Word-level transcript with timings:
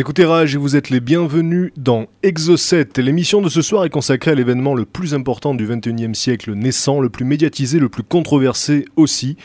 écoutez 0.00 0.24
Rage 0.24 0.54
et 0.54 0.58
vous 0.58 0.76
êtes 0.76 0.88
les 0.88 1.00
bienvenus 1.00 1.72
dans 1.76 2.06
Exocet. 2.22 2.88
L'émission 2.96 3.42
de 3.42 3.50
ce 3.50 3.60
soir 3.60 3.84
est 3.84 3.90
consacrée 3.90 4.30
à 4.30 4.34
l'événement 4.34 4.74
le 4.74 4.86
plus 4.86 5.12
important 5.12 5.54
du 5.54 5.68
21e 5.68 6.14
siècle 6.14 6.54
naissant, 6.54 7.00
le 7.00 7.10
plus 7.10 7.26
médiatisé, 7.26 7.78
le 7.78 7.90
plus 7.90 8.02
controversé 8.02 8.86
aussi. 8.96 9.36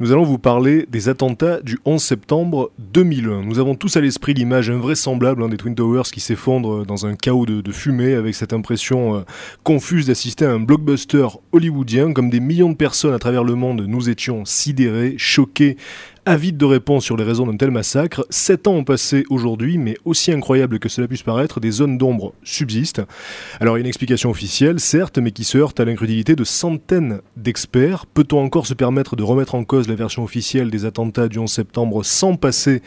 Nous 0.00 0.10
allons 0.10 0.24
vous 0.24 0.38
parler 0.38 0.86
des 0.90 1.08
attentats 1.08 1.60
du 1.60 1.78
11 1.84 2.02
septembre 2.02 2.72
2001. 2.80 3.44
Nous 3.44 3.60
avons 3.60 3.76
tous 3.76 3.96
à 3.96 4.00
l'esprit 4.00 4.34
l'image 4.34 4.68
invraisemblable 4.68 5.44
hein, 5.44 5.48
des 5.48 5.56
Twin 5.56 5.76
Towers 5.76 6.10
qui 6.12 6.18
s'effondrent 6.18 6.84
dans 6.84 7.06
un 7.06 7.14
chaos 7.14 7.46
de, 7.46 7.70
fumée 7.70 8.14
avec 8.14 8.34
cette 8.34 8.52
impression 8.52 9.18
euh, 9.18 9.20
confuse 9.62 10.06
d'assister 10.06 10.46
à 10.46 10.50
un 10.50 10.58
blockbuster 10.58 11.28
hollywoodien. 11.52 12.12
Comme 12.12 12.30
des 12.30 12.40
millions 12.40 12.70
de 12.70 12.76
personnes 12.76 13.14
à 13.14 13.20
travers 13.20 13.44
le 13.44 13.54
monde, 13.54 13.84
nous 13.86 14.10
étions 14.10 14.44
sidérés, 14.44 15.14
choqués, 15.18 15.76
Avide 16.24 16.56
de 16.56 16.64
réponses 16.64 17.04
sur 17.04 17.16
les 17.16 17.24
raisons 17.24 17.48
d'un 17.48 17.56
tel 17.56 17.72
massacre, 17.72 18.24
sept 18.30 18.68
ans 18.68 18.74
ont 18.74 18.84
passé 18.84 19.24
aujourd'hui, 19.28 19.76
mais 19.76 19.96
aussi 20.04 20.30
incroyable 20.30 20.78
que 20.78 20.88
cela 20.88 21.08
puisse 21.08 21.24
paraître, 21.24 21.58
des 21.58 21.72
zones 21.72 21.98
d'ombre 21.98 22.32
subsistent. 22.44 23.02
Alors 23.58 23.74
une 23.74 23.86
explication 23.86 24.30
officielle, 24.30 24.78
certes, 24.78 25.18
mais 25.18 25.32
qui 25.32 25.42
se 25.42 25.58
heurte 25.58 25.80
à 25.80 25.84
l'incrédulité 25.84 26.36
de 26.36 26.44
centaines 26.44 27.22
d'experts. 27.36 28.06
Peut-on 28.06 28.38
encore 28.38 28.68
se 28.68 28.74
permettre 28.74 29.16
de 29.16 29.24
remettre 29.24 29.56
en 29.56 29.64
cause 29.64 29.88
la 29.88 29.96
version 29.96 30.22
officielle 30.22 30.70
des 30.70 30.84
attentats 30.84 31.26
du 31.26 31.40
11 31.40 31.50
septembre 31.50 32.04
sans 32.04 32.36
passer 32.36 32.82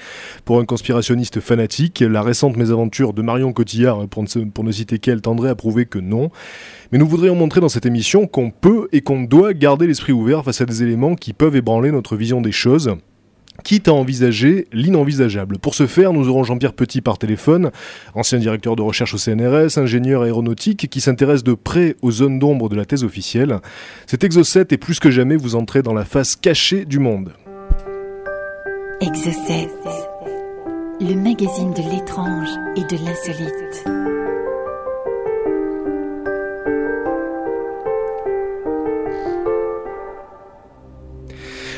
pour 0.45 0.61
un 0.61 0.65
conspirationniste 0.65 1.41
fanatique? 1.41 1.99
La 1.99 2.21
récente 2.21 2.55
mésaventure 2.55 3.11
de 3.11 3.21
Marion 3.21 3.51
Cotillard, 3.51 4.07
pour 4.07 4.63
ne 4.63 4.71
citer 4.71 4.97
qu'elle, 4.97 5.19
tendrait 5.19 5.49
à 5.49 5.55
prouver 5.55 5.85
que 5.85 5.99
non. 5.99 6.31
Mais 6.93 6.99
nous 6.99 7.07
voudrions 7.07 7.35
montrer 7.35 7.59
dans 7.59 7.67
cette 7.67 7.85
émission 7.85 8.27
qu'on 8.27 8.49
peut 8.49 8.87
et 8.93 9.01
qu'on 9.01 9.23
doit 9.23 9.53
garder 9.53 9.87
l'esprit 9.87 10.13
ouvert 10.13 10.45
face 10.45 10.61
à 10.61 10.65
des 10.65 10.83
éléments 10.83 11.15
qui 11.15 11.33
peuvent 11.33 11.57
ébranler 11.57 11.91
notre 11.91 12.15
vision 12.15 12.39
des 12.39 12.53
choses 12.53 12.95
quitte 13.65 13.89
à 13.89 13.93
envisager 13.93 14.67
l'inenvisageable. 14.71 15.57
Pour 15.57 15.75
ce 15.75 15.87
faire, 15.87 16.13
nous 16.13 16.29
aurons 16.29 16.45
Jean-Pierre 16.45 16.71
Petit 16.71 17.01
par 17.01 17.17
téléphone, 17.17 17.71
ancien 18.13 18.37
directeur 18.37 18.77
de 18.77 18.83
recherche 18.83 19.15
au 19.15 19.17
CNRS, 19.17 19.77
ingénieur 19.77 20.21
aéronautique, 20.21 20.87
qui 20.89 21.01
s'intéresse 21.01 21.43
de 21.43 21.55
près 21.55 21.95
aux 22.01 22.11
zones 22.11 22.39
d'ombre 22.39 22.69
de 22.69 22.75
la 22.75 22.85
thèse 22.85 23.03
officielle. 23.03 23.59
Cet 24.05 24.23
exocet 24.23 24.67
est 24.69 24.77
plus 24.77 24.99
que 24.99 25.09
jamais 25.09 25.35
vous 25.35 25.55
entrez 25.55 25.81
dans 25.81 25.93
la 25.93 26.05
face 26.05 26.35
cachée 26.35 26.85
du 26.85 26.99
monde. 26.99 27.33
Exocet, 29.01 29.67
le 31.01 31.15
magazine 31.15 31.73
de 31.73 31.91
l'étrange 31.91 32.49
et 32.77 32.83
de 32.83 33.03
l'insolite. 33.03 34.14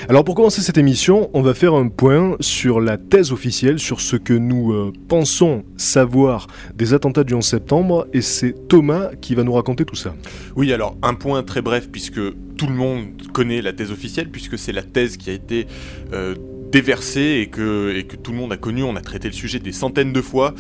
Alors 0.09 0.23
pour 0.23 0.36
commencer 0.36 0.61
cette 0.61 0.77
émission, 0.77 1.30
on 1.33 1.41
va 1.41 1.53
faire 1.53 1.73
un 1.73 1.89
point 1.89 2.38
sur 2.39 2.80
la 2.80 2.97
thèse 2.97 3.33
officielle, 3.33 3.77
sur 3.77 4.00
ce 4.00 4.16
que 4.16 4.31
nous 4.31 4.72
euh, 4.72 4.94
pensons 5.09 5.66
savoir 5.75 6.47
des 6.73 6.94
attentats 6.94 7.25
du 7.25 7.34
11 7.34 7.44
septembre, 7.44 8.07
et 8.13 8.22
c'est 8.22 8.69
Thomas 8.69 9.09
qui 9.19 9.35
va 9.35 9.44
nous 9.44 9.51
raconter 9.51 9.84
tout 9.84 9.97
ça. 9.97 10.16
Oui, 10.56 10.72
alors 10.72 10.96
un 11.01 11.13
point 11.13 11.44
très 11.44 11.62
bref, 11.62 11.90
puisque 11.91 12.22
tout 12.56 12.67
le 12.67 12.73
monde 12.73 13.22
connaît 13.34 13.62
la 13.62 13.73
thèse 13.73 13.91
officielle, 13.91 14.29
puisque 14.29 14.57
c'est 14.57 14.72
la 14.72 14.84
thèse 14.84 15.17
qui 15.17 15.29
a 15.29 15.34
été... 15.34 15.67
Euh, 16.13 16.35
que, 16.72 17.95
et 17.95 18.03
que 18.03 18.16
tout 18.16 18.31
le 18.31 18.38
monde 18.38 18.51
a 18.53 18.57
connu, 18.57 18.83
on 18.83 18.95
a 18.95 19.01
traité 19.01 19.28
le 19.28 19.33
sujet 19.33 19.59
des 19.59 19.72
centaines 19.72 20.13
de 20.13 20.22
fois. 20.22 20.53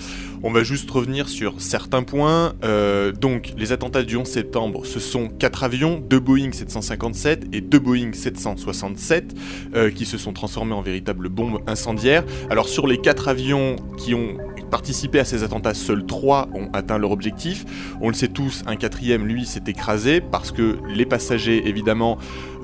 On 0.43 0.51
va 0.51 0.63
juste 0.63 0.89
revenir 0.89 1.29
sur 1.29 1.61
certains 1.61 2.03
points. 2.03 2.53
Euh, 2.63 3.11
donc, 3.11 3.53
les 3.57 3.71
attentats 3.71 4.03
du 4.03 4.17
11 4.17 4.27
septembre, 4.27 4.85
ce 4.85 4.99
sont 4.99 5.27
quatre 5.27 5.63
avions, 5.63 5.99
deux 5.99 6.19
Boeing 6.19 6.51
757 6.51 7.47
et 7.53 7.61
deux 7.61 7.79
Boeing 7.79 8.13
767, 8.13 9.35
euh, 9.75 9.91
qui 9.91 10.05
se 10.05 10.17
sont 10.17 10.33
transformés 10.33 10.73
en 10.73 10.81
véritables 10.81 11.29
bombes 11.29 11.61
incendiaires. 11.67 12.23
Alors, 12.49 12.67
sur 12.67 12.87
les 12.87 12.97
quatre 12.99 13.27
avions 13.27 13.75
qui 13.97 14.13
ont 14.13 14.37
participé 14.69 15.19
à 15.19 15.25
ces 15.25 15.43
attentats, 15.43 15.73
seuls 15.73 16.05
trois 16.05 16.49
ont 16.53 16.69
atteint 16.73 16.97
leur 16.97 17.11
objectif. 17.11 17.65
On 18.01 18.09
le 18.09 18.13
sait 18.13 18.27
tous, 18.27 18.63
un 18.67 18.75
quatrième, 18.75 19.25
lui, 19.25 19.45
s'est 19.45 19.63
écrasé 19.67 20.21
parce 20.21 20.51
que 20.51 20.77
les 20.93 21.05
passagers, 21.05 21.67
évidemment, 21.67 22.17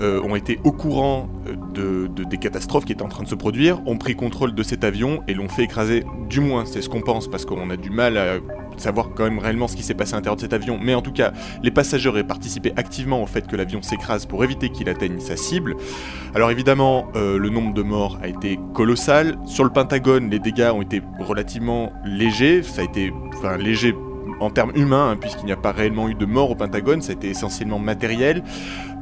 euh, 0.04 0.22
ont 0.22 0.36
été 0.36 0.60
au 0.64 0.72
courant 0.72 1.28
de, 1.74 2.08
de- 2.08 2.24
des 2.26 2.38
catastrophes 2.38 2.86
qui 2.86 2.92
étaient 2.92 3.02
en 3.04 3.10
train 3.10 3.24
de 3.24 3.28
se 3.30 3.36
produire, 3.36 3.82
ont 3.88 3.98
pris 3.98 4.16
contrôle 4.16 4.54
de 4.54 4.62
cet 4.64 4.84
avion 4.84 5.24
et 5.28 5.34
l'ont 5.34 5.50
fait 5.50 5.64
écraser. 5.64 6.04
Du 6.30 6.40
moins, 6.42 6.66
c'est 6.66 6.82
ce 6.82 6.90
qu'on 6.90 7.02
pense 7.02 7.28
parce 7.28 7.46
qu'on 7.46 7.70
a 7.72 7.78
du 7.78 7.90
mal 7.90 8.18
à 8.18 8.36
savoir 8.78 9.10
quand 9.16 9.24
même 9.24 9.40
réellement 9.40 9.68
ce 9.68 9.76
qui 9.76 9.84
s'est 9.84 9.94
passé 9.94 10.14
à 10.14 10.18
l'intérieur 10.18 10.36
de 10.36 10.42
cet 10.42 10.54
avion. 10.54 10.78
Mais 10.82 10.94
en 10.96 11.02
tout 11.02 11.12
cas, 11.12 11.32
les 11.62 11.72
passagers 11.72 12.10
auraient 12.10 12.24
participé 12.24 12.74
activement 12.76 13.22
au 13.24 13.28
fait 13.28 13.48
que 13.48 13.56
l'avion 13.56 13.82
s'écrase 13.82 14.26
pour 14.26 14.44
éviter 14.44 14.70
qu'il 14.70 14.90
atteigne 14.90 15.20
sa 15.20 15.38
cible. 15.38 15.76
Alors 16.36 16.50
évidemment, 16.52 17.08
euh, 17.16 17.38
le 17.38 17.50
nombre 17.50 17.74
de 17.74 17.84
morts 17.84 18.18
a 18.22 18.28
été 18.28 18.60
colossal. 18.74 19.38
Sur 19.46 19.64
le 19.64 19.70
Pentagone, 19.70 20.30
les 20.30 20.40
dégâts 20.40 20.72
ont 20.74 20.82
été 20.82 21.02
relativement 21.20 21.94
légers. 22.04 22.64
Ça 22.64 22.82
a 22.82 22.84
été, 22.84 23.14
enfin, 23.38 23.58
léger 23.58 23.96
en 24.40 24.50
termes 24.50 24.72
humains, 24.76 25.12
hein, 25.12 25.18
puisqu'il 25.18 25.46
n'y 25.46 25.52
a 25.52 25.58
pas 25.58 25.72
réellement 25.72 26.10
eu 26.10 26.16
de 26.16 26.26
mort 26.26 26.50
au 26.50 26.56
Pentagone. 26.56 27.02
Ça 27.02 27.12
a 27.12 27.16
été 27.16 27.30
essentiellement 27.30 27.78
matériel. 27.80 28.44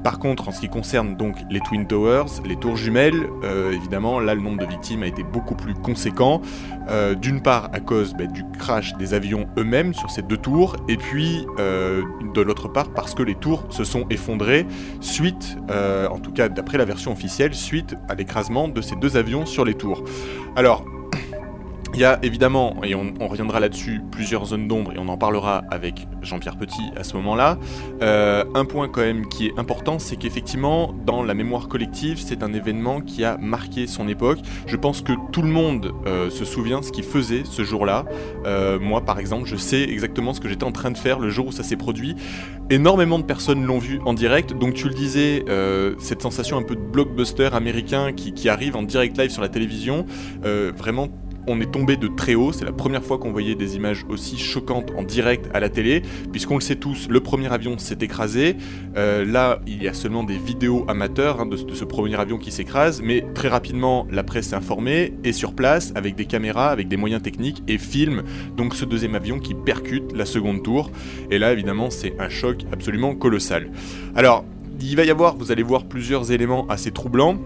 Par 0.03 0.17
contre, 0.17 0.49
en 0.49 0.51
ce 0.51 0.61
qui 0.61 0.69
concerne 0.69 1.15
donc 1.15 1.35
les 1.49 1.59
Twin 1.59 1.85
Towers, 1.85 2.41
les 2.45 2.55
tours 2.55 2.75
jumelles, 2.75 3.29
euh, 3.43 3.71
évidemment, 3.71 4.19
là, 4.19 4.33
le 4.33 4.41
nombre 4.41 4.59
de 4.59 4.65
victimes 4.65 5.03
a 5.03 5.07
été 5.07 5.23
beaucoup 5.23 5.55
plus 5.55 5.75
conséquent. 5.75 6.41
Euh, 6.89 7.13
D'une 7.13 7.41
part, 7.41 7.69
à 7.73 7.79
cause 7.79 8.13
bah, 8.13 8.25
du 8.25 8.43
crash 8.57 8.95
des 8.95 9.13
avions 9.13 9.47
eux-mêmes 9.57 9.93
sur 9.93 10.09
ces 10.09 10.23
deux 10.23 10.37
tours, 10.37 10.75
et 10.87 10.97
puis 10.97 11.45
euh, 11.59 12.01
de 12.33 12.41
l'autre 12.41 12.67
part, 12.67 12.89
parce 12.89 13.13
que 13.13 13.21
les 13.21 13.35
tours 13.35 13.65
se 13.69 13.83
sont 13.83 14.05
effondrées 14.09 14.65
suite, 15.01 15.57
en 15.69 16.19
tout 16.19 16.31
cas 16.31 16.49
d'après 16.49 16.77
la 16.77 16.85
version 16.85 17.11
officielle, 17.11 17.53
suite 17.53 17.95
à 18.09 18.15
l'écrasement 18.15 18.67
de 18.67 18.81
ces 18.81 18.95
deux 18.95 19.17
avions 19.17 19.45
sur 19.45 19.65
les 19.65 19.75
tours. 19.75 20.03
Alors, 20.55 20.83
il 21.93 21.99
y 21.99 22.05
a 22.05 22.19
évidemment, 22.23 22.77
et 22.83 22.95
on, 22.95 23.11
reviendra 23.27 23.59
là-dessus, 23.59 24.01
plusieurs 24.11 24.45
zones 24.45 24.67
d'ombre, 24.67 24.93
et 24.93 24.97
on 24.97 25.07
en 25.09 25.17
parlera 25.17 25.63
avec 25.69 26.07
Jean-Pierre 26.21 26.57
Petit 26.57 26.81
à 26.95 27.03
ce 27.03 27.15
moment-là. 27.17 27.57
Euh, 28.01 28.43
un 28.55 28.65
point 28.65 28.87
quand 28.87 29.01
même 29.01 29.27
qui 29.27 29.47
est 29.47 29.59
important, 29.59 29.99
c'est 29.99 30.15
qu'effectivement, 30.15 30.93
dans 31.05 31.23
la 31.23 31.33
mémoire 31.33 31.67
collective, 31.67 32.19
c'est 32.19 32.43
un 32.43 32.53
événement 32.53 33.01
qui 33.01 33.25
a 33.25 33.37
marqué 33.37 33.87
son 33.87 34.07
époque. 34.07 34.39
Je 34.67 34.75
pense 34.77 35.01
que 35.01 35.13
tout 35.31 35.41
le 35.41 35.49
monde 35.49 35.91
euh, 36.05 36.29
se 36.29 36.45
souvient 36.45 36.81
ce 36.81 36.91
qu'il 36.91 37.03
faisait 37.03 37.43
ce 37.43 37.63
jour-là. 37.63 38.05
Euh, 38.45 38.79
moi, 38.79 39.01
par 39.01 39.19
exemple, 39.19 39.47
je 39.47 39.57
sais 39.57 39.83
exactement 39.83 40.33
ce 40.33 40.39
que 40.39 40.47
j'étais 40.47 40.63
en 40.63 40.71
train 40.71 40.91
de 40.91 40.97
faire 40.97 41.19
le 41.19 41.29
jour 41.29 41.47
où 41.47 41.51
ça 41.51 41.63
s'est 41.63 41.77
produit. 41.77 42.15
Énormément 42.69 43.19
de 43.19 43.25
personnes 43.25 43.65
l'ont 43.65 43.79
vu 43.79 43.99
en 44.05 44.13
direct, 44.13 44.53
donc 44.53 44.75
tu 44.75 44.87
le 44.87 44.93
disais, 44.93 45.43
cette 45.99 46.21
sensation 46.21 46.57
un 46.57 46.63
peu 46.63 46.75
de 46.75 46.81
blockbuster 46.81 47.49
américain 47.51 48.13
qui, 48.13 48.33
qui 48.33 48.47
arrive 48.47 48.77
en 48.77 48.83
direct 48.83 49.17
live 49.17 49.29
sur 49.29 49.41
la 49.41 49.49
télévision, 49.49 50.05
vraiment 50.77 51.09
on 51.47 51.59
est 51.61 51.71
tombé 51.71 51.97
de 51.97 52.07
très 52.07 52.35
haut, 52.35 52.51
c'est 52.51 52.65
la 52.65 52.71
première 52.71 53.03
fois 53.03 53.17
qu'on 53.17 53.31
voyait 53.31 53.55
des 53.55 53.75
images 53.75 54.05
aussi 54.09 54.37
choquantes 54.37 54.91
en 54.97 55.03
direct 55.03 55.49
à 55.53 55.59
la 55.59 55.69
télé, 55.69 56.01
puisqu'on 56.31 56.55
le 56.55 56.61
sait 56.61 56.75
tous, 56.75 57.07
le 57.09 57.19
premier 57.19 57.51
avion 57.51 57.77
s'est 57.77 57.97
écrasé, 58.01 58.55
Euh, 58.97 59.23
là 59.25 59.61
il 59.67 59.81
y 59.81 59.87
a 59.87 59.93
seulement 59.93 60.23
des 60.23 60.37
vidéos 60.37 60.83
amateurs 60.89 61.39
hein, 61.39 61.45
de, 61.45 61.55
ce- 61.55 61.85
premier 61.85 62.15
avion 62.19 62.37
qui 62.37 62.51
s'écrase, 62.51 63.01
mais 63.01 63.25
très 63.33 63.47
rapidement 63.47 64.05
la 64.11 64.23
presse 64.23 64.49
s'est 64.49 64.55
informée, 64.55 65.13
est 65.23 65.31
sur 65.31 65.53
place 65.53 65.93
avec 65.95 66.15
des 66.15 66.25
caméras, 66.25 66.69
avec 66.69 66.87
des 66.87 66.97
moyens 66.97 67.21
techniques, 67.21 67.63
et 67.67 67.77
filme 67.77 68.23
donc 68.57 68.75
ce 68.75 68.85
deuxième 68.85 69.15
avion 69.15 69.39
qui 69.39 69.53
percute 69.53 70.11
la 70.13 70.25
seconde 70.25 70.61
tour, 70.63 70.91
et 71.29 71.39
là 71.39 71.53
évidemment 71.53 71.89
c'est 71.89 72.13
un 72.19 72.29
choc 72.29 72.65
absolument 72.71 73.15
colossal. 73.15 73.71
Alors, 74.15 74.43
il 74.81 74.95
va 74.95 75.05
y 75.05 75.11
avoir, 75.11 75.35
vous 75.37 75.51
allez 75.51 75.63
voir 75.63 75.85
plusieurs 75.85 76.31
éléments 76.31 76.65
assez 76.67 76.91
troublants, 76.91 77.37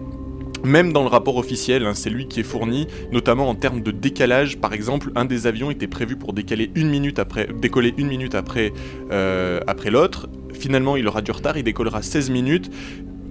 même 0.66 0.92
dans 0.92 1.02
le 1.02 1.08
rapport 1.08 1.36
officiel, 1.36 1.86
hein, 1.86 1.94
c'est 1.94 2.10
lui 2.10 2.28
qui 2.28 2.40
est 2.40 2.42
fourni, 2.42 2.86
notamment 3.12 3.48
en 3.48 3.54
termes 3.54 3.80
de 3.80 3.90
décalage. 3.90 4.58
Par 4.58 4.72
exemple, 4.72 5.10
un 5.14 5.24
des 5.24 5.46
avions 5.46 5.70
était 5.70 5.86
prévu 5.86 6.16
pour 6.16 6.32
décoller 6.32 6.70
une 6.74 6.88
minute 6.88 7.18
après, 7.18 8.72
euh, 9.10 9.60
après 9.66 9.90
l'autre. 9.90 10.28
Finalement, 10.52 10.96
il 10.96 11.06
aura 11.06 11.22
du 11.22 11.30
retard, 11.30 11.56
il 11.56 11.64
décollera 11.64 12.02
16 12.02 12.30
minutes. 12.30 12.70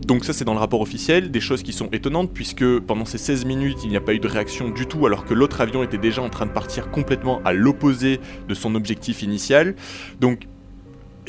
Donc 0.05 0.23
ça 0.23 0.33
c'est 0.33 0.45
dans 0.45 0.53
le 0.53 0.59
rapport 0.59 0.81
officiel, 0.81 1.31
des 1.31 1.39
choses 1.39 1.63
qui 1.63 1.73
sont 1.73 1.89
étonnantes 1.91 2.31
puisque 2.31 2.79
pendant 2.81 3.05
ces 3.05 3.17
16 3.17 3.45
minutes 3.45 3.79
il 3.83 3.89
n'y 3.89 3.97
a 3.97 4.01
pas 4.01 4.13
eu 4.13 4.19
de 4.19 4.27
réaction 4.27 4.69
du 4.69 4.85
tout 4.85 5.07
alors 5.07 5.25
que 5.25 5.33
l'autre 5.33 5.61
avion 5.61 5.81
était 5.81 5.97
déjà 5.97 6.21
en 6.21 6.29
train 6.29 6.45
de 6.45 6.51
partir 6.51 6.91
complètement 6.91 7.41
à 7.43 7.53
l'opposé 7.53 8.19
de 8.47 8.53
son 8.53 8.75
objectif 8.75 9.23
initial. 9.23 9.73
Donc 10.19 10.47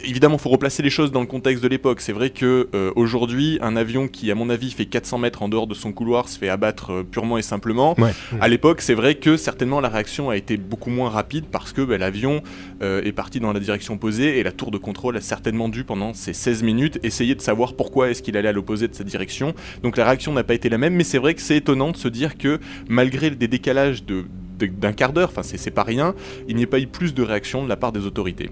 évidemment, 0.04 0.38
faut 0.38 0.48
replacer 0.48 0.82
les 0.82 0.90
choses 0.90 1.12
dans 1.12 1.20
le 1.20 1.26
contexte 1.26 1.62
de 1.62 1.68
l'époque. 1.68 2.00
C'est 2.00 2.12
vrai 2.12 2.30
que 2.30 2.68
euh, 2.74 2.92
aujourd'hui, 2.96 3.58
un 3.60 3.76
avion 3.76 4.08
qui, 4.08 4.30
à 4.30 4.34
mon 4.34 4.50
avis, 4.50 4.70
fait 4.70 4.86
400 4.86 5.18
mètres 5.18 5.42
en 5.42 5.48
dehors 5.48 5.66
de 5.66 5.74
son 5.74 5.92
couloir 5.92 6.28
se 6.28 6.38
fait 6.38 6.48
abattre 6.48 6.92
euh, 6.92 7.02
purement 7.02 7.38
et 7.38 7.42
simplement. 7.42 7.94
Ouais. 7.98 8.12
À 8.40 8.48
l'époque, 8.48 8.80
c'est 8.80 8.94
vrai 8.94 9.16
que 9.16 9.36
certainement 9.36 9.80
la 9.80 9.88
réaction 9.88 10.30
a 10.30 10.36
été 10.36 10.56
beaucoup 10.56 10.90
moins 10.90 11.10
rapide 11.10 11.44
parce 11.50 11.72
que 11.72 11.82
bah, 11.82 11.98
l'avion 11.98 12.42
euh, 12.82 13.02
est 13.02 13.12
parti 13.12 13.40
dans 13.40 13.52
la 13.52 13.60
direction 13.60 13.94
opposée 13.94 14.38
et 14.38 14.42
la 14.42 14.52
tour 14.52 14.70
de 14.70 14.78
contrôle 14.78 15.16
a 15.16 15.20
certainement 15.20 15.68
dû, 15.68 15.84
pendant 15.84 16.14
ces 16.14 16.32
16 16.32 16.62
minutes, 16.62 16.98
essayer 17.02 17.34
de 17.34 17.40
savoir 17.40 17.74
pourquoi 17.74 18.10
est-ce 18.10 18.22
qu'il 18.22 18.36
allait 18.36 18.48
à 18.48 18.52
l'opposé 18.52 18.88
de 18.88 18.94
sa 18.94 19.04
direction. 19.04 19.54
Donc 19.82 19.96
la 19.96 20.04
réaction 20.04 20.32
n'a 20.32 20.44
pas 20.44 20.54
été 20.54 20.68
la 20.68 20.78
même, 20.78 20.94
mais 20.94 21.04
c'est 21.04 21.18
vrai 21.18 21.34
que 21.34 21.40
c'est 21.40 21.56
étonnant 21.56 21.90
de 21.90 21.96
se 21.96 22.08
dire 22.08 22.38
que 22.38 22.58
malgré 22.88 23.30
des 23.30 23.48
décalages 23.48 24.04
de 24.04 24.24
d'un 24.58 24.94
quart 24.94 25.12
d'heure, 25.12 25.28
enfin 25.28 25.42
c'est 25.42 25.70
pas 25.70 25.82
rien, 25.82 26.14
il 26.48 26.56
n'y 26.56 26.62
ait 26.62 26.66
pas 26.66 26.80
eu 26.80 26.86
plus 26.86 27.12
de 27.12 27.22
réaction 27.22 27.62
de 27.62 27.68
la 27.68 27.76
part 27.76 27.92
des 27.92 28.06
autorités. 28.06 28.48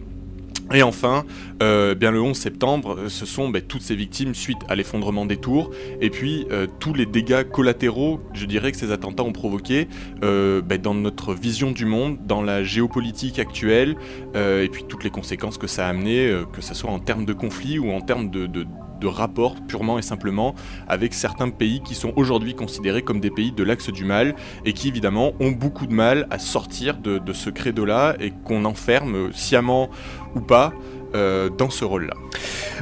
Et 0.72 0.82
enfin, 0.82 1.24
euh, 1.62 1.94
bien 1.94 2.10
le 2.10 2.20
11 2.22 2.36
septembre, 2.36 2.96
euh, 2.98 3.08
ce 3.08 3.26
sont 3.26 3.50
ben, 3.50 3.60
toutes 3.60 3.82
ces 3.82 3.94
victimes 3.94 4.34
suite 4.34 4.58
à 4.68 4.74
l'effondrement 4.74 5.26
des 5.26 5.36
tours, 5.36 5.70
et 6.00 6.08
puis 6.08 6.46
euh, 6.50 6.66
tous 6.80 6.94
les 6.94 7.04
dégâts 7.04 7.44
collatéraux, 7.44 8.20
je 8.32 8.46
dirais 8.46 8.72
que 8.72 8.78
ces 8.78 8.90
attentats 8.90 9.24
ont 9.24 9.32
provoqué 9.32 9.88
ben, 10.22 10.78
dans 10.80 10.94
notre 10.94 11.34
vision 11.34 11.70
du 11.70 11.84
monde, 11.84 12.18
dans 12.26 12.42
la 12.42 12.64
géopolitique 12.64 13.38
actuelle, 13.38 13.96
et 14.34 14.68
puis 14.70 14.84
toutes 14.88 15.04
les 15.04 15.10
conséquences 15.10 15.58
que 15.58 15.66
ça 15.66 15.86
a 15.86 15.90
amené, 15.90 16.34
que 16.52 16.62
ce 16.62 16.74
soit 16.74 16.90
en 16.90 16.98
termes 16.98 17.24
de 17.24 17.32
conflits 17.32 17.78
ou 17.78 17.90
en 17.90 18.00
termes 18.00 18.30
de, 18.30 18.66
de 19.00 19.06
rapports 19.06 19.56
purement 19.66 19.98
et 19.98 20.02
simplement 20.02 20.54
avec 20.88 21.14
certains 21.14 21.50
pays 21.50 21.80
qui 21.82 21.94
sont 21.94 22.12
aujourd'hui 22.16 22.54
considérés 22.54 23.02
comme 23.02 23.20
des 23.20 23.30
pays 23.30 23.52
de 23.52 23.62
l'axe 23.62 23.90
du 23.90 24.04
mal 24.04 24.34
et 24.64 24.72
qui 24.72 24.88
évidemment 24.88 25.32
ont 25.40 25.50
beaucoup 25.50 25.86
de 25.86 25.94
mal 25.94 26.26
à 26.30 26.38
sortir 26.38 26.98
de, 26.98 27.18
de 27.18 27.32
ce 27.32 27.50
credo-là 27.50 28.16
et 28.20 28.32
qu'on 28.44 28.64
enferme 28.64 29.32
sciemment 29.32 29.88
ou 30.34 30.40
pas 30.40 30.72
euh, 31.14 31.48
dans 31.48 31.70
ce 31.70 31.84
rôle-là. 31.84 32.14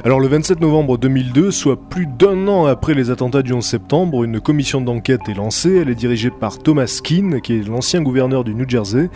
Alors 0.03 0.19
le 0.19 0.27
27 0.27 0.59
novembre 0.59 0.97
2002, 0.97 1.51
soit 1.51 1.79
plus 1.79 2.07
d'un 2.07 2.47
an 2.47 2.65
après 2.65 2.95
les 2.95 3.11
attentats 3.11 3.43
du 3.43 3.53
11 3.53 3.63
septembre, 3.63 4.23
une 4.23 4.41
commission 4.41 4.81
d'enquête 4.81 5.21
est 5.29 5.35
lancée. 5.35 5.75
Elle 5.75 5.89
est 5.89 5.95
dirigée 5.95 6.31
par 6.31 6.57
Thomas 6.57 6.99
Keane, 7.03 7.41
qui 7.41 7.53
est 7.53 7.67
l'ancien 7.67 8.01
gouverneur 8.01 8.43
du 8.43 8.55
New 8.55 8.67
Jersey. 8.67 9.11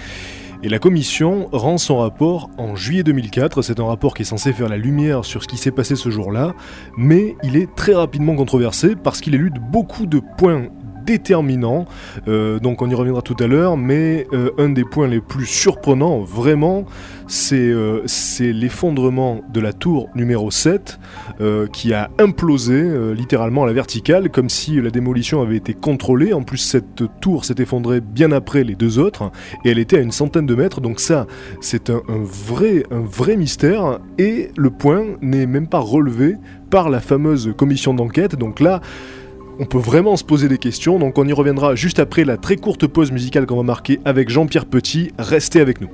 Et 0.64 0.70
la 0.70 0.80
commission 0.80 1.50
rend 1.52 1.78
son 1.78 2.00
rapport 2.00 2.50
en 2.58 2.76
juillet 2.76 3.04
2004. 3.04 3.62
C'est 3.62 3.80
un 3.80 3.86
rapport 3.86 4.16
qui 4.16 4.24
est 4.24 4.26
censé 4.26 4.54
faire 4.54 4.70
la 4.70 4.78
lumière 4.78 5.24
sur 5.24 5.44
ce 5.44 5.48
qui 5.48 5.56
s'est 5.56 5.72
passé 5.72 5.96
ce 5.96 6.10
jour-là, 6.10 6.56
mais 6.98 7.36
il 7.44 7.56
est 7.56 7.74
très 7.76 7.94
rapidement 7.94 8.36
controversé 8.36 8.96
parce 8.96 9.22
qu'il 9.22 9.36
élude 9.36 9.60
beaucoup 9.60 10.08
de 10.08 10.20
points 10.38 10.68
déterminants. 11.08 11.86
Euh, 12.28 12.60
donc 12.60 12.82
on 12.82 12.90
y 12.90 12.94
reviendra 12.94 13.24
tout 13.24 13.38
à 13.40 13.48
l'heure, 13.48 13.78
mais 13.78 14.28
euh, 14.34 14.52
un 14.58 14.70
des 14.70 14.84
points 14.84 15.08
les 15.08 15.22
plus 15.22 15.46
surprenants, 15.46 16.20
vraiment, 16.20 16.86
c'est 17.28 17.56
euh, 17.56 18.06
l'effondrement 18.40 19.42
de 19.52 19.60
la 19.60 19.74
tour 19.74 20.10
numéro 20.16 20.52
7 20.52 21.00
euh, 21.40 21.68
qui 21.68 21.94
a 21.94 22.10
implosé 22.20 22.84
littéralement 23.16 23.64
à 23.64 23.68
la 23.68 23.74
verticale, 23.74 24.30
comme 24.30 24.50
si 24.50 24.82
la 24.82 24.90
démolition 24.90 25.42
avait 25.42 25.56
été 25.56 25.74
contrôlée. 25.74 26.34
En 26.34 26.44
plus, 26.44 26.58
cette 26.58 27.04
tour 27.22 27.46
s'est 27.46 27.56
effondrée 27.58 28.02
bien 28.02 28.32
après 28.32 28.64
les 28.64 28.76
deux 28.76 29.00
autres, 29.00 29.32
et 29.64 29.72
elle 29.72 29.80
était 29.80 29.98
à 29.98 30.02
une 30.02 30.12
centaine 30.12 30.46
de 30.46 30.56
mètres. 30.56 30.82
Donc 30.82 31.00
ça, 31.00 31.26
c'est 31.62 31.90
vrai, 31.90 32.84
un 32.92 33.00
vrai 33.00 33.38
mystère. 33.38 34.00
Et 34.18 34.52
le 34.58 34.70
point 34.70 35.04
n'est 35.22 35.46
même 35.46 35.68
pas 35.68 35.80
relevé 35.80 36.36
par 36.70 36.90
la 36.90 37.00
fameuse 37.00 37.54
commission 37.56 37.94
d'enquête. 37.94 38.36
Donc 38.36 38.60
là, 38.60 38.82
on 39.60 39.66
peut 39.66 39.78
vraiment 39.78 40.16
se 40.18 40.24
poser 40.24 40.48
des 40.48 40.58
questions. 40.58 41.00
Donc 41.00 41.18
on 41.18 41.28
y 41.28 41.34
reviendra 41.34 41.76
juste 41.76 42.00
après 42.00 42.24
la 42.24 42.38
très 42.38 42.58
courte 42.58 42.88
pause 42.88 43.12
musicale 43.12 43.46
qu'on 43.46 43.58
va 43.58 43.64
marquer 43.64 44.00
avec 44.06 44.30
Jean-Pierre 44.30 44.66
Petit. 44.66 45.12
Restez 45.18 45.60
avec 45.62 45.82
nous. 45.82 45.90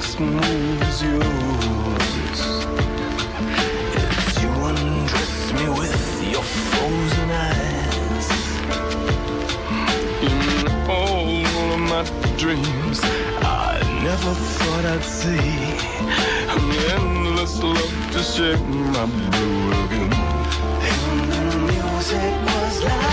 The 0.00 0.06
next 0.06 0.20
move 0.20 0.82
is 0.82 1.02
yours. 1.02 2.40
As 3.96 4.42
you 4.42 4.48
undress 4.48 5.52
me 5.52 5.68
with 5.68 6.32
your 6.32 6.42
frozen 6.42 7.30
eyes. 7.30 8.28
In 10.22 10.68
all 10.88 11.44
of 11.74 11.80
my 11.80 12.02
dreams, 12.36 13.00
I 13.42 13.80
never 14.02 14.34
thought 14.34 14.84
I'd 14.86 15.04
see 15.04 15.38
an 16.54 16.64
endless 16.96 17.62
love 17.62 18.12
to 18.12 18.22
shake 18.22 18.66
my 18.68 19.06
blue 19.06 19.84
again. 19.84 20.12
And 20.88 21.32
the 21.32 21.58
music 21.72 22.32
was 22.46 22.84
like 22.84 23.09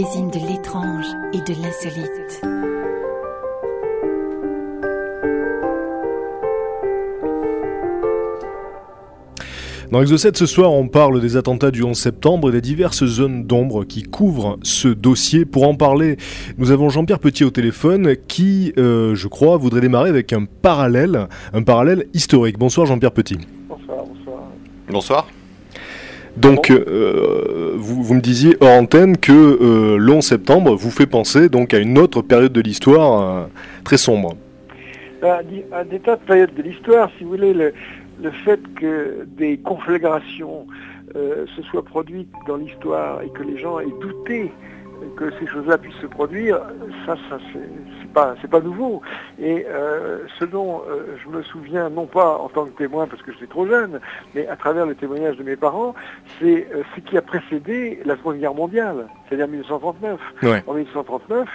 magazine 0.00 0.30
de 0.30 0.38
l'étrange 0.48 1.06
et 1.34 1.40
de 1.40 1.60
l'insolite. 1.60 2.40
Dans 9.90 10.00
Exocet 10.00 10.30
ce 10.34 10.46
soir, 10.46 10.72
on 10.72 10.88
parle 10.88 11.20
des 11.20 11.36
attentats 11.36 11.70
du 11.70 11.82
11 11.82 11.98
septembre 11.98 12.48
et 12.48 12.52
des 12.52 12.60
diverses 12.62 13.04
zones 13.04 13.44
d'ombre 13.44 13.84
qui 13.84 14.02
couvrent 14.02 14.58
ce 14.62 14.88
dossier. 14.88 15.44
Pour 15.44 15.68
en 15.68 15.74
parler, 15.74 16.16
nous 16.56 16.70
avons 16.70 16.88
Jean-Pierre 16.88 17.18
Petit 17.18 17.44
au 17.44 17.50
téléphone 17.50 18.16
qui, 18.28 18.72
euh, 18.78 19.14
je 19.14 19.28
crois, 19.28 19.58
voudrait 19.58 19.82
démarrer 19.82 20.08
avec 20.08 20.32
un 20.32 20.44
parallèle, 20.44 21.28
un 21.52 21.62
parallèle 21.62 22.06
historique. 22.14 22.58
Bonsoir 22.58 22.86
Jean-Pierre 22.86 23.12
Petit. 23.12 23.38
Bonsoir, 23.68 24.04
bonsoir. 24.06 24.42
Bonsoir. 24.88 25.26
Donc, 26.36 26.70
euh, 26.70 27.72
vous, 27.76 28.14
me 28.14 28.20
disiez 28.20 28.56
hors 28.60 28.70
antenne 28.70 29.16
que 29.16 29.32
euh, 29.32 29.96
le 29.98 30.12
11 30.12 30.24
septembre 30.24 30.74
vous 30.74 30.90
fait 30.90 31.06
penser 31.06 31.48
donc 31.48 31.74
à 31.74 31.78
une 31.78 31.98
autre 31.98 32.22
période 32.22 32.52
de 32.52 32.60
l'histoire 32.60 33.20
euh, 33.20 33.46
très 33.84 33.96
sombre. 33.96 34.36
Di- 35.22 35.64
à 35.72 35.84
des 35.84 35.98
tas 35.98 36.16
de 36.16 36.22
périodes 36.22 36.54
de 36.54 36.62
l'histoire, 36.62 37.10
si 37.18 37.24
vous 37.24 37.30
voulez, 37.30 37.52
le, 37.52 37.72
fait 38.44 38.60
que 38.76 39.26
des 39.36 39.58
conflagrations 39.58 40.66
euh, 41.16 41.44
se 41.56 41.62
soient 41.62 41.84
produites 41.84 42.32
dans 42.46 42.56
l'histoire 42.56 43.20
et 43.22 43.28
que 43.30 43.42
les 43.42 43.58
gens 43.58 43.80
aient 43.80 43.86
douté 44.00 44.50
que 45.16 45.30
ces 45.38 45.46
choses-là 45.46 45.78
puissent 45.78 46.00
se 46.00 46.06
produire, 46.06 46.60
ça, 47.06 47.16
ça 47.28 47.38
c'est 47.52 48.12
pas, 48.12 48.34
pas 48.50 48.60
nouveau. 48.60 49.02
Et 49.38 49.66
euh, 49.68 50.26
ce 50.38 50.44
dont 50.44 50.82
euh, 50.88 51.16
je 51.22 51.28
me 51.28 51.42
souviens, 51.42 51.88
non 51.88 52.06
pas 52.06 52.38
en 52.38 52.48
tant 52.48 52.66
que 52.66 52.76
témoin 52.76 53.06
parce 53.06 53.22
que 53.22 53.32
j'étais 53.32 53.46
trop 53.46 53.66
jeune, 53.66 54.00
mais 54.34 54.46
à 54.46 54.56
travers 54.56 54.86
le 54.86 54.94
témoignage 54.94 55.36
de 55.36 55.42
mes 55.42 55.56
parents, 55.56 55.94
c'est 56.38 56.68
euh, 56.72 56.82
ce 56.94 57.00
qui 57.00 57.16
a 57.16 57.22
précédé 57.22 58.00
la 58.04 58.16
Seconde 58.16 58.38
Guerre 58.38 58.54
mondiale, 58.54 59.06
c'est-à-dire 59.28 59.48
1939. 59.48 60.20
Ouais. 60.42 60.62
En 60.66 60.74
1939, 60.74 61.48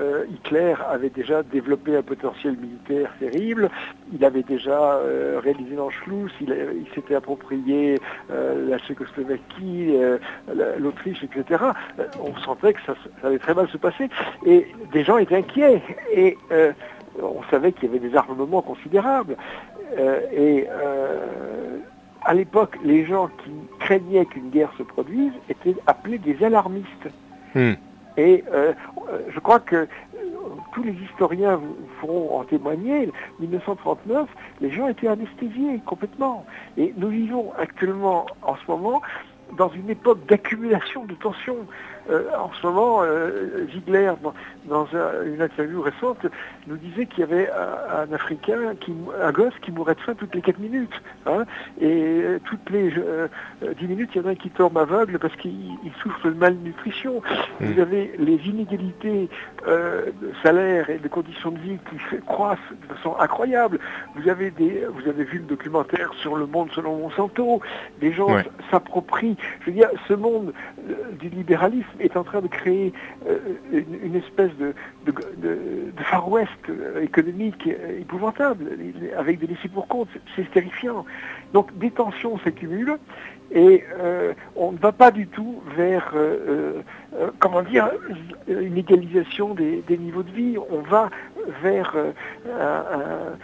euh, 0.00 0.24
Hitler 0.30 0.74
avait 0.88 1.10
déjà 1.10 1.42
développé 1.42 1.96
un 1.96 2.02
potentiel 2.02 2.56
militaire 2.56 3.12
terrible, 3.18 3.70
il 4.12 4.24
avait 4.24 4.42
déjà 4.42 4.94
euh, 4.96 5.40
réalisé 5.42 5.74
l'Anschluss, 5.76 6.32
il, 6.40 6.50
il 6.50 6.94
s'était 6.94 7.14
approprié 7.14 8.00
euh, 8.30 8.68
la 8.68 8.78
Tchécoslovaquie, 8.78 9.90
euh, 9.96 10.18
la- 10.54 10.76
l'Autriche, 10.76 11.22
etc. 11.24 11.62
Euh, 11.98 12.04
on 12.22 12.36
sentait 12.38 12.72
que 12.74 12.80
ça, 12.86 12.94
allait 13.22 13.38
très 13.38 13.54
mal 13.54 13.68
se 13.68 13.76
passer 13.76 14.08
et 14.46 14.66
des 14.92 15.04
gens 15.04 15.18
étaient 15.18 15.36
inquiets 15.36 15.82
et 16.12 16.36
euh, 16.50 16.72
on 17.20 17.42
savait 17.50 17.72
qu'il 17.72 17.84
y 17.84 17.96
avait 17.96 18.06
des 18.08 18.16
armements 18.16 18.62
considérables. 18.62 19.36
Euh, 19.98 20.20
et 20.32 20.66
euh, 20.70 21.78
à 22.24 22.34
l'époque, 22.34 22.78
les 22.82 23.04
gens 23.04 23.28
qui 23.44 23.50
craignaient 23.80 24.24
qu'une 24.24 24.48
guerre 24.50 24.72
se 24.78 24.82
produise 24.82 25.32
étaient 25.50 25.74
appelés 25.86 26.18
des 26.18 26.42
alarmistes. 26.44 27.08
Hmm. 27.54 27.72
Et 28.16 28.44
euh, 28.52 28.72
euh, 29.10 29.18
je 29.32 29.40
crois 29.40 29.60
que 29.60 29.76
euh, 29.76 29.86
tous 30.72 30.82
les 30.82 30.92
historiens 30.92 31.60
pourront 32.00 32.40
en 32.40 32.44
témoigner. 32.44 33.10
1939, 33.40 34.28
les 34.60 34.70
gens 34.70 34.88
étaient 34.88 35.08
anesthésiés 35.08 35.80
complètement. 35.86 36.44
Et 36.76 36.92
nous 36.96 37.08
vivons 37.08 37.52
actuellement, 37.58 38.26
en 38.42 38.56
ce 38.56 38.62
moment, 38.68 39.00
dans 39.56 39.68
une 39.70 39.90
époque 39.90 40.24
d'accumulation 40.26 41.04
de 41.04 41.14
tensions. 41.14 41.66
Euh, 42.10 42.24
en 42.38 42.50
ce 42.52 42.66
moment, 42.66 43.02
euh, 43.02 43.66
Ziegler, 43.72 44.12
dans, 44.22 44.34
dans 44.64 44.86
un- 44.96 45.24
une 45.24 45.40
interview 45.40 45.80
récente, 45.82 46.26
nous 46.66 46.76
disait 46.76 47.06
qu'il 47.06 47.20
y 47.20 47.22
avait 47.22 47.48
un, 47.50 48.10
un 48.10 48.12
Africain, 48.12 48.74
qui, 48.80 48.92
un 49.22 49.30
gosse 49.32 49.54
qui 49.62 49.70
mourrait 49.70 49.94
de 49.94 50.00
faim 50.00 50.14
toutes 50.18 50.34
les 50.34 50.42
4 50.42 50.58
minutes. 50.58 51.00
hein. 51.26 51.44
et 51.80 52.22
euh, 52.22 52.38
toutes 52.44 52.68
les 52.70 52.92
euh, 52.98 53.28
euh, 53.62 53.74
10 53.78 53.86
minutes, 53.86 54.10
il 54.14 54.22
y 54.22 54.24
en 54.24 54.28
a 54.28 54.32
un 54.32 54.34
qui 54.34 54.50
tombe 54.50 54.76
aveugle 54.78 55.18
parce 55.18 55.34
qu'il 55.36 55.52
il 55.84 55.92
souffre 56.02 56.28
de 56.28 56.34
malnutrition. 56.34 57.22
Vous 57.60 57.78
avez 57.80 58.12
les 58.18 58.36
inégalités 58.48 59.28
de 59.66 60.12
salaire 60.42 60.90
et 60.90 60.98
de 60.98 61.08
conditions 61.08 61.50
de 61.52 61.58
vie 61.58 61.78
qui 61.90 61.96
se- 62.10 62.20
croissent 62.22 62.58
de 62.88 62.94
façon 62.94 63.14
incroyable. 63.18 63.78
Vous 64.16 64.28
avez, 64.28 64.50
des, 64.50 64.84
vous 64.92 65.08
avez 65.08 65.24
vu 65.24 65.38
le 65.38 65.44
documentaire 65.44 66.12
sur 66.14 66.36
le 66.36 66.46
monde 66.46 66.68
selon 66.74 66.96
Monsanto. 66.96 67.60
Les 68.00 68.12
gens 68.12 68.32
Ouais. 68.34 68.44
s'approprient. 68.70 69.36
Je 69.60 69.66
veux 69.66 69.72
dire, 69.76 69.88
ce 70.08 70.14
monde 70.14 70.52
du 71.20 71.28
libéralisme 71.28 71.86
est 72.00 72.16
en 72.16 72.24
train 72.24 72.40
de 72.40 72.48
créer 72.48 72.92
euh, 73.28 73.38
une, 73.72 73.98
une 74.06 74.14
espèce 74.16 74.50
de, 74.58 74.74
de, 75.06 75.12
de- 75.36 75.58
de 75.96 76.02
Far 76.04 76.28
West 76.30 76.50
euh, 76.68 77.00
économique 77.02 77.66
euh, 77.68 78.00
épouvantable, 78.00 78.66
avec 79.16 79.38
des 79.38 79.46
laissés 79.46 79.68
pour 79.68 79.86
compte. 79.88 80.08
C'est 80.36 80.50
terrifiant. 80.50 81.04
Donc 81.52 81.76
des 81.78 81.90
tensions 81.90 82.38
s'accumulent 82.40 82.96
et 83.54 83.84
euh, 84.00 84.32
on 84.56 84.72
ne 84.72 84.78
va 84.78 84.92
pas 84.92 85.10
du 85.10 85.26
tout 85.26 85.62
vers, 85.76 86.12
euh, 86.14 86.80
comment 87.38 87.62
dire, 87.62 87.90
une 88.48 88.78
égalisation 88.78 89.54
des, 89.54 89.82
des 89.86 89.98
niveaux 89.98 90.22
de 90.22 90.30
vie. 90.30 90.56
On 90.70 90.78
va 90.80 91.10
vers 91.62 91.94
un- 91.96 92.58
un- 92.58 93.36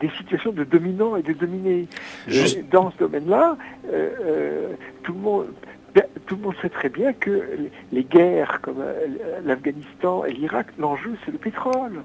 des 0.00 0.10
situations 0.10 0.52
de 0.52 0.62
dominants 0.64 1.16
et 1.16 1.22
de 1.22 1.32
dominés. 1.32 1.88
Juste- 2.28 2.68
dans 2.70 2.90
ce 2.90 2.98
domaine-là, 2.98 3.56
euh, 3.92 4.10
euh, 4.20 4.68
tout 5.02 5.12
le 5.12 5.18
monde. 5.20 5.46
Tout 6.26 6.36
le 6.36 6.42
monde 6.42 6.54
sait 6.60 6.68
très 6.68 6.88
bien 6.88 7.12
que 7.12 7.30
les- 7.30 7.70
les 7.92 8.04
guerres 8.04 8.60
comme 8.60 8.80
euh, 8.80 9.06
l'Afghanistan 9.44 10.24
et 10.24 10.32
l'Irak, 10.32 10.66
l'enjeu 10.78 11.16
c'est 11.24 11.30
le 11.32 11.38
pétrole. 11.38 12.02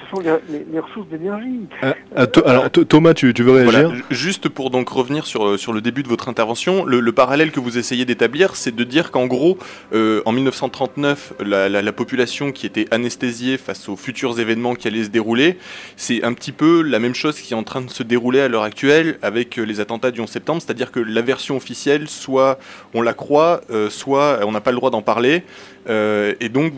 Ce 0.00 0.16
sont 0.16 0.22
les, 0.22 0.30
les- 0.58 0.66
les 0.72 0.78
ressources 0.80 1.08
d'énergie. 1.08 1.60
Ah, 1.82 1.94
ah, 2.16 2.26
to- 2.26 2.46
alors 2.46 2.66
Th- 2.66 2.86
Thomas, 2.86 3.14
tu, 3.14 3.32
tu 3.34 3.42
veux 3.42 3.52
réagir 3.52 3.88
Voilà, 3.88 4.02
juste 4.10 4.48
pour 4.48 4.70
donc 4.70 4.88
revenir 4.88 5.26
sur, 5.26 5.46
euh, 5.46 5.56
sur 5.56 5.72
le 5.72 5.80
début 5.80 6.02
de 6.02 6.08
votre 6.08 6.28
intervention, 6.28 6.84
le, 6.84 7.00
le 7.00 7.12
parallèle 7.12 7.50
que 7.52 7.60
vous 7.60 7.78
essayez 7.78 8.04
d'établir, 8.04 8.56
c'est 8.56 8.74
de 8.74 8.84
dire 8.84 9.10
qu'en 9.10 9.26
gros, 9.26 9.58
euh, 9.92 10.22
en 10.24 10.32
1939, 10.32 11.34
la, 11.40 11.68
la- 11.68 11.82
la 11.82 11.92
population 11.92 12.52
qui 12.52 12.66
était 12.66 12.86
anesthésiée 12.90 13.58
face 13.58 13.88
aux 13.88 13.96
futurs 13.96 14.40
événements 14.40 14.74
qui 14.74 14.88
allaient 14.88 15.04
se 15.04 15.10
dérouler, 15.10 15.58
c'est 15.96 16.24
un 16.24 16.32
petit 16.32 16.52
peu 16.52 16.82
la 16.82 16.98
même 16.98 17.14
chose 17.14 17.38
qui 17.40 17.52
est 17.52 17.56
en 17.56 17.62
train 17.64 17.82
de 17.82 17.90
se 17.90 18.02
dérouler 18.02 18.40
à 18.40 18.48
l'heure 18.48 18.62
actuelle 18.62 19.18
avec 19.22 19.58
euh, 19.58 19.62
les 19.64 19.80
attentats 19.80 20.10
du 20.10 20.20
11 20.20 20.28
septembre, 20.28 20.62
c'est-à-dire 20.64 20.90
que 20.90 21.00
la 21.00 21.20
version 21.22 21.56
officielle, 21.56 22.08
soit 22.08 22.58
on 22.94 23.02
la 23.02 23.12
croit, 23.14 23.60
euh, 23.70 23.90
soit 23.90 24.40
on 24.46 24.52
n'a 24.52 24.60
pas 24.60 24.70
le 24.70 24.76
droit 24.78 24.90
d'en 24.90 25.02
parler, 25.02 25.42
euh, 25.88 26.34
et 26.40 26.48
donc 26.48 26.72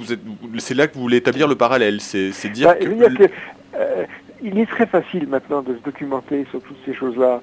c'est 0.58 0.74
là 0.74 0.86
que 0.86 0.94
vous 0.94 1.02
voulez 1.02 1.18
établir 1.18 1.48
le 1.48 1.54
parallèle, 1.54 2.00
c'est 2.00 2.30
dire 2.52 2.68
Bah, 2.68 2.74
que... 2.74 2.84
je 2.84 2.90
veux 2.90 2.96
dire 2.96 3.18
que, 3.18 3.24
euh, 3.76 4.04
il 4.42 4.58
est 4.58 4.66
très 4.66 4.84
facile 4.84 5.26
maintenant 5.26 5.62
de 5.62 5.74
se 5.74 5.80
documenter 5.80 6.44
sur 6.50 6.60
toutes 6.60 6.76
ces 6.84 6.92
choses-là. 6.92 7.40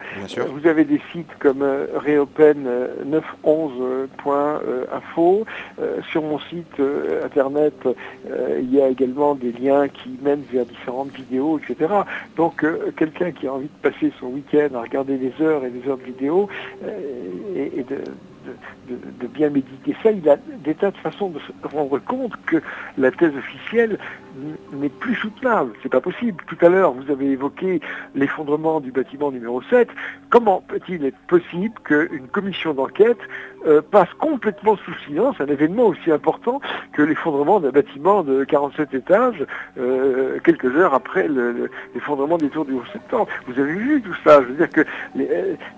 Vous 0.50 0.68
avez 0.68 0.86
des 0.86 1.02
sites 1.12 1.32
comme 1.40 1.64
euh, 1.64 1.88
Reopen 1.96 2.66
euh, 2.68 2.88
911.info. 3.44 5.46
Sur 6.12 6.22
mon 6.22 6.40
site 6.40 6.80
internet, 7.24 7.74
il 8.60 8.72
y 8.72 8.82
a 8.82 8.90
également 8.90 9.36
des 9.36 9.52
liens 9.52 9.88
qui 9.88 10.18
mènent 10.22 10.44
vers 10.52 10.66
différentes 10.66 11.12
vidéos, 11.12 11.60
etc. 11.60 11.92
Donc 12.36 12.66
quelqu'un 12.96 13.32
qui 13.32 13.48
a 13.48 13.54
envie 13.54 13.68
de 13.68 13.90
passer 13.90 14.12
son 14.20 14.28
week-end 14.28 14.70
à 14.76 14.82
regarder 14.82 15.18
des 15.18 15.34
heures 15.42 15.64
et 15.66 15.70
des 15.70 15.88
heures 15.90 15.98
de 15.98 16.04
vidéos 16.04 16.50
et, 17.56 17.80
et 17.80 17.84
de, 17.84 18.04
de- 18.46 19.28
bien 19.28 19.50
méditer 19.50 19.96
ça, 20.04 20.12
il 20.12 20.28
a 20.30 20.36
des 20.38 20.76
tas 20.76 20.92
de 20.92 20.98
façons 20.98 21.30
de 21.30 21.40
se 21.40 21.52
rendre 21.76 22.00
compte 22.00 22.34
que 22.46 22.62
la 22.98 23.12
thèse 23.12 23.36
officielle 23.36 23.98
n'est 24.74 24.90
plus 24.90 25.16
soutenable. 25.16 25.72
C'est 25.82 25.90
pas 25.92 26.02
possible. 26.02 26.44
Tout 26.48 26.58
à 26.66 26.70
l'heure, 26.70 26.92
vous 26.94 27.10
avez 27.12 27.28
évoqué 27.32 27.82
l'effondrement 28.16 28.80
du 28.80 28.92
bâtiment 28.92 29.32
numéro 29.32 29.62
7. 29.64 29.90
Comment 30.30 30.62
peut-il 30.68 31.06
être 31.06 31.18
possible 31.28 31.74
qu'une 31.84 32.28
commission 32.28 32.74
d'enquête 32.74 33.20
euh, 33.68 33.82
passe 33.82 34.10
complètement 34.20 34.76
sous 34.78 34.94
silence 35.06 35.36
un 35.40 35.46
événement 35.48 35.84
aussi 35.88 36.12
important 36.12 36.62
que 36.94 37.02
l'effondrement 37.02 37.60
d'un 37.60 37.70
bâtiment 37.70 38.24
de 38.24 38.44
47 38.44 38.94
étages 38.94 39.46
euh, 39.78 40.40
quelques 40.44 40.76
heures 40.76 40.94
après 40.94 41.28
le- 41.28 41.52
le- 41.52 41.70
l'effondrement 41.94 42.38
des 42.38 42.50
tours 42.50 42.66
du 42.66 42.74
11 42.74 42.82
septembre 42.92 43.28
Vous 43.48 43.60
avez 43.60 43.72
vu 43.74 44.02
tout 44.02 44.16
ça? 44.24 44.42
Je 44.42 44.48
veux 44.48 44.54
dire 44.56 44.70
que 44.70 44.82
les, 45.16 45.28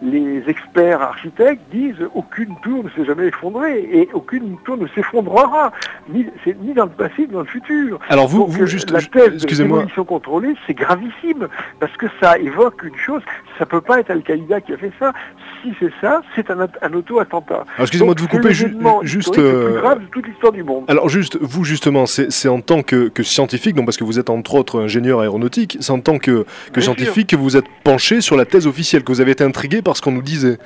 les 0.01 0.43
experts 0.47 1.01
architectes 1.01 1.61
disent 1.71 2.07
aucune 2.15 2.55
tour 2.63 2.83
ne 2.83 2.89
s'est 2.91 3.05
jamais 3.05 3.27
effondrée 3.27 3.79
et 3.91 4.09
aucune 4.13 4.57
tour 4.65 4.77
ne 4.77 4.87
s'effondrera, 4.87 5.71
ni, 6.09 6.25
dans 6.73 6.85
le 6.85 6.89
passé 6.91 7.13
ni 7.19 7.27
dans 7.27 7.39
le 7.41 7.45
futur. 7.45 7.99
Alors 8.09 8.27
vous, 8.27 8.39
Donc, 8.39 8.49
vous 8.49 8.63
euh, 8.63 8.65
juste, 8.65 8.91
la 8.91 8.99
thèse 9.01 9.41
de 9.41 9.47
démolition 9.75 10.05
contrôlée, 10.05 10.55
c'est 10.67 10.73
gravissime, 10.73 11.47
parce 11.79 11.95
que 11.97 12.05
ça 12.21 12.37
évoque 12.37 12.83
une 12.83 12.95
chose, 12.97 13.21
ça 13.59 13.65
peut 13.65 13.81
pas 13.81 13.99
être 13.99 14.09
Al-Qaïda 14.11 14.61
qui 14.61 14.73
a 14.73 14.77
fait 14.77 14.91
ça. 14.99 15.13
Si 15.61 15.73
c'est 15.79 15.93
ça, 16.01 16.21
c'est 16.35 16.49
un 16.51 16.93
auto-attentat. 16.93 17.63
Alors, 17.75 17.81
excusez-moi 17.85 18.13
de 18.13 18.21
vous 18.21 18.27
couper, 18.27 18.53
ju- 18.53 18.75
juste, 19.03 19.35
le 19.37 19.43
euh, 19.43 19.71
plus 19.71 19.81
grave 19.81 19.99
de 20.01 20.05
toute 20.05 20.27
l'histoire 20.27 20.51
du 20.53 20.63
monde. 20.63 20.83
Alors 20.87 21.09
juste, 21.09 21.37
vous 21.41 21.63
justement, 21.63 22.05
c'est 22.05 22.47
en 22.47 22.61
tant 22.61 22.83
que, 22.83 23.07
que 23.07 23.23
scientifique, 23.23 23.75
donc 23.75 23.85
parce 23.85 23.97
que 23.97 24.03
vous 24.03 24.19
êtes 24.19 24.29
entre 24.29 24.53
autres 24.55 24.79
ingénieur 24.81 25.21
aéronautique, 25.21 25.77
c'est 25.79 25.91
en 25.91 25.99
tant 25.99 26.19
que, 26.19 26.45
scientifique 26.77 27.29
que 27.29 27.35
vous 27.35 27.57
êtes 27.57 27.65
penché 27.83 28.21
sur 28.21 28.35
la 28.37 28.45
thèse 28.45 28.67
officielle, 28.67 29.03
que 29.03 29.11
vous 29.11 29.21
avez 29.21 29.31
été 29.31 29.43
intrigué 29.43 29.81
par 29.81 29.97
ce 29.97 30.01
qu'on 30.03 30.11
nous 30.11 30.21
disait 30.21 30.57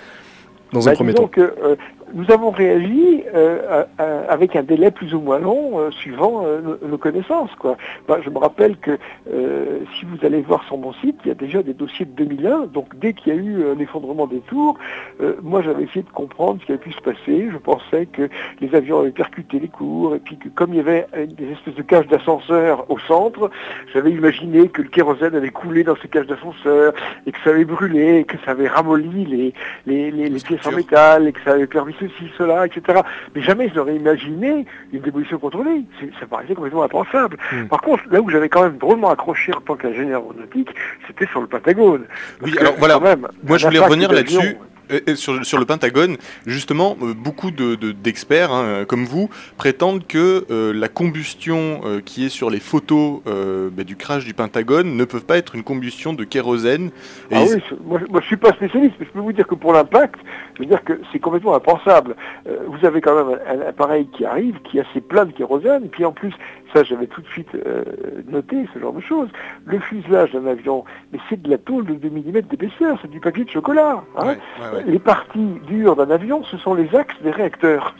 dans 0.73 0.87
un 0.87 0.91
Bah, 0.91 0.95
premier 0.95 1.13
temps. 1.13 1.27
que, 1.27 1.39
euh, 1.41 1.75
nous 2.13 2.29
avons 2.31 2.51
réagi 2.51 3.23
euh, 3.35 3.85
à- 3.97 4.03
à- 4.03 4.31
avec 4.31 4.55
un 4.55 4.63
délai 4.63 4.91
plus 4.91 5.13
ou 5.13 5.19
moins 5.19 5.39
long 5.39 5.79
euh, 5.79 5.91
suivant 5.91 6.43
euh, 6.45 6.61
nos, 6.81 6.87
nos 6.87 6.97
connaissances. 6.97 7.53
Quoi. 7.59 7.77
Ben, 8.07 8.17
je 8.23 8.29
me 8.29 8.37
rappelle 8.37 8.77
que 8.77 8.97
euh, 9.31 9.79
si 9.99 10.05
vous 10.05 10.25
allez 10.25 10.41
voir 10.41 10.63
sur 10.65 10.77
mon 10.77 10.93
site, 10.93 11.17
il 11.25 11.29
y 11.29 11.31
a 11.31 11.35
déjà 11.35 11.61
des 11.63 11.73
dossiers 11.73 12.05
de 12.05 12.11
2001. 12.11 12.67
Donc 12.67 12.97
dès 12.97 13.13
qu'il 13.13 13.33
y 13.33 13.37
a 13.37 13.39
eu 13.39 13.75
l'effondrement 13.77 14.27
des 14.27 14.39
tours, 14.39 14.77
euh, 15.21 15.33
moi 15.41 15.61
j'avais 15.61 15.83
essayé 15.83 16.03
de 16.03 16.09
comprendre 16.09 16.59
ce 16.61 16.65
qui 16.65 16.71
avait 16.71 16.81
pu 16.81 16.91
se 16.91 17.01
passer. 17.01 17.49
Je 17.51 17.57
pensais 17.57 18.05
que 18.05 18.29
les 18.61 18.73
avions 18.75 18.99
avaient 18.99 19.11
percuté 19.11 19.59
les 19.59 19.67
cours 19.67 20.15
et 20.15 20.19
puis 20.19 20.37
que 20.37 20.49
comme 20.49 20.73
il 20.73 20.77
y 20.77 20.79
avait 20.79 21.07
euh, 21.15 21.25
des 21.25 21.51
espèces 21.51 21.75
de 21.75 21.81
cages 21.81 22.07
d'ascenseur 22.07 22.85
au 22.89 22.99
centre, 22.99 23.49
j'avais 23.93 24.11
imaginé 24.11 24.69
que 24.69 24.81
le 24.81 24.89
kérosène 24.89 25.35
avait 25.35 25.49
coulé 25.49 25.83
dans 25.83 25.95
ces 26.01 26.07
cages 26.07 26.27
d'ascenseur 26.27 26.93
et 27.25 27.31
que 27.31 27.37
ça 27.43 27.49
avait 27.49 27.65
brûlé, 27.65 28.19
et 28.19 28.23
que 28.23 28.37
ça 28.45 28.51
avait 28.51 28.67
ramolli 28.67 29.25
les, 29.25 29.53
les, 29.85 30.11
les, 30.11 30.29
les 30.29 30.39
pièces 30.39 30.65
en 30.65 30.71
métal 30.71 31.27
et 31.27 31.31
que 31.33 31.41
ça 31.43 31.51
avait 31.51 31.67
permis 31.67 31.93
ceci, 31.99 32.31
cela, 32.37 32.65
etc. 32.65 33.01
Mais 33.35 33.41
jamais 33.41 33.69
je 33.69 33.75
n'aurais 33.75 33.95
imaginé 33.95 34.65
une 34.93 35.01
démolition 35.01 35.37
contrôlée. 35.39 35.83
Ça 36.19 36.25
paraissait 36.25 36.55
complètement 36.55 36.83
impensable. 36.83 37.37
Hmm. 37.51 37.67
Par 37.67 37.81
contre, 37.81 38.03
là 38.11 38.21
où 38.21 38.29
j'avais 38.29 38.49
quand 38.49 38.63
même 38.63 38.77
drôlement 38.77 39.09
accroché 39.09 39.53
en 39.53 39.61
tant 39.61 39.75
qu'ingénieur 39.75 40.21
aéronautique, 40.21 40.69
c'était 41.07 41.27
sur 41.27 41.41
le 41.41 41.47
Pentagone. 41.47 42.05
Oui, 42.41 42.51
Parce 42.51 42.57
alors 42.61 42.73
que, 42.75 42.79
voilà, 42.79 42.99
même, 42.99 43.27
moi, 43.43 43.57
je 43.57 43.65
voulais 43.65 43.79
revenir 43.79 44.11
là-dessus. 44.11 44.57
Et- 44.89 45.11
et 45.11 45.15
sur, 45.15 45.45
sur 45.45 45.59
le 45.59 45.65
Pentagone, 45.65 46.17
justement, 46.45 46.97
euh, 47.01 47.13
beaucoup 47.13 47.51
de- 47.51 47.75
de- 47.75 47.91
d'experts 47.91 48.51
hein, 48.51 48.63
euh, 48.63 48.85
comme 48.85 49.05
vous 49.05 49.29
prétendent 49.57 50.05
que 50.07 50.45
euh, 50.49 50.73
la 50.73 50.87
combustion 50.87 51.81
euh, 51.85 51.99
qui 52.03 52.25
est 52.25 52.29
sur 52.29 52.49
les 52.49 52.59
photos 52.59 53.21
euh, 53.27 53.69
bah, 53.71 53.83
du 53.83 53.95
crash 53.95 54.25
du 54.25 54.33
Pentagone 54.33 54.95
ne 54.95 55.05
peut 55.05 55.19
pas 55.19 55.37
être 55.37 55.55
une 55.55 55.63
combustion 55.63 56.13
de 56.13 56.23
kérosène. 56.23 56.91
Et 57.31 57.35
Ah 57.35 57.41
oui, 57.43 57.61
moi, 57.85 57.99
je- 58.03 58.11
moi 58.11 58.21
je 58.21 58.27
suis 58.27 58.37
pas 58.37 58.51
spécialiste, 58.53 58.95
mais 58.99 59.05
je 59.05 59.11
peux 59.11 59.19
vous 59.19 59.33
dire 59.33 59.47
que 59.47 59.55
pour 59.55 59.73
l'impact, 59.73 60.19
je 60.55 60.59
veux 60.63 60.65
dire 60.69 60.83
que 60.83 60.99
c'est 61.11 61.19
complètement 61.19 61.55
impensable. 61.55 62.15
Euh, 62.47 62.57
vous 62.67 62.85
avez 62.85 63.01
quand 63.01 63.15
même 63.15 63.37
un, 63.47 63.59
un 63.65 63.67
appareil 63.69 64.07
qui 64.15 64.25
arrive, 64.25 64.55
qui 64.69 64.79
a 64.79 64.83
ses 64.93 65.01
plein 65.01 65.25
de 65.25 65.31
kérosène, 65.31 65.85
et 65.85 65.89
puis 65.89 66.05
en 66.05 66.11
plus, 66.11 66.33
ça 66.73 66.83
j'avais 66.83 67.07
tout 67.07 67.21
de 67.21 67.27
suite 67.27 67.49
euh, 67.55 67.83
noté, 68.27 68.67
ce 68.73 68.79
genre 68.79 68.93
de 68.93 68.99
choses. 69.01 69.29
Le 69.65 69.79
fuselage 69.79 70.31
d'un 70.33 70.45
avion, 70.47 70.83
mais 71.11 71.19
c'est 71.29 71.41
de 71.41 71.49
la 71.49 71.57
tôle 71.57 71.85
de 71.85 71.93
2 71.95 72.09
mm 72.09 72.41
d'épaisseur, 72.49 72.97
c'est 73.01 73.09
du 73.11 73.19
papier 73.19 73.43
de 73.45 73.49
chocolat. 73.49 74.03
hein. 74.17 74.25
Ouais, 74.25 74.27
ouais, 74.27 74.75
ouais. 74.77 74.83
Les 74.85 74.99
parties 74.99 75.59
dures 75.67 75.95
d'un 75.95 76.09
avion, 76.11 76.43
ce 76.43 76.57
sont 76.57 76.73
les 76.73 76.93
axes 76.95 77.21
des 77.23 77.31
réacteurs. 77.31 77.95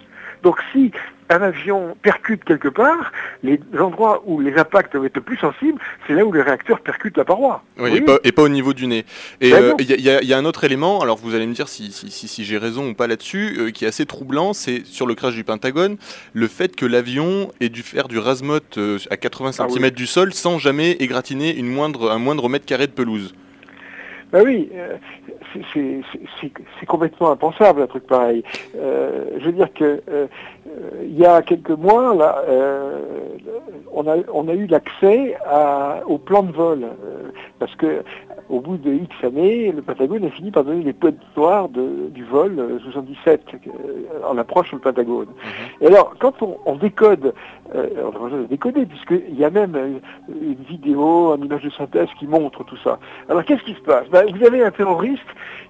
Donc 0.48 0.60
si 0.72 0.92
un 1.30 1.42
avion 1.42 1.98
percute 2.02 2.46
quelque 2.46 2.70
part, 2.70 3.12
les 3.44 3.60
endroits 3.78 4.24
où 4.26 4.40
les 4.40 4.56
impacts 4.58 4.94
doivent 4.94 5.08
être 5.08 5.18
le 5.18 5.22
plus 5.22 5.36
sensibles, 5.36 5.78
c'est 6.08 6.14
là 6.14 6.24
où 6.26 6.32
les 6.32 6.42
réacteurs 6.42 6.80
percutent 6.80 7.18
la 7.18 7.26
paroi. 7.26 7.62
Oui, 7.78 7.98
et, 7.98 8.00
pas, 8.00 8.18
et 8.24 8.32
pas 8.32 8.44
au 8.44 8.48
niveau 8.48 8.72
du 8.74 8.88
nez. 8.88 9.04
Et 9.42 9.52
Ben 9.52 9.62
euh, 9.62 9.74
il 9.80 9.90
y, 10.02 10.10
a- 10.10 10.22
y 10.24 10.28
y 10.28 10.34
un 10.34 10.46
autre 10.46 10.64
élément, 10.64 11.02
alors 11.02 11.18
vous 11.18 11.36
allez 11.36 11.46
me 11.46 11.54
dire 11.54 11.68
si, 11.68 11.92
si, 11.92 12.10
si- 12.12 12.30
si 12.30 12.46
j'ai 12.46 12.58
raison 12.58 12.88
ou 12.92 12.94
pas 12.94 13.08
là-dessus, 13.08 13.58
euh, 13.60 13.72
qui 13.72 13.84
est 13.84 13.90
assez 13.90 14.06
troublant, 14.06 14.54
c'est 14.54 14.86
sur 14.86 15.06
le 15.06 15.16
crash 15.16 15.36
du 15.36 15.44
Pentagone, 15.44 15.98
le 16.32 16.48
fait 16.48 16.74
que 16.78 16.86
l'avion 16.86 17.52
ait 17.60 17.68
dû 17.68 17.82
faire 17.84 18.08
du 18.08 18.20
rasemote 18.20 18.78
euh, 18.78 18.98
à 19.12 19.18
80 19.18 19.52
Ah 19.60 19.66
oui. 19.68 19.74
cm 19.74 19.90
du 19.90 20.08
sol 20.08 20.34
sans 20.34 20.60
jamais 20.60 20.92
égratigner 20.94 21.58
une 21.58 21.68
moindre, 21.68 22.10
un 22.10 22.20
moindre 22.20 22.48
mètre 22.48 22.66
carré 22.66 22.88
de 22.88 22.94
pelouse. 22.94 23.36
Ben 24.32 24.44
oui, 24.44 24.70
euh, 24.74 24.98
c'est- 25.74 26.86
complètement 26.86 27.32
impensable 27.32 27.82
un 27.82 27.88
truc 27.88 28.06
pareil. 28.08 28.44
Euh, 28.76 29.26
je 29.40 29.46
veux 29.46 29.52
dire 29.54 29.74
que 29.74 30.02
euh, 30.10 30.28
y 31.06 31.26
a 31.26 31.42
quelques 31.42 31.70
mois, 31.72 32.14
là, 32.14 32.44
on, 33.94 34.06
a, 34.08 34.18
on 34.34 34.48
a 34.50 34.54
eu 34.54 34.66
l'accès 34.68 35.38
au 36.08 36.18
plan 36.18 36.44
de 36.44 36.52
vol. 36.52 36.86
parce 37.60 37.74
que 37.76 38.04
au 38.50 38.60
bout 38.62 38.78
de 38.78 38.92
X 38.94 39.14
années, 39.24 39.72
le 39.72 39.82
Pentagone 39.82 40.24
a 40.26 40.30
fini 40.30 40.52
par 40.52 40.64
donner 40.64 40.84
les 40.84 40.94
points 40.94 41.12
de- 41.70 42.10
du 42.10 42.24
vol 42.24 42.58
euh, 42.60 42.80
77 42.80 43.42
euh, 43.54 43.70
en 44.28 44.38
approche 44.38 44.68
sur 44.68 44.78
le 44.78 44.82
Pentagone. 44.82 45.28
Et 45.82 45.88
alors, 45.88 46.14
quand 46.20 46.42
on, 46.42 46.58
on 46.66 46.76
décode, 46.76 47.34
euh, 47.76 47.88
on 48.04 48.10
a 48.10 48.20
besoin 48.20 48.40
de 48.40 48.46
décoder, 48.46 48.86
puisqu'il 48.86 49.36
y 49.38 49.44
a 49.44 49.50
même 49.50 49.76
euh, 49.76 50.00
une 50.30 50.64
vidéo, 50.68 51.36
une 51.36 51.46
image 51.46 51.64
de 51.64 51.70
synthèse 51.72 52.08
qui 52.20 52.28
montre 52.28 52.64
tout 52.64 52.78
ça. 52.84 53.00
Alors 53.30 53.44
qu'est-ce 53.44 53.64
qui 53.64 53.74
se 53.74 53.82
passe? 53.82 54.08
Ben, 54.10 54.26
Vous 54.34 54.46
avez 54.46 54.64
un 54.64 54.72
terroriste 54.72 55.22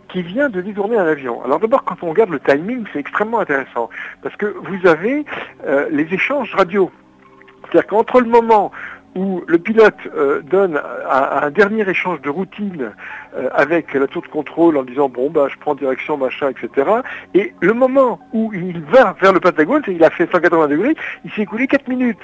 qui 0.09 0.21
vient 0.21 0.49
de 0.49 0.61
détourner 0.61 0.97
un 0.97 1.05
avion. 1.07 1.43
Alors 1.43 1.59
d'abord, 1.59 1.83
quand 1.83 1.97
on 2.01 2.09
regarde 2.11 2.29
le 2.29 2.39
timing, 2.39 2.85
c'est 2.93 2.99
extrêmement 2.99 3.39
intéressant, 3.39 3.89
parce 4.21 4.35
que 4.37 4.45
vous 4.45 4.87
avez 4.87 5.25
euh, 5.65 5.87
les 5.91 6.13
échanges 6.13 6.53
radio. 6.55 6.89
C'est-à-dire 7.63 7.87
qu'entre 7.87 8.21
le 8.21 8.27
moment 8.29 8.71
où 9.17 9.43
le 9.47 9.57
pilote 9.57 9.95
euh, 10.15 10.41
donne 10.43 10.79
un, 11.09 11.45
un 11.47 11.49
dernier 11.49 11.89
échange 11.89 12.21
de 12.21 12.29
routine 12.29 12.91
euh, 13.35 13.49
avec 13.53 13.93
la 13.95 14.05
tour 14.05 14.21
de 14.21 14.27
contrôle 14.27 14.77
en 14.77 14.83
disant 14.83 15.09
bon 15.09 15.29
bah 15.31 15.47
je 15.49 15.57
prends 15.57 15.73
direction 15.73 16.17
machin 16.17 16.49
etc 16.51 16.87
et 17.33 17.53
le 17.59 17.73
moment 17.73 18.19
où 18.31 18.53
il 18.53 18.79
va 18.81 19.15
vers 19.19 19.33
le 19.33 19.39
Pentagone 19.39 19.81
c'est 19.85 19.93
il 19.95 20.03
a 20.03 20.11
fait 20.11 20.29
180 20.31 20.67
degrés 20.67 20.95
il 21.25 21.31
s'est 21.31 21.41
écoulé 21.41 21.65
4 21.67 21.87
minutes 21.87 22.17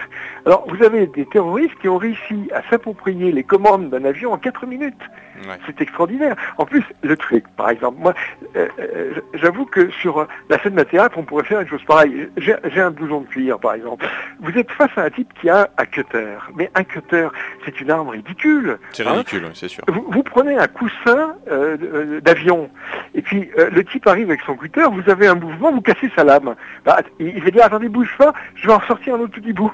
alors 0.45 0.67
vous 0.69 0.84
avez 0.84 1.08
des 1.08 1.25
terroristes 1.25 1.73
qui 1.82 1.89
ont 1.89 1.97
réussi 1.97 2.49
à 2.53 2.62
s'approprier 2.69 3.32
les 3.32 3.43
commandes 3.43 3.89
d'un 3.89 4.06
avion 4.06 4.32
en 4.32 4.38
4 4.38 4.67
minutes 4.67 5.01
Ouais. 5.47 5.58
c'est 5.65 5.82
extraordinaire. 5.82 6.36
En 6.58 6.65
plus, 6.65 6.84
le 7.01 7.17
truc, 7.17 7.43
par 7.58 7.69
exemple, 7.69 7.97
moi, 7.99 8.13
euh, 8.56 8.67
j'avoue 9.34 9.65
que 9.65 9.89
sur 9.89 10.27
la 10.49 10.60
scène 10.60 10.75
d'un 10.75 10.86
théâtre, 10.86 11.17
on 11.17 11.23
pourrait 11.23 11.43
faire 11.43 11.60
une 11.60 11.67
chose 11.67 11.84
pareille. 11.86 12.29
J'ai 12.38 12.56
j'ai 12.65 12.82
un 12.82 12.91
blouson 12.91 13.21
de 13.21 13.27
cuir, 13.27 13.60
par 13.60 13.73
exemple. 13.73 14.06
Vous 14.39 14.58
êtes 14.58 14.71
face 14.71 14.91
à 14.95 15.03
un 15.03 15.10
type 15.10 15.34
qui 15.41 15.49
a 15.49 15.69
un 15.77 15.86
cutter. 15.86 16.38
Mais 16.56 16.69
un 16.75 16.83
cutter, 16.84 17.28
c'est 17.65 17.80
une 17.82 17.91
arme 17.91 18.10
ridicule. 18.10 18.78
C'est 18.91 19.06
hein. 19.06 19.13
ridicule, 19.13 19.46
oui, 19.46 19.52
c'est 19.54 19.67
sûr. 19.67 19.84
Vous, 19.88 20.06
vous 20.10 20.24
prenez 20.24 20.58
un 20.58 20.67
coussin 20.67 21.36
euh, 21.52 21.78
euh, 21.82 22.22
d'avion, 22.22 22.69
et 23.15 23.22
puis 23.22 23.50
euh, 23.58 23.69
le 23.69 23.84
type 23.84 24.08
arrive 24.08 24.30
avec 24.30 24.41
son 24.46 24.56
cutter, 24.56 24.84
vous 24.91 25.10
avez 25.10 25.28
un 25.28 25.36
mouvement, 25.36 25.72
vous 25.72 25.82
cassez 25.82 26.12
sa 26.15 26.24
lame. 26.24 26.56
Bah, 26.86 27.00
il 27.19 27.34
il 27.36 27.43
va 27.43 27.52
dire, 27.52 27.65
attendez, 27.65 27.89
bouge 27.89 28.13
pas, 28.17 28.34
je 28.56 28.67
vais 28.67 28.74
en 28.74 28.82
sortir 28.82 29.15
un 29.15 29.19
autre 29.19 29.34
petit 29.34 29.54
bout. 29.54 29.72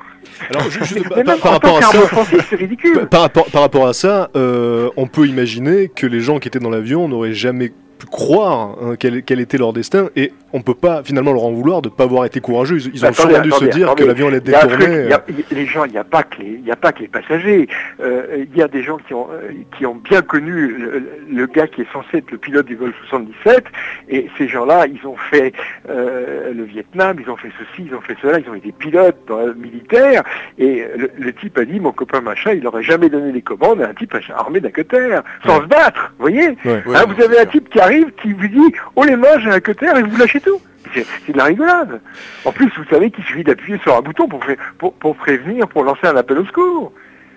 Alors, 0.50 0.63
par, 1.08 1.17
même 1.17 1.26
par 1.26 1.36
en 1.36 1.38
tant 1.38 1.52
rapport 1.52 1.78
à 1.78 1.80
qu'arme 1.80 1.93
ça, 1.93 2.04
offensive, 2.04 2.45
c'est 2.50 2.56
ridicule. 2.56 3.08
par, 3.08 3.22
rapport, 3.22 3.45
par 3.52 3.62
rapport 3.62 3.88
à 3.88 3.93
ça, 3.93 4.30
euh, 4.36 4.89
on 4.98 5.08
peut 5.08 5.28
imaginer 5.28 5.89
que 5.89 6.08
les 6.08 6.19
gens 6.19 6.39
qui 6.39 6.48
étaient 6.48 6.60
dans 6.60 6.69
l'avion 6.69 7.08
n'auraient 7.08 7.34
jamais 7.34 7.72
pu 7.99 8.07
croire 8.07 8.77
hein, 8.81 8.95
quel, 8.97 9.23
quel 9.23 9.39
était 9.39 9.57
leur 9.57 9.73
destin 9.73 10.09
et 10.15 10.31
on 10.51 10.62
peut 10.62 10.73
pas 10.73 11.03
finalement 11.03 11.31
leur 11.33 11.43
en 11.43 11.51
vouloir 11.51 11.81
de 11.83 11.89
pas 11.89 12.05
avoir 12.05 12.25
été 12.25 12.39
courageux. 12.39 12.77
Ils, 12.77 12.95
ils 12.95 13.05
ont 13.05 13.09
Attendez, 13.09 13.33
sûrement 13.35 13.43
dû 13.43 13.51
se 13.51 13.65
dire 13.65 13.85
attendez. 13.88 14.03
que 14.03 14.07
l'avion 14.07 14.27
allait 14.29 14.53
a 14.55 14.59
a- 14.62 15.09
y 15.09 15.13
a- 15.13 15.23
les 15.51 15.65
gens, 15.67 15.85
il 15.85 15.91
n'y 15.91 15.97
a 15.97 16.03
pas 16.03 16.23
que 16.23 16.41
les, 16.41 16.47
il 16.62 16.65
y 16.65 16.71
a 16.71 16.75
pas 16.75 16.91
que 16.91 17.01
les 17.01 17.07
passagers. 17.07 17.67
Euh, 18.01 18.45
il 18.51 18.57
y 18.57 18.63
a 18.63 18.67
des 18.67 18.81
gens 18.81 18.97
qui 18.97 19.13
ont, 19.13 19.27
euh, 19.31 19.51
qui 19.77 19.85
ont 19.85 19.95
bien 19.95 20.21
connu 20.23 20.69
le, 20.75 21.03
le 21.31 21.45
gars 21.45 21.67
qui 21.67 21.81
est 21.81 21.91
censé 21.93 22.17
être 22.17 22.31
le 22.31 22.38
pilote 22.39 22.65
du 22.65 22.75
vol 22.75 22.93
77, 23.09 23.65
et 24.09 24.27
ces 24.38 24.47
gens-là, 24.47 24.88
ils 24.88 25.05
ont 25.05 25.17
fait 25.29 25.53
euh, 25.89 26.51
le 26.53 26.63
Vietnam, 26.63 27.17
ils 27.23 27.29
ont 27.29 27.38
fait 27.38 27.51
ceci, 27.59 27.88
ils 27.88 27.93
ont 27.95 28.01
fait 28.01 28.15
cela, 28.21 28.39
ils 28.39 28.49
ont 28.49 28.55
été 28.55 28.71
pilotes 28.71 29.17
dans 29.27 29.45
le 29.45 29.53
militaire, 29.53 30.23
et 30.57 30.83
le, 30.97 31.12
le 31.17 31.33
type 31.33 31.57
a 31.57 31.65
dit, 31.65 31.79
mon 31.79 31.91
copain 31.91 32.21
machin, 32.21 32.53
il 32.53 32.63
n'aurait 32.63 32.83
jamais 32.83 33.09
donné 33.09 33.31
les 33.31 33.41
commandes 33.41 33.81
à 33.81 33.89
un 33.89 33.93
type 33.93 34.15
armé 34.35 34.59
d'un 34.62 34.71
cutter, 34.71 35.19
sans 35.45 35.62
se 35.62 35.65
battre, 35.67 36.13
vous 36.17 36.23
voyez? 36.23 36.49
Ouais. 36.65 36.81
Ouais, 36.85 36.95
Hein, 36.95 37.05
non, 37.07 37.13
vous 37.13 37.23
avez 37.23 37.38
un 37.38 37.41
sûr. 37.43 37.51
type 37.51 37.69
qui 37.69 37.79
arrive, 37.89 38.12
qui 38.21 38.34
vous 38.34 38.47
dit 38.47 38.73
Oh 38.95 39.04
les 39.04 39.15
mains, 39.15 39.39
j'ai 39.43 39.49
un 39.49 39.60
cutter 39.60 39.88
et 39.97 40.02
vous 40.04 40.17
lâchez 40.17 40.39
tout. 40.39 40.60
C'est 40.93 41.32
de 41.32 41.38
la 41.38 41.43
rigolade. 41.45 42.02
En 42.45 42.52
plus, 42.52 42.67
vous 42.78 42.84
savez 42.89 43.12
qu'il 43.12 43.23
suffit 43.23 43.43
d'appuyer 43.43 43.78
sur 43.84 43.95
un 43.95 44.02
bouton 44.02 44.28
pour, 44.28 44.39
pré- 44.39 44.58
pour, 44.80 44.93
pour 44.93 45.15
prévenir, 45.15 45.67
pour 45.67 45.84
lancer 45.84 46.08
un 46.08 46.15
appel 46.15 46.39
au 46.39 46.45
secours. 46.45 46.91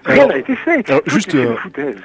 Rien 0.04 0.26
n'a 0.26 0.38
été 0.38 0.56
fait. 0.56 0.88
alors, 0.90 1.02
juste, 1.06 1.34
euh. 1.34 1.54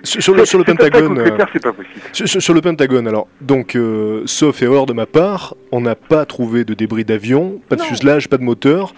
Sur, 0.04 0.36
le, 0.36 0.46
sur 0.46 0.60
le 0.60 0.66
Pentagone. 0.66 1.18
au 1.18 1.22
euh, 1.22 1.32
pas 1.32 1.46
possible. 1.48 2.02
Sur, 2.12 2.28
sur- 2.28 2.42
sur 2.42 2.54
le 2.54 2.62
Pentagone, 2.62 3.08
alors, 3.08 3.28
donc, 3.42 3.76
euh, 3.76 4.22
sauf 4.26 4.62
erreur 4.62 4.86
de 4.86 4.94
ma 4.94 5.06
part, 5.08 5.56
on 5.72 5.82
n'a 5.82 5.96
pas 5.96 6.26
trouvé 6.26 6.64
de 6.64 6.74
débris 6.76 7.06
d'avion, 7.06 7.60
pas 7.70 7.76
de 7.76 7.82
Non. 7.82 7.88
fuselage, 7.88 8.28
pas 8.28 8.38
de 8.38 8.44
moteur, 8.44 8.94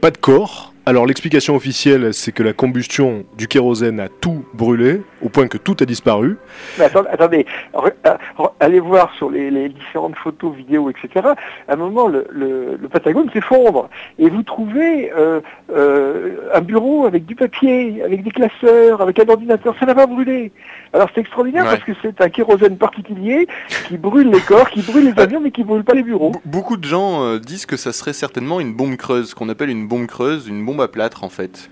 pas 0.00 0.10
de 0.12 0.18
corps. 0.18 0.74
Alors, 0.88 1.04
l'explication 1.04 1.56
officielle, 1.56 2.14
c'est 2.14 2.30
que 2.30 2.44
la 2.44 2.52
combustion 2.52 3.24
du 3.36 3.48
kérosène 3.48 3.98
a 3.98 4.08
tout 4.08 4.44
brûlé, 4.54 5.02
au 5.20 5.28
point 5.28 5.48
que 5.48 5.58
tout 5.58 5.74
a 5.80 5.84
disparu. 5.84 6.36
Mais 6.78 6.84
attendez, 6.84 7.08
attendez. 7.10 7.46
Re- 7.74 7.90
euh, 8.06 8.14
re- 8.38 8.52
allez 8.60 8.78
voir 8.78 9.12
sur 9.16 9.28
les, 9.28 9.50
les 9.50 9.68
différentes 9.68 10.14
photos, 10.14 10.54
vidéos, 10.54 10.88
etc. 10.88 11.26
À 11.66 11.72
un 11.72 11.74
moment, 11.76 12.06
le, 12.06 12.28
le, 12.30 12.76
le 12.80 12.88
Patagone 12.88 13.28
s'effondre 13.32 13.88
et 14.20 14.30
vous 14.30 14.44
trouvez 14.44 15.10
euh, 15.12 15.40
euh, 15.74 16.36
un 16.54 16.60
bureau 16.60 17.04
avec 17.04 17.26
du 17.26 17.34
papier, 17.34 18.00
avec 18.04 18.22
des 18.22 18.30
classeurs, 18.30 19.00
avec 19.00 19.18
un 19.18 19.28
ordinateur. 19.28 19.74
Ça 19.80 19.86
n'a 19.86 19.94
pas 19.96 20.06
brûlé. 20.06 20.52
Alors 20.92 21.08
c'est 21.14 21.20
extraordinaire 21.22 21.64
Ouais. 21.64 21.70
parce 21.72 21.82
que 21.82 21.92
c'est 22.00 22.20
un 22.20 22.28
kérosène 22.28 22.78
particulier 22.78 23.48
qui 23.88 23.98
brûle 23.98 24.30
les 24.30 24.40
corps, 24.40 24.70
qui 24.70 24.82
brûle 24.82 25.12
les 25.12 25.20
avions, 25.20 25.40
mais 25.40 25.50
qui 25.50 25.64
brûle 25.64 25.82
pas 25.82 25.94
les 25.94 26.04
bureaux. 26.04 26.30
Be- 26.30 26.40
Beaucoup 26.44 26.76
de 26.76 26.84
gens 26.84 27.24
euh, 27.24 27.38
disent 27.40 27.66
que 27.66 27.76
ça 27.76 27.92
serait 27.92 28.12
certainement 28.12 28.60
une 28.60 28.72
bombe 28.72 28.94
creuse, 28.96 29.34
qu'on 29.34 29.48
appelle 29.48 29.68
une 29.70 29.88
bombe 29.88 30.06
creuse, 30.06 30.46
une 30.46 30.64
bombe 30.64 30.75
à 30.82 30.88
plâtre 30.88 31.24
en 31.24 31.28
fait, 31.28 31.70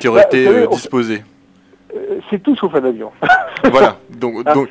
qui 0.00 0.08
aurait 0.08 0.22
Bah, 0.22 0.26
été 0.28 0.46
euh, 0.48 0.66
disposée. 0.68 1.22
Euh, 1.94 2.20
c'est 2.30 2.42
tout 2.42 2.54
sauf 2.56 2.74
un 2.74 2.84
avion. 2.84 3.10
voilà. 3.70 3.98
Donc, 4.10 4.42
Ah. 4.46 4.54
donc 4.54 4.68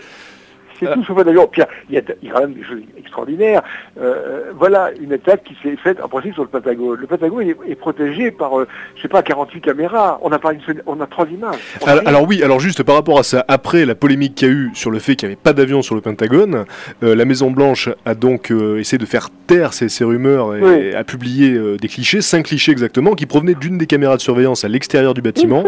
C'est 0.79 0.93
tout 0.93 1.03
sauf. 1.03 1.17
Puis 1.51 1.61
il 1.89 1.95
y, 1.95 1.97
a, 1.97 2.01
il 2.21 2.27
y 2.27 2.31
a 2.31 2.33
quand 2.33 2.41
même 2.41 2.53
des 2.53 2.63
choses 2.63 2.79
extraordinaires. 2.97 3.61
Euh, 3.99 4.51
voilà 4.57 4.91
une 5.01 5.13
attaque 5.13 5.43
qui 5.43 5.55
s'est 5.63 5.75
faite 5.77 6.01
en 6.01 6.07
principe 6.07 6.33
sur 6.33 6.43
le 6.43 6.49
Pentagone. 6.49 6.97
Le 6.99 7.07
Pentagone 7.07 7.47
est, 7.47 7.55
est 7.67 7.75
protégé 7.75 8.31
par, 8.31 8.59
euh, 8.59 8.67
je 8.95 9.01
sais 9.01 9.07
pas, 9.07 9.21
48 9.23 9.61
caméras. 9.61 10.19
On 10.21 10.31
a 10.31 10.39
pas 10.39 10.53
une 10.53 10.61
seule- 10.61 10.83
on 10.85 10.99
a 11.01 11.07
trois 11.07 11.25
images. 11.27 11.55
On 11.81 11.85
Alors, 11.87 12.27
oui, 12.27 12.43
alors 12.43 12.59
juste 12.59 12.83
par 12.83 12.95
rapport 12.95 13.19
à 13.19 13.23
ça, 13.23 13.43
après 13.47 13.85
la 13.85 13.95
polémique 13.95 14.35
qu'il 14.35 14.47
y 14.47 14.51
a 14.51 14.53
eu 14.53 14.69
sur 14.73 14.91
le 14.91 14.99
fait 14.99 15.15
qu'il 15.15 15.27
n'y 15.29 15.33
avait 15.33 15.41
pas 15.41 15.53
d'avion 15.53 15.81
sur 15.81 15.95
le 15.95 16.01
Pentagone, 16.01 16.65
euh, 17.03 17.15
la 17.15 17.25
Maison 17.25 17.51
Blanche 17.51 17.89
a 18.05 18.13
donc 18.15 18.51
euh, 18.51 18.79
essayé 18.79 18.97
de 18.97 19.05
faire 19.05 19.29
taire 19.47 19.73
ces, 19.73 19.89
ces 19.89 20.03
rumeurs 20.03 20.55
et, 20.55 20.61
Oui. 20.61 20.93
a 20.93 21.03
publié 21.03 21.53
euh, 21.53 21.77
des 21.77 21.87
clichés, 21.87 22.21
cinq 22.21 22.45
clichés 22.45 22.71
exactement, 22.71 23.13
qui 23.15 23.25
provenaient 23.25 23.55
d'une 23.55 23.77
des 23.77 23.85
caméras 23.87 24.17
de 24.17 24.21
surveillance 24.21 24.63
à 24.65 24.67
l'extérieur 24.67 25.13
du 25.13 25.21
bâtiment. 25.21 25.63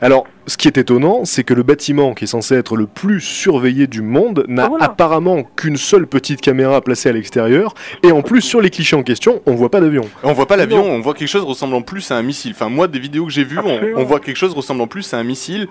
Alors, 0.00 0.26
ce 0.46 0.56
qui 0.56 0.68
est 0.68 0.76
étonnant, 0.78 1.24
c'est 1.24 1.44
que 1.44 1.54
le 1.54 1.62
bâtiment, 1.62 2.14
qui 2.14 2.24
est 2.24 2.28
censé 2.28 2.54
être 2.56 2.76
le 2.76 2.86
plus 2.86 3.20
surveillé 3.20 3.86
du 3.86 4.02
monde, 4.02 4.44
n'a 4.52 4.68
voilà. 4.68 4.84
apparemment 4.84 5.42
qu'une 5.56 5.76
seule 5.76 6.06
petite 6.06 6.40
caméra 6.40 6.80
placée 6.80 7.08
à 7.08 7.12
l'extérieur, 7.12 7.74
et 8.02 8.12
en 8.12 8.22
plus 8.22 8.40
sur 8.40 8.60
les 8.60 8.70
clichés 8.70 8.96
en 8.96 9.02
question, 9.02 9.42
on 9.46 9.54
voit 9.54 9.70
pas 9.70 9.80
d'avion. 9.80 10.08
On 10.22 10.32
voit 10.32 10.46
pas 10.46 10.56
l'avion, 10.56 10.84
on 10.84 11.00
voit 11.00 11.14
quelque 11.14 11.28
chose 11.28 11.44
ressemblant 11.44 11.82
plus 11.82 12.10
à 12.10 12.16
un 12.16 12.22
missile. 12.22 12.52
Enfin, 12.52 12.68
moi, 12.68 12.88
des 12.88 12.98
vidéos 12.98 13.26
que 13.26 13.32
j'ai 13.32 13.44
vues, 13.44 13.58
on, 13.58 14.04
voit 14.04 14.20
quelque 14.20 14.36
chose 14.36 14.52
ressemblant 14.52 14.86
plus 14.86 15.12
à 15.14 15.18
un 15.18 15.24
missile. 15.24 15.68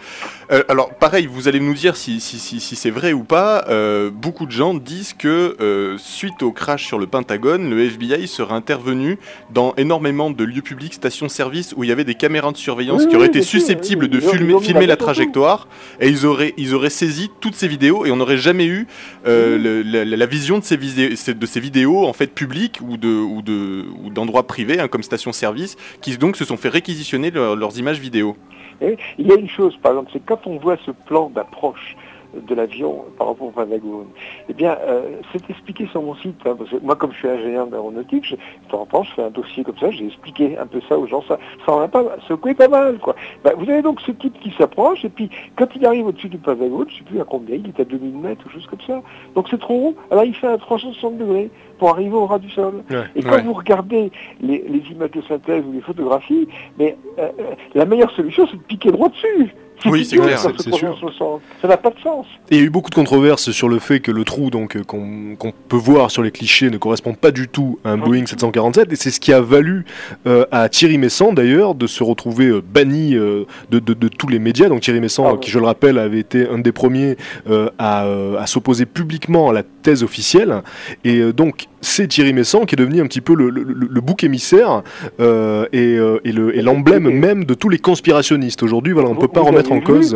Euh, 0.51 0.63
alors, 0.67 0.93
pareil, 0.93 1.27
vous 1.31 1.47
allez 1.47 1.59
nous 1.59 1.73
dire 1.73 1.95
si, 1.95 2.19
si, 2.19 2.39
si, 2.39 2.59
si 2.59 2.75
c'est 2.75 2.89
vrai 2.89 3.13
ou 3.13 3.23
pas. 3.23 3.65
euh, 3.69 4.09
beaucoup 4.11 4.45
de 4.45 4.51
gens 4.51 4.73
disent 4.73 5.13
que 5.13 5.55
euh, 5.59 5.97
suite 5.97 6.43
au 6.43 6.51
crash 6.51 6.85
sur 6.85 6.99
le 6.99 7.07
Pentagone, 7.07 7.69
le 7.69 7.85
FBI 7.85 8.27
serait 8.27 8.53
intervenu 8.53 9.17
dans 9.51 9.73
énormément 9.75 10.31
de 10.31 10.43
lieux 10.43 10.61
publics, 10.61 10.93
stations-service 10.93 11.73
où 11.75 11.83
il 11.83 11.89
y 11.89 11.91
avait 11.91 12.03
des 12.03 12.15
caméras 12.15 12.51
de 12.51 12.57
surveillance 12.57 13.01
Oui, 13.03 13.07
qui 13.07 13.15
auraient 13.15 13.25
oui, 13.25 13.37
été 13.37 13.41
susceptibles 13.41 14.05
oui, 14.05 14.09
de 14.09 14.19
filmer, 14.19 14.59
filmer 14.59 14.85
la 14.85 14.97
trajectoire 14.97 15.67
et 15.99 16.07
ils 16.09 16.25
auraient, 16.25 16.53
ils 16.57 16.73
auraient 16.73 16.89
saisi 16.89 17.29
toutes 17.39 17.55
ces 17.55 17.67
vidéos 17.67 18.05
et 18.05 18.11
on 18.11 18.17
n'aurait 18.17 18.37
jamais 18.37 18.65
eu 18.65 18.70
euh, 19.27 19.57
le- 19.57 20.03
la, 20.03 20.25
vision 20.25 20.59
de 20.59 20.63
ces, 20.63 20.77
vidéos, 20.77 21.09
de 21.09 21.45
ces 21.45 21.59
vidéos 21.59 22.05
en 22.05 22.13
fait 22.13 22.27
publiques 22.27 22.79
ou 22.81 22.97
de 22.97 23.07
ou 23.07 23.41
de 23.41 23.85
ou 24.03 24.09
d'endroits 24.09 24.47
privés 24.47 24.79
hein, 24.79 24.87
comme 24.87 25.03
station-service 25.03 25.77
qui 26.01 26.17
donc 26.17 26.35
se 26.37 26.45
sont 26.45 26.57
fait 26.57 26.69
réquisitionner 26.69 27.31
leur- 27.31 27.55
leurs 27.55 27.77
images 27.77 27.99
vidéo. 27.99 28.35
Et 28.81 28.97
il 29.19 29.27
y 29.27 29.31
a 29.31 29.35
une 29.35 29.49
chose, 29.49 29.77
par 29.81 29.91
exemple, 29.91 30.09
c'est 30.13 30.25
quand 30.25 30.41
on 30.47 30.57
voit 30.57 30.77
ce 30.85 30.91
plan 30.91 31.29
d'approche 31.29 31.95
de 32.33 32.55
l'avion 32.55 33.03
par 33.17 33.27
rapport 33.27 33.47
au 33.47 33.51
Pentagone, 33.51 34.07
eh 34.49 34.53
bien, 34.53 34.77
euh, 34.87 35.17
c'est 35.31 35.49
expliqué 35.49 35.87
sur 35.87 36.01
mon 36.01 36.15
site. 36.15 36.35
hein, 36.45 36.55
parce 36.57 36.69
que 36.69 36.77
moi, 36.81 36.95
comme 36.95 37.11
je 37.11 37.17
suis 37.17 37.27
ingénieur 37.27 37.67
d'aéronautique, 37.67 38.25
je, 38.25 38.35
de 38.35 38.39
temps 38.69 38.81
en 38.81 38.85
temps, 38.85 39.03
je 39.03 39.11
fais 39.13 39.23
un 39.23 39.29
dossier 39.29 39.63
comme 39.63 39.77
ça, 39.77 39.91
j'ai 39.91 40.05
expliqué 40.07 40.57
un 40.57 40.65
peu 40.65 40.79
ça 40.87 40.97
aux 40.97 41.07
gens. 41.07 41.21
Ça, 41.27 41.37
ça 41.65 41.71
en 41.73 41.81
a 41.81 41.87
pas, 41.87 42.03
secoué 42.27 42.53
pas 42.53 42.67
mal, 42.67 42.97
quoi. 42.99 43.15
Ben, 43.43 43.53
vous 43.57 43.69
avez 43.69 43.81
donc 43.81 43.99
ce 44.01 44.11
type 44.11 44.39
qui 44.39 44.51
s'approche, 44.57 45.03
et 45.05 45.09
puis 45.09 45.29
quand 45.57 45.67
il 45.75 45.85
arrive 45.85 46.07
au-dessus 46.07 46.29
du 46.29 46.37
Pentagone, 46.37 46.85
je 46.89 46.93
ne 46.93 46.97
sais 46.99 47.03
plus 47.05 47.21
à 47.21 47.25
combien, 47.25 47.55
il 47.55 47.67
est 47.67 47.79
à 47.79 47.83
2000 47.85 48.17
mètres 48.17 48.45
ou 48.45 48.49
chose 48.49 48.67
comme 48.67 48.81
ça. 48.87 49.01
Donc 49.35 49.47
c'est 49.49 49.59
trop 49.59 49.89
haut. 49.89 49.95
Alors 50.11 50.23
il 50.23 50.33
fait 50.35 50.47
un 50.47 50.57
360 50.57 51.17
degrés 51.17 51.49
pour 51.79 51.89
arriver 51.89 52.15
au 52.15 52.25
ras 52.27 52.39
du 52.39 52.49
sol. 52.51 52.83
Ouais. 52.89 52.97
Et 53.15 53.23
quand 53.23 53.31
Ouais. 53.31 53.41
vous 53.41 53.53
regardez 53.53 54.11
les, 54.41 54.63
les 54.67 54.83
images 54.91 55.11
de 55.11 55.21
synthèse 55.23 55.63
ou 55.67 55.71
les 55.71 55.81
photographies, 55.81 56.47
mais 56.77 56.95
euh, 57.17 57.29
euh, 57.39 57.43
la 57.73 57.85
meilleure 57.85 58.11
solution, 58.11 58.45
c'est 58.49 58.57
de 58.57 58.61
piquer 58.63 58.91
droit 58.91 59.09
dessus. 59.09 59.53
Oui, 59.89 60.05
c'est 60.05 60.17
clair, 60.17 60.37
ça, 60.37 60.49
c'est- 60.57 60.63
ce 60.63 60.69
c'est 60.71 60.77
sûr. 60.77 60.89
360. 60.95 61.41
Ça 61.61 61.67
n'a 61.67 61.77
pas 61.77 61.89
de 61.89 61.99
sens. 62.03 62.25
Et 62.49 62.55
il 62.55 62.57
y 62.59 62.61
a 62.61 62.65
eu 62.65 62.69
beaucoup 62.69 62.89
de 62.89 62.95
controverses 62.95 63.51
sur 63.51 63.69
le 63.69 63.79
fait 63.79 63.99
que 63.99 64.11
le 64.11 64.23
trou 64.23 64.49
donc 64.49 64.75
euh, 64.75 64.83
qu'on 64.83 65.53
peut 65.69 65.77
voir 65.77 66.11
sur 66.11 66.21
les 66.23 66.31
clichés 66.31 66.69
ne 66.69 66.77
correspond 66.77 67.13
pas 67.13 67.31
du 67.31 67.47
tout 67.47 67.79
à 67.83 67.91
un 67.91 67.97
Pas 67.97 68.05
Boeing 68.05 68.19
du 68.19 68.23
tout. 68.25 68.29
747 68.31 68.91
et 68.91 68.95
c'est 68.95 69.11
ce 69.11 69.19
qui 69.19 69.31
a 69.33 69.41
valu 69.41 69.85
euh, 70.27 70.45
à 70.51 70.67
Thierry 70.69 70.97
Messant 70.97 71.33
d'ailleurs 71.33 71.75
de 71.75 71.87
se 71.87 72.03
retrouver 72.03 72.47
euh, 72.47 72.61
banni 72.61 73.15
euh, 73.15 73.45
de, 73.71 73.79
de- 73.79 73.93
de 73.93 74.07
tous 74.07 74.27
les 74.27 74.39
médias. 74.39 74.69
Donc 74.69 74.81
Thierry 74.81 74.99
Messant, 74.99 75.25
Ah 75.27 75.33
euh, 75.33 75.37
qui 75.37 75.49
je 75.51 75.59
le 75.59 75.65
rappelle 75.65 75.97
avait 75.97 76.19
été 76.19 76.47
un 76.47 76.59
des 76.59 76.71
premiers 76.71 77.15
euh, 77.49 77.69
à, 77.79 78.05
euh, 78.05 78.37
à 78.37 78.47
s'opposer 78.47 78.85
publiquement 78.85 79.49
à 79.49 79.53
la 79.53 79.63
thèse 79.63 80.03
officielle 80.03 80.61
et 81.03 81.17
euh, 81.19 81.33
donc 81.33 81.65
c'est 81.81 82.07
Thierry 82.07 82.33
Messant 82.33 82.65
qui 82.65 82.75
est 82.75 82.77
devenu 82.77 83.01
un 83.01 83.07
petit 83.07 83.21
peu 83.21 83.33
le, 83.33 83.49
le- 83.49 83.63
le- 83.63 83.87
le 83.89 84.01
bouc 84.01 84.23
émissaire 84.23 84.83
euh, 85.19 85.65
et, 85.73 85.97
euh, 85.97 86.19
et 86.23 86.31
le- 86.31 86.55
et 86.55 86.61
l'emblème 86.61 87.09
même 87.09 87.45
de 87.45 87.53
tous 87.55 87.69
les 87.69 87.79
conspirationnistes. 87.79 88.61
Aujourd'hui, 88.63 88.93
voilà, 88.93 89.09
on 89.09 89.15
ne 89.15 89.19
peut 89.19 89.27
pas 89.27 89.41
vous 89.41 89.47
en 89.71 89.81
cause. 89.81 90.15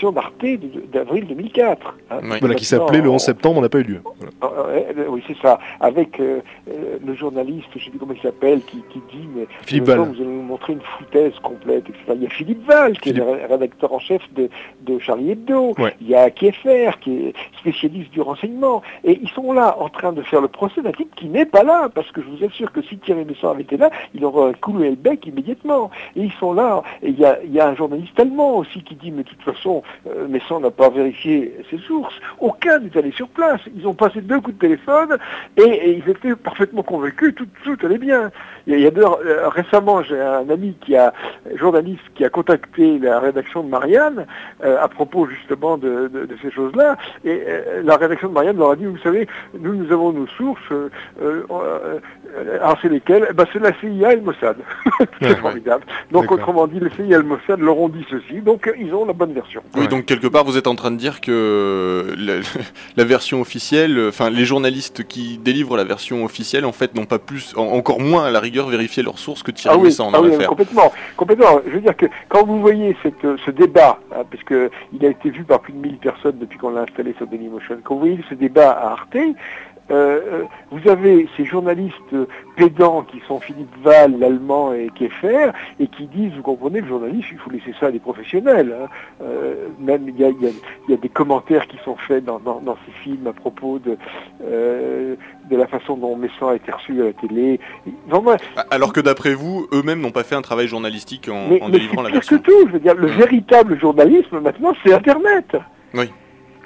L'émission 0.00 0.12
d'Arte 0.12 0.90
d'avril 0.92 1.26
2004. 1.26 1.94
hein, 2.10 2.18
Oui. 2.22 2.36
voilà, 2.40 2.54
qui 2.54 2.64
s'appelait 2.64 3.00
le 3.00 3.08
11 3.10 3.14
on- 3.16 3.18
septembre, 3.18 3.58
on 3.58 3.62
n'a 3.62 3.68
pas 3.68 3.78
eu 3.78 3.82
lieu. 3.84 4.00
Voilà. 4.40 4.68
Euh, 4.70 4.82
euh, 4.98 5.04
oui, 5.08 5.22
c'est 5.26 5.36
ça. 5.38 5.58
Avec 5.80 6.18
euh, 6.20 6.40
euh, 6.70 6.98
le 7.04 7.14
journaliste, 7.14 7.68
je 7.74 7.78
ne 7.78 7.84
sais 7.84 7.90
plus 7.90 7.98
comment 7.98 8.14
il 8.14 8.20
s'appelle, 8.22 8.60
qui, 8.62 8.78
qui 8.90 9.00
dit 9.12 9.28
mais 9.34 9.46
Philippe 9.62 9.84
Val. 9.84 9.98
temps, 9.98 10.04
Vous 10.06 10.14
allez 10.14 10.24
nous 10.24 10.42
montrer 10.42 10.72
une 10.74 10.80
foutaise 10.80 11.32
complète, 11.42 11.84
etc. 11.88 12.02
Il 12.14 12.22
y 12.22 12.26
a 12.26 12.30
Philippe 12.30 12.66
Val, 12.66 12.92
qui 12.98 13.10
Philippe. 13.10 13.22
est 13.22 13.26
le 13.26 13.32
ré- 13.32 13.46
rédacteur 13.46 13.92
en 13.92 13.98
chef 13.98 14.22
de, 14.34 14.48
de 14.82 14.98
Charlie 14.98 15.32
Hebdo. 15.32 15.74
Ouais. 15.78 15.94
Il 16.00 16.08
y 16.08 16.14
a 16.14 16.30
Kieffer, 16.30 16.92
qui 17.00 17.26
est 17.26 17.34
spécialiste 17.58 18.10
du 18.10 18.20
renseignement. 18.20 18.82
Et 19.04 19.18
ils 19.22 19.28
sont 19.30 19.52
là 19.52 19.76
en 19.78 19.88
train 19.88 20.12
de 20.12 20.22
faire 20.22 20.40
le 20.40 20.48
procès 20.48 20.80
d'un 20.82 20.92
type 20.92 21.14
qui 21.14 21.26
n'est 21.28 21.46
pas 21.46 21.62
là, 21.62 21.88
parce 21.94 22.10
que 22.12 22.22
je 22.22 22.28
vous 22.28 22.44
assure 22.44 22.72
que 22.72 22.82
si 22.82 22.96
Thierry 22.98 23.24
Messant 23.24 23.50
avait 23.50 23.62
été 23.62 23.76
là, 23.76 23.90
il 24.14 24.24
aurait 24.24 24.54
coulé 24.60 24.90
le 24.90 24.96
bec 24.96 25.26
immédiatement. 25.26 25.90
Et 26.16 26.22
ils 26.22 26.32
sont 26.32 26.52
là. 26.54 26.82
Et 27.02 27.10
il 27.10 27.18
y 27.18 27.24
a, 27.24 27.38
il 27.44 27.52
y 27.52 27.60
a 27.60 27.68
un 27.68 27.74
journaliste 27.74 28.18
allemand 28.18 28.56
aussi 28.56 28.82
qui 28.82 28.94
dit, 28.94 29.10
mais 29.10 29.22
de 29.24 29.28
toute 29.28 29.42
façon, 29.42 29.82
euh, 30.06 30.26
Messant 30.28 30.60
n'a 30.60 30.70
pas 30.70 30.88
vérifié 30.90 31.56
ses 31.70 31.78
sources. 31.78 32.14
Aucun 32.38 32.78
n'est 32.80 32.96
allé 32.96 33.10
sur 33.12 33.28
place. 33.28 33.60
Ils 33.76 33.86
ont 33.86 33.94
passé 33.94 34.20
deux 34.20 34.40
coups 34.40 34.54
de 34.56 34.60
téléphone 34.60 35.16
et, 35.56 35.62
et 35.62 35.90
ils 36.04 36.08
étaient 36.08 36.34
parfaitement 36.36 36.82
convaincus, 36.82 37.34
tout, 37.34 37.46
tout 37.64 37.76
allait 37.86 37.98
bien. 37.98 38.30
Il 38.66 38.78
y 38.80 38.86
a, 38.86 38.90
deux- 38.90 39.02
euh, 39.04 39.48
récemment, 39.48 40.02
j'ai 40.02 40.20
un 40.20 40.48
ami 40.50 40.74
qui 40.80 40.96
a, 40.96 41.12
journaliste 41.56 42.02
qui 42.14 42.24
a 42.24 42.28
contacté 42.30 42.98
la 42.98 43.18
rédaction 43.20 43.62
de 43.62 43.68
Marianne 43.68 44.26
euh, 44.64 44.76
à 44.80 44.88
propos 44.88 45.26
justement 45.26 45.76
de, 45.78 46.08
de- 46.08 46.26
de 46.26 46.36
ces 46.42 46.50
choses-là, 46.50 46.96
et 47.24 47.42
la 47.82 47.96
rédaction 47.96 48.28
de 48.28 48.34
Marianne 48.34 48.58
leur 48.58 48.70
a 48.72 48.76
dit, 48.76 48.84
vous 48.86 48.98
savez, 48.98 49.26
nous, 49.58 49.74
nous 49.74 49.92
avons 49.92 50.12
nos 50.12 50.26
sources, 50.28 50.60
alors 52.60 52.76
c'est 52.80 52.88
lesquelles? 52.88 53.26
Eh 53.30 53.32
ben, 53.32 53.44
C'est 53.52 53.58
la 53.58 53.72
CIA 53.80 54.12
et 54.12 54.16
le 54.16 54.22
Mossad. 54.22 54.56
c'est 55.20 55.28
Ouais, 55.30 55.34
formidable. 55.36 55.84
Donc 56.10 56.30
autrement 56.30 56.66
dit, 56.66 56.78
le 56.80 56.90
CIA 56.90 57.04
et 57.04 57.08
le 57.18 57.22
Mossad 57.22 57.60
leur 57.60 57.78
ont 57.78 57.88
dit 57.88 58.04
ceci, 58.10 58.40
donc 58.40 58.70
ils 58.78 58.92
ont 58.94 59.04
la 59.04 59.12
bonne 59.12 59.32
version. 59.32 59.62
Oui, 59.80 59.86
Ouais. 59.86 59.90
donc 59.90 60.04
quelque 60.06 60.26
part, 60.26 60.44
vous 60.44 60.56
êtes 60.56 60.66
en 60.66 60.74
train 60.74 60.90
de 60.90 60.96
dire 60.96 61.20
que 61.20 62.14
la, 62.18 62.34
la 62.96 63.04
version 63.04 63.40
officielle, 63.40 63.98
euh, 63.98 64.08
enfin 64.10 64.30
les 64.30 64.44
journalistes 64.44 65.04
qui 65.06 65.38
délivrent 65.38 65.76
la 65.76 65.84
version 65.84 66.24
officielle, 66.24 66.64
en 66.64 66.72
fait, 66.72 66.94
n'ont 66.94 67.06
pas 67.06 67.18
plus, 67.18 67.54
en- 67.56 67.62
encore 67.68 68.00
moins 68.00 68.24
à 68.26 68.30
la 68.30 68.40
rigueur, 68.40 68.68
vérifié 68.68 69.02
leurs 69.02 69.18
sources 69.18 69.42
que 69.42 69.50
Thierry 69.50 69.76
ah 69.76 69.80
oui, 69.82 69.96
en 70.00 70.12
ah 70.12 70.20
oui, 70.20 70.30
complètement, 70.46 70.92
complètement. 71.16 71.60
Je 71.66 71.72
veux 71.72 71.80
dire 71.80 71.96
que 71.96 72.06
quand 72.28 72.44
vous 72.46 72.60
voyez 72.60 72.96
cette, 73.02 73.24
euh, 73.24 73.36
ce 73.44 73.50
débat, 73.50 73.98
hein, 74.14 74.22
parce 74.30 74.42
que 74.44 74.70
il 74.92 75.04
a 75.04 75.08
été 75.10 75.30
vu 75.30 75.44
par 75.44 75.60
plus 75.60 75.72
de 75.72 75.78
1000 75.78 75.96
personnes 75.98 76.38
depuis 76.38 76.58
qu'on 76.58 76.70
l'a 76.70 76.82
installé 76.82 77.14
sur 77.16 77.26
Dailymotion, 77.26 77.78
quand 77.84 77.94
vous 77.94 78.00
voyez 78.00 78.20
ce 78.28 78.34
débat 78.34 78.70
à 78.70 78.92
Arte, 78.92 79.16
euh, 79.90 80.20
euh, 80.32 80.42
vous 80.70 80.88
avez 80.88 81.28
ces 81.36 81.44
journalistes 81.44 81.94
euh, 82.12 82.26
pédants 82.56 83.02
qui 83.02 83.20
sont 83.26 83.40
Philippe 83.40 83.74
Val, 83.82 84.18
l'allemand 84.18 84.72
et 84.72 84.88
Kieffer, 84.94 85.50
et 85.78 85.86
qui 85.88 86.06
disent, 86.06 86.32
vous 86.36 86.42
comprenez, 86.42 86.80
le 86.80 86.86
journaliste, 86.88 87.28
il 87.32 87.38
faut 87.38 87.50
laisser 87.50 87.74
ça 87.80 87.86
à 87.86 87.90
des 87.90 87.98
professionnels. 87.98 88.74
hein. 88.82 88.86
Euh, 89.22 89.68
même 89.78 90.08
il 90.08 90.18
y 90.18 90.24
a, 90.24 90.28
y 90.30 90.92
y 90.92 90.96
des 90.96 91.08
commentaires 91.08 91.66
qui 91.66 91.78
sont 91.84 91.96
faits 91.96 92.24
dans, 92.24 92.38
dans- 92.38 92.60
dans 92.60 92.76
ces 92.86 92.92
films 93.02 93.26
à 93.26 93.32
propos 93.32 93.78
de, 93.78 93.96
euh, 94.44 95.16
de 95.50 95.56
la 95.56 95.66
façon 95.66 95.96
dont 95.96 96.16
Messant 96.16 96.48
a 96.48 96.56
été 96.56 96.70
reçu 96.70 97.00
à 97.00 97.04
la 97.06 97.12
télé. 97.12 97.60
Vraiment, 98.08 98.36
Alors 98.70 98.92
que 98.92 99.00
d'après 99.00 99.34
vous, 99.34 99.66
eux-mêmes 99.72 100.00
n'ont 100.00 100.10
pas 100.10 100.22
fait 100.24 100.34
un 100.34 100.42
travail 100.42 100.66
journalistique 100.68 101.28
en, 101.28 101.48
mais, 101.48 101.60
en 101.62 101.66
mais 101.66 101.72
délivrant 101.72 102.02
c'est 102.04 102.12
la 102.12 102.20
pire 102.20 102.20
que 102.28 102.34
version. 102.34 102.38
tout, 102.38 102.68
je 102.68 102.72
veux 102.72 102.80
dire, 102.80 102.94
le 102.94 103.06
véritable 103.08 103.78
journalisme 103.80 104.40
maintenant, 104.40 104.72
c'est 104.84 104.92
Internet. 104.92 105.56
Oui. 105.94 106.10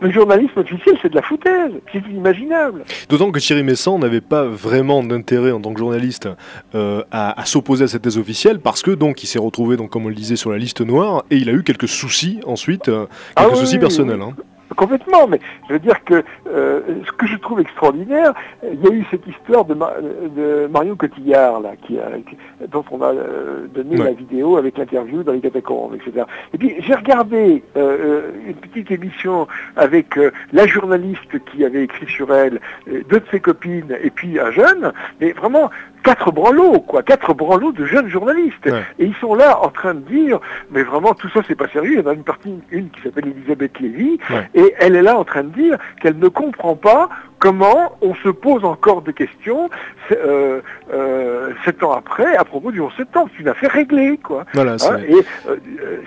Le 0.04 0.12
journalisme 0.12 0.58
officiel, 0.60 0.96
c'est 1.00 1.08
de 1.08 1.14
la 1.14 1.22
foutaise, 1.22 1.72
c'est 1.90 1.98
inimaginable. 2.10 2.84
D'autant 3.08 3.30
que 3.32 3.38
Thierry 3.38 3.62
Messant 3.62 3.98
n'avait 3.98 4.20
pas 4.20 4.44
vraiment 4.44 5.02
d'intérêt 5.02 5.50
en 5.50 5.62
tant 5.62 5.72
que 5.72 5.78
journaliste 5.78 6.28
euh, 6.74 7.02
à, 7.10 7.40
à 7.40 7.44
s'opposer 7.46 7.84
à 7.84 7.88
cette 7.88 8.02
thèse 8.02 8.18
officielle 8.18 8.60
parce 8.60 8.82
que 8.82 8.90
donc 8.90 9.22
il 9.22 9.26
s'est 9.26 9.38
retrouvé 9.38 9.78
donc 9.78 9.88
comme 9.88 10.04
on 10.04 10.10
le 10.10 10.14
disait 10.14 10.36
sur 10.36 10.50
la 10.50 10.58
liste 10.58 10.82
noire 10.82 11.24
et 11.30 11.36
il 11.38 11.48
a 11.48 11.52
eu 11.52 11.62
quelques 11.62 11.88
soucis 11.88 12.38
ensuite, 12.46 12.90
euh, 12.90 13.06
Ah 13.34 13.44
quelques 13.44 13.54
oui, 13.54 13.60
soucis 13.60 13.78
personnels. 13.78 14.20
hein. 14.20 14.34
Complètement, 14.76 15.26
mais 15.28 15.38
je 15.68 15.74
veux 15.74 15.78
dire 15.78 16.02
que 16.04 16.22
euh, 16.48 16.80
ce 17.06 17.12
que 17.12 17.26
je 17.26 17.36
trouve 17.36 17.60
extraordinaire, 17.60 18.32
il 18.62 18.80
y 18.82 18.88
a 18.88 18.92
eu 18.92 19.04
cette 19.10 19.26
histoire 19.26 19.64
de, 19.64 19.74
Ma- 19.74 19.94
de 20.00 20.66
Marion 20.72 20.96
Cotillard, 20.96 21.60
là, 21.60 21.72
qui 21.86 21.98
a, 21.98 22.08
qui- 22.28 22.36
dont 22.68 22.84
on 22.90 23.00
a 23.02 23.12
euh, 23.12 23.66
donné 23.68 23.98
Ouais. 23.98 24.04
la 24.06 24.12
vidéo 24.12 24.56
avec 24.56 24.78
l'interview 24.78 25.22
dans 25.22 25.32
les 25.32 25.40
catacombes, 25.40 25.94
etc. 25.94 26.24
Et 26.52 26.58
puis 26.58 26.74
j'ai 26.80 26.94
regardé 26.94 27.62
euh, 27.76 28.30
une 28.46 28.54
petite 28.54 28.90
émission 28.90 29.46
avec 29.76 30.16
euh, 30.16 30.30
la 30.52 30.66
journaliste 30.66 31.38
qui 31.52 31.64
avait 31.64 31.84
écrit 31.84 32.06
sur 32.06 32.34
elle, 32.34 32.60
deux 32.86 33.20
de 33.20 33.26
ses 33.30 33.40
copines, 33.40 33.96
et 34.02 34.10
puis 34.10 34.40
un 34.40 34.50
jeune, 34.50 34.92
mais 35.20 35.32
vraiment 35.32 35.70
quatre 36.04 36.30
branlots, 36.30 36.80
quoi, 36.80 37.02
quatre 37.02 37.34
branlots 37.34 37.72
de 37.72 37.84
jeunes 37.86 38.08
journalistes. 38.08 38.66
Ouais. 38.66 38.84
Et 39.00 39.06
ils 39.06 39.14
sont 39.16 39.34
là 39.34 39.58
en 39.60 39.68
train 39.70 39.94
de 39.94 40.00
dire, 40.00 40.38
mais 40.70 40.82
vraiment 40.84 41.14
tout 41.14 41.28
ça 41.30 41.40
c'est 41.48 41.56
pas 41.56 41.68
sérieux. 41.68 41.94
Il 41.94 41.98
y 42.00 42.06
en 42.06 42.10
a 42.10 42.14
une 42.14 42.22
partie, 42.22 42.54
une 42.70 42.90
qui 42.90 43.00
s'appelle 43.02 43.26
Elisabeth 43.26 43.80
Lévy, 43.80 44.18
Ouais. 44.30 44.48
et 44.54 44.74
elle 44.78 44.94
est 44.94 45.02
là 45.02 45.18
en 45.18 45.24
train 45.24 45.42
de 45.42 45.48
dire 45.48 45.76
qu'elle 46.00 46.18
ne 46.18 46.28
comprend 46.28 46.76
pas 46.76 47.08
comment 47.44 47.92
on 48.00 48.14
se 48.14 48.30
pose 48.30 48.64
encore 48.64 49.02
des 49.02 49.12
questions 49.12 49.68
euh, 50.12 50.62
euh, 50.94 51.50
sept 51.66 51.82
ans 51.82 51.92
après 51.92 52.34
à 52.36 52.44
propos 52.44 52.70
du 52.72 52.80
11 52.80 52.90
septembre. 52.96 53.28
C'est 53.36 53.42
une 53.42 53.48
affaire 53.50 53.70
réglée, 53.70 54.18
quoi. 54.22 54.46
Voilà, 54.54 54.76
Hein, 54.82 54.96
et 55.06 55.22
euh, 55.50 55.56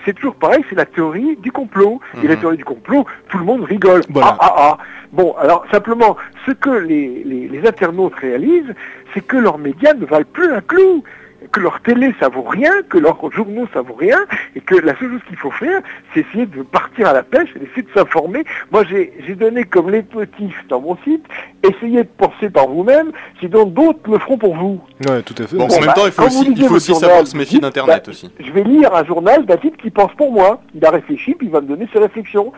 c'est 0.04 0.14
toujours 0.14 0.34
pareil, 0.34 0.66
c'est 0.68 0.76
la 0.76 0.86
théorie 0.86 1.36
du 1.38 1.52
complot. 1.52 2.00
Et 2.24 2.28
la 2.28 2.34
Mhm. 2.34 2.40
théorie 2.40 2.58
du 2.58 2.66
complot, 2.66 3.06
tout 3.30 3.38
le 3.38 3.44
monde 3.46 3.64
rigole. 3.66 4.02
Voilà. 4.10 4.36
Ah, 4.40 4.46
ah, 4.48 4.56
ah. 4.58 4.78
Bon, 5.12 5.36
alors 5.40 5.64
simplement, 5.72 6.18
ce 6.48 6.52
que 6.54 6.72
les, 6.72 7.22
les, 7.24 7.48
les 7.48 7.68
internautes 7.68 8.16
réalisent, 8.16 8.74
c'est 9.14 9.22
que 9.22 9.38
leurs 9.38 9.60
médias 9.60 9.94
ne 9.94 10.06
valent 10.08 10.26
plus 10.34 10.52
un 10.52 10.62
clou 10.62 11.04
que 11.52 11.60
leur 11.60 11.80
télé 11.82 12.14
ça 12.20 12.30
vaut 12.30 12.42
rien, 12.42 12.72
que 12.90 12.98
leurs 12.98 13.20
journaux 13.32 13.68
ça 13.74 13.82
vaut 13.82 13.94
rien, 13.94 14.20
et 14.56 14.62
que 14.62 14.76
la 14.76 14.98
seule 14.98 15.12
chose 15.12 15.22
qu'il 15.28 15.38
faut 15.38 15.52
faire, 15.52 15.82
c'est 16.14 16.22
essayer 16.22 16.46
de 16.48 16.64
partir 16.64 17.08
à 17.08 17.14
la 17.14 17.24
pêche 17.24 17.50
et 17.56 17.60
d'essayer 17.60 17.84
de 17.84 17.90
s'informer. 17.96 18.44
Moi 18.72 18.84
j'ai 18.90 19.14
j'ai 19.26 19.36
donné 19.36 19.64
comme 19.64 19.92
leitmotiv 19.92 20.56
dans 20.70 20.82
mon 20.82 20.98
site, 21.04 21.24
essayez 21.64 22.04
de 22.04 22.10
penser 22.18 22.50
par 22.50 22.68
vous-même, 22.68 23.12
sinon 23.40 23.66
d'autres 23.66 24.00
le 24.10 24.18
feront 24.18 24.38
pour 24.38 24.56
vous. 24.56 24.82
Ouais, 25.08 25.22
tout 25.22 25.36
à 25.38 25.46
fait. 25.46 25.56
Bon, 25.56 25.68
Bon, 25.68 25.76
en 25.76 25.80
même 25.80 25.88
bah, 25.88 25.94
temps, 25.94 26.06
il 26.06 26.12
faut 26.12 26.24
aussi, 26.24 26.54
il 26.56 26.64
faut 26.66 26.76
aussi 26.76 26.92
journal, 26.92 27.10
savoir 27.10 27.28
se 27.28 27.38
méfier 27.38 27.60
d'Internet 27.60 28.04
bah, 28.06 28.12
aussi. 28.12 28.32
Je 28.40 28.52
vais 28.52 28.64
lire 28.64 28.94
un 28.96 29.04
journal 29.04 29.46
d'un 29.46 29.58
type 29.58 29.78
qui 29.78 29.90
pense 29.90 30.14
pour 30.14 30.32
moi. 30.32 30.62
Il 30.74 30.84
a 30.86 30.92
réfléchi, 30.92 31.34
puis 31.34 31.48
il 31.48 31.52
va 31.52 31.62
me 31.62 31.68
donner 31.68 31.88
ses 31.92 32.00
réflexions. 32.00 32.52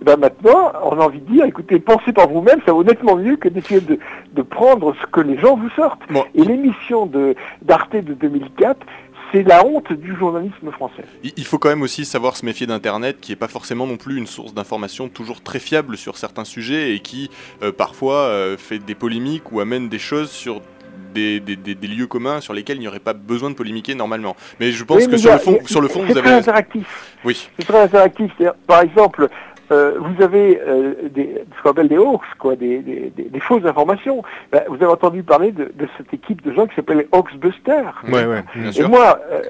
Et 0.00 0.04
ben 0.04 0.16
maintenant, 0.16 0.72
on 0.84 0.98
a 1.00 1.04
envie 1.04 1.20
de 1.20 1.30
dire, 1.32 1.44
écoutez, 1.44 1.78
pensez 1.80 2.12
par 2.12 2.28
vous-même, 2.28 2.60
ça 2.64 2.72
vaut 2.72 2.84
nettement 2.84 3.16
mieux 3.16 3.36
que 3.36 3.48
d'essayer 3.48 3.80
de, 3.80 3.98
de 4.32 4.42
prendre 4.42 4.94
ce 5.00 5.06
que 5.06 5.20
les 5.20 5.38
gens 5.38 5.56
vous 5.56 5.70
sortent. 5.70 6.00
Bon. 6.10 6.24
Et 6.34 6.42
l'émission 6.42 7.10
d'Arte 7.62 7.96
de 7.96 8.14
2004, 8.14 8.78
c'est 9.32 9.42
la 9.42 9.66
honte 9.66 9.92
du 9.92 10.16
journalisme 10.16 10.70
français. 10.70 11.02
Il 11.36 11.44
faut 11.44 11.58
quand 11.58 11.68
même 11.68 11.82
aussi 11.82 12.04
savoir 12.04 12.36
se 12.36 12.46
méfier 12.46 12.66
d'Internet, 12.66 13.18
qui 13.20 13.32
n'est 13.32 13.36
pas 13.36 13.48
forcément 13.48 13.86
non 13.86 13.96
plus 13.96 14.16
une 14.16 14.26
source 14.26 14.54
d'information 14.54 15.08
toujours 15.08 15.42
très 15.42 15.58
fiable 15.58 15.96
sur 15.96 16.16
certains 16.16 16.44
sujets 16.44 16.94
et 16.94 17.00
qui 17.00 17.28
euh, 17.62 17.70
parfois 17.72 18.14
euh, 18.20 18.56
fait 18.56 18.78
des 18.78 18.94
polémiques 18.94 19.52
ou 19.52 19.60
amène 19.60 19.88
des 19.88 19.98
choses 19.98 20.30
sur 20.30 20.62
des, 21.12 21.40
des- 21.40 21.56
des- 21.56 21.74
des 21.74 21.86
lieux 21.88 22.06
communs 22.06 22.40
sur 22.40 22.52
lesquels 22.54 22.76
il 22.76 22.80
n'y 22.80 22.88
aurait 22.88 22.98
pas 23.00 23.14
besoin 23.14 23.50
de 23.50 23.54
polémiquer 23.54 23.94
normalement. 23.94 24.36
Mais 24.60 24.72
je 24.72 24.84
pense 24.84 24.98
Oui, 25.04 25.08
que 25.10 25.16
sur 25.16 25.32
le 25.32 25.38
fond, 25.38 25.58
a- 25.62 25.66
sur 25.68 25.80
le 25.80 25.88
fond 25.88 26.00
c'est 26.06 26.14
vous 26.14 26.20
très 26.20 26.28
avez. 26.28 26.38
interactif. 26.38 27.18
Oui. 27.24 27.48
C'est 27.58 27.66
très 27.66 27.80
interactif. 27.82 28.30
Par 28.66 28.80
exemple, 28.82 29.28
euh, 29.70 29.94
vous 29.98 30.22
avez 30.22 30.60
euh, 30.66 30.94
des, 31.10 31.44
ce 31.56 31.62
qu'on 31.62 31.70
appelle 31.70 31.88
des 31.88 31.98
hoax, 31.98 32.26
quoi, 32.38 32.56
des, 32.56 32.78
des- 32.78 33.10
des- 33.16 33.40
fausses 33.40 33.64
informations. 33.64 34.22
Ben, 34.52 34.62
vous 34.68 34.76
avez 34.76 34.86
entendu 34.86 35.22
parler 35.22 35.52
de, 35.52 35.64
de 35.74 35.88
cette 35.96 36.12
équipe 36.12 36.42
de 36.42 36.52
gens 36.52 36.66
qui 36.66 36.74
s'appelle 36.74 36.98
les 36.98 37.08
Hoaxbusters. 37.12 38.02
Ouais, 38.08 38.26
ouais. 38.26 38.42
Bien 38.54 38.70
Et 38.70 38.72
sûr. 38.72 38.88
moi, 38.88 39.18
euh, 39.30 39.42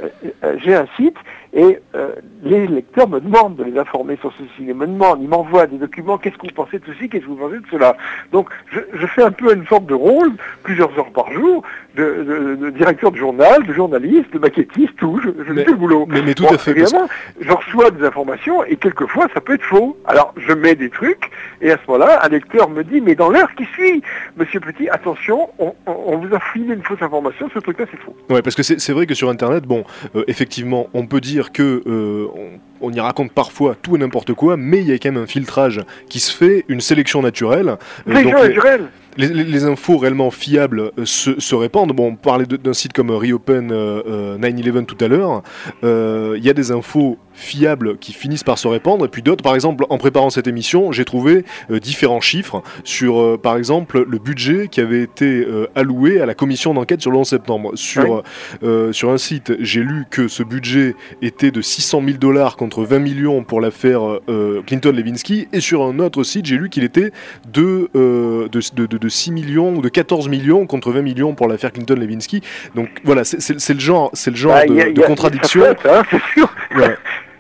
euh, 0.45 0.57
j'ai 0.63 0.75
un 0.75 0.87
site 0.97 1.17
et 1.55 1.79
euh, 1.95 2.11
les 2.43 2.67
lecteurs 2.67 3.09
me 3.09 3.21
demandent 3.21 3.57
de 3.57 3.65
les 3.65 3.79
informer 3.79 4.17
sur 4.21 4.33
ceci. 4.33 4.51
Ils 4.69 4.75
me 4.75 4.87
demandent, 4.87 5.21
ils 5.23 5.29
m'envoient 5.29 5.67
des 5.67 5.79
documents, 5.79 6.19
qu'est-ce 6.19 6.37
que 6.37 6.47
vous 6.47 6.53
pensez 6.55 6.79
de 6.79 6.85
ceci, 6.87 7.09
qu'est-ce 7.09 7.25
que 7.25 7.29
vous 7.31 7.37
pensez 7.37 7.57
de 7.59 7.67
cela? 7.71 7.97
Donc 8.33 8.49
je, 8.73 8.81
je 8.95 9.07
fais 9.07 9.23
un 9.23 9.31
peu 9.31 9.55
une 9.55 9.67
sorte 9.67 9.87
de 9.87 9.95
rôle, 9.95 10.33
plusieurs 10.63 10.97
heures 10.99 11.11
par 11.13 11.33
jour, 11.33 11.63
de, 11.97 12.05
de- 12.05 12.55
de 12.57 12.71
directeur 12.71 13.11
de 13.11 13.17
journal, 13.17 13.67
de 13.67 13.73
journaliste, 13.73 14.33
de 14.33 14.39
maquettiste, 14.39 14.95
tout, 14.99 15.21
je, 15.25 15.31
je 15.47 15.53
Mais- 15.53 15.65
fais 15.65 15.71
le 15.71 15.77
boulot. 15.77 16.07
Mais, 16.09 16.23
mais 16.23 16.35
tout 16.35 16.45
Bon, 16.45 16.51
à 16.55 16.59
fait. 16.59 16.75
parce- 16.75 16.93
Évidemment, 16.93 17.09
je 17.41 17.51
reçois 17.53 17.91
des 17.91 18.05
informations 18.05 18.63
et 18.65 18.77
quelquefois 18.77 19.27
ça 19.35 19.41
peut 19.41 19.55
être 19.55 19.65
faux. 19.65 19.97
Alors 20.05 20.35
je 20.37 20.53
mets 20.53 20.75
des 20.75 20.91
trucs 20.91 21.31
et 21.63 21.71
à 21.71 21.77
ce 21.79 21.91
moment-là, 21.91 22.21
un 22.25 22.29
lecteur 22.29 22.69
me 22.69 22.85
dit, 22.85 23.01
mais 23.01 23.15
dans 23.15 23.31
l'heure 23.31 23.53
qui 23.57 23.65
suit, 23.65 24.03
Monsieur 24.37 24.61
Petit, 24.61 24.89
attention, 24.91 25.49
on, 25.59 25.75
on- 25.87 25.97
on 26.07 26.19
vous 26.19 26.35
a 26.35 26.41
filé 26.53 26.75
une 26.75 26.83
fausse 26.83 27.01
information, 27.03 27.49
ce 27.55 27.59
truc-là 27.59 27.87
c'est 27.91 28.01
faux. 28.01 28.15
Ouais, 28.31 28.43
parce 28.43 28.55
que 28.55 28.63
c'est 28.63 28.79
c'est 28.79 28.93
vrai 28.93 29.07
que 29.07 29.15
sur 29.15 29.29
Internet, 29.31 29.65
bon, 29.65 29.85
euh, 30.15 30.25
effectivement, 30.29 30.89
on 30.95 31.07
peut 31.07 31.21
dire 31.21 31.38
que 31.53 31.83
euh, 31.87 32.27
on, 32.35 32.89
on 32.89 32.93
y 32.93 33.01
raconte 33.01 33.33
parfois 33.33 33.77
tout 33.81 33.97
et 33.97 33.99
n'importe 33.99 34.33
quoi, 34.35 34.57
mais 34.57 34.81
il 34.81 34.89
y 34.89 34.93
a 34.93 34.99
quand 34.99 35.13
même 35.13 35.23
un 35.23 35.27
filtrage 35.27 35.81
qui 36.09 36.21
se 36.21 36.35
fait, 36.35 36.65
une 36.69 36.81
sélection 36.81 37.23
naturelle. 37.23 37.77
Euh, 38.09 38.23
donc 38.23 38.35
gens 38.35 38.87
les- 39.27 39.65
infos 39.65 39.99
réellement 39.99 40.31
fiables 40.31 40.93
euh, 40.99 41.05
se, 41.05 41.41
se 41.41 41.55
répandent. 41.55 41.93
Bon, 41.93 42.09
on 42.13 42.17
parlait 42.17 42.47
d'un 42.47 42.73
site 42.73 42.93
comme 42.93 43.11
Reopen 43.11 43.73
euh, 43.73 44.03
euh, 44.07 44.39
9-11 44.39 44.87
tout 44.87 45.03
à 45.05 45.09
l'heure. 45.09 45.43
Euh, 45.85 46.35
Il 46.39 46.45
y 46.45 46.51
a 46.51 46.55
des 46.55 46.71
infos 46.71 47.19
fiables 47.35 47.99
qui 47.99 48.13
finissent 48.13 48.43
par 48.45 48.59
se 48.59 48.67
répandre, 48.67 49.05
et 49.05 49.09
puis 49.09 49.23
d'autres, 49.23 49.45
par 49.45 49.55
exemple, 49.55 49.85
en 49.91 49.99
préparant 49.99 50.29
cette 50.31 50.49
émission, 50.49 50.91
j'ai 50.91 51.05
trouvé 51.05 51.45
euh, 51.71 51.79
différents 51.79 52.21
chiffres 52.21 52.63
sur, 52.83 53.21
euh, 53.21 53.37
par 53.41 53.57
exemple, 53.57 54.05
le 54.09 54.19
budget 54.19 54.67
qui 54.69 54.81
avait 54.81 55.03
été 55.03 55.47
euh, 55.47 55.67
alloué 55.77 56.21
à 56.21 56.27
la 56.27 56.35
commission 56.35 56.75
d'enquête 56.75 57.01
sur 57.01 57.13
le 57.13 57.19
11 57.19 57.29
septembre. 57.29 57.73
Sur, 57.77 58.25
euh, 58.65 58.93
sur 58.93 59.11
un 59.11 59.19
site, 59.19 59.53
j'ai 59.61 59.83
lu 59.83 60.05
que 60.11 60.27
ce 60.27 60.43
budget 60.43 60.97
était 61.23 61.53
de 61.53 61.61
600 61.63 62.03
000 62.05 62.19
dollars 62.19 62.57
contre 62.57 62.83
20 62.83 62.99
millions 62.99 63.45
pour 63.45 63.61
l'affaire 63.61 64.01
euh, 64.29 64.63
Clinton-Lewinsky, 64.67 65.47
et 65.53 65.61
sur 65.61 65.83
un 65.85 65.99
autre 66.01 66.25
site, 66.25 66.47
j'ai 66.47 66.57
lu 66.57 66.69
qu'il 66.71 66.83
était 66.85 67.13
de, 67.53 67.89
euh, 67.95 68.49
de, 68.49 68.61
de, 68.75 68.87
de- 68.99 69.08
de 69.09 69.13
6 69.13 69.33
millions 69.33 69.75
ou 69.75 69.81
de 69.81 69.89
14 69.89 70.29
millions 70.29 70.67
contre 70.67 70.93
20 70.93 71.03
millions 71.03 71.35
pour 71.35 71.49
l'affaire 71.49 71.73
Clinton-Lewinsky. 71.73 72.43
Donc 72.75 72.89
voilà, 73.05 73.25
c'est 73.25 73.73
le 73.75 73.81
genre, 73.81 74.11
c'est 74.13 74.31
le 74.31 74.37
genre 74.37 74.53
Bah, 74.55 74.67
de, 74.67 74.79
a- 74.81 74.93
de 74.93 75.01
contradiction. 75.03 75.65
hein, 75.85 76.03
sûr. 76.35 76.53
Ouais, 76.77 76.95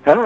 Hein, 0.09 0.25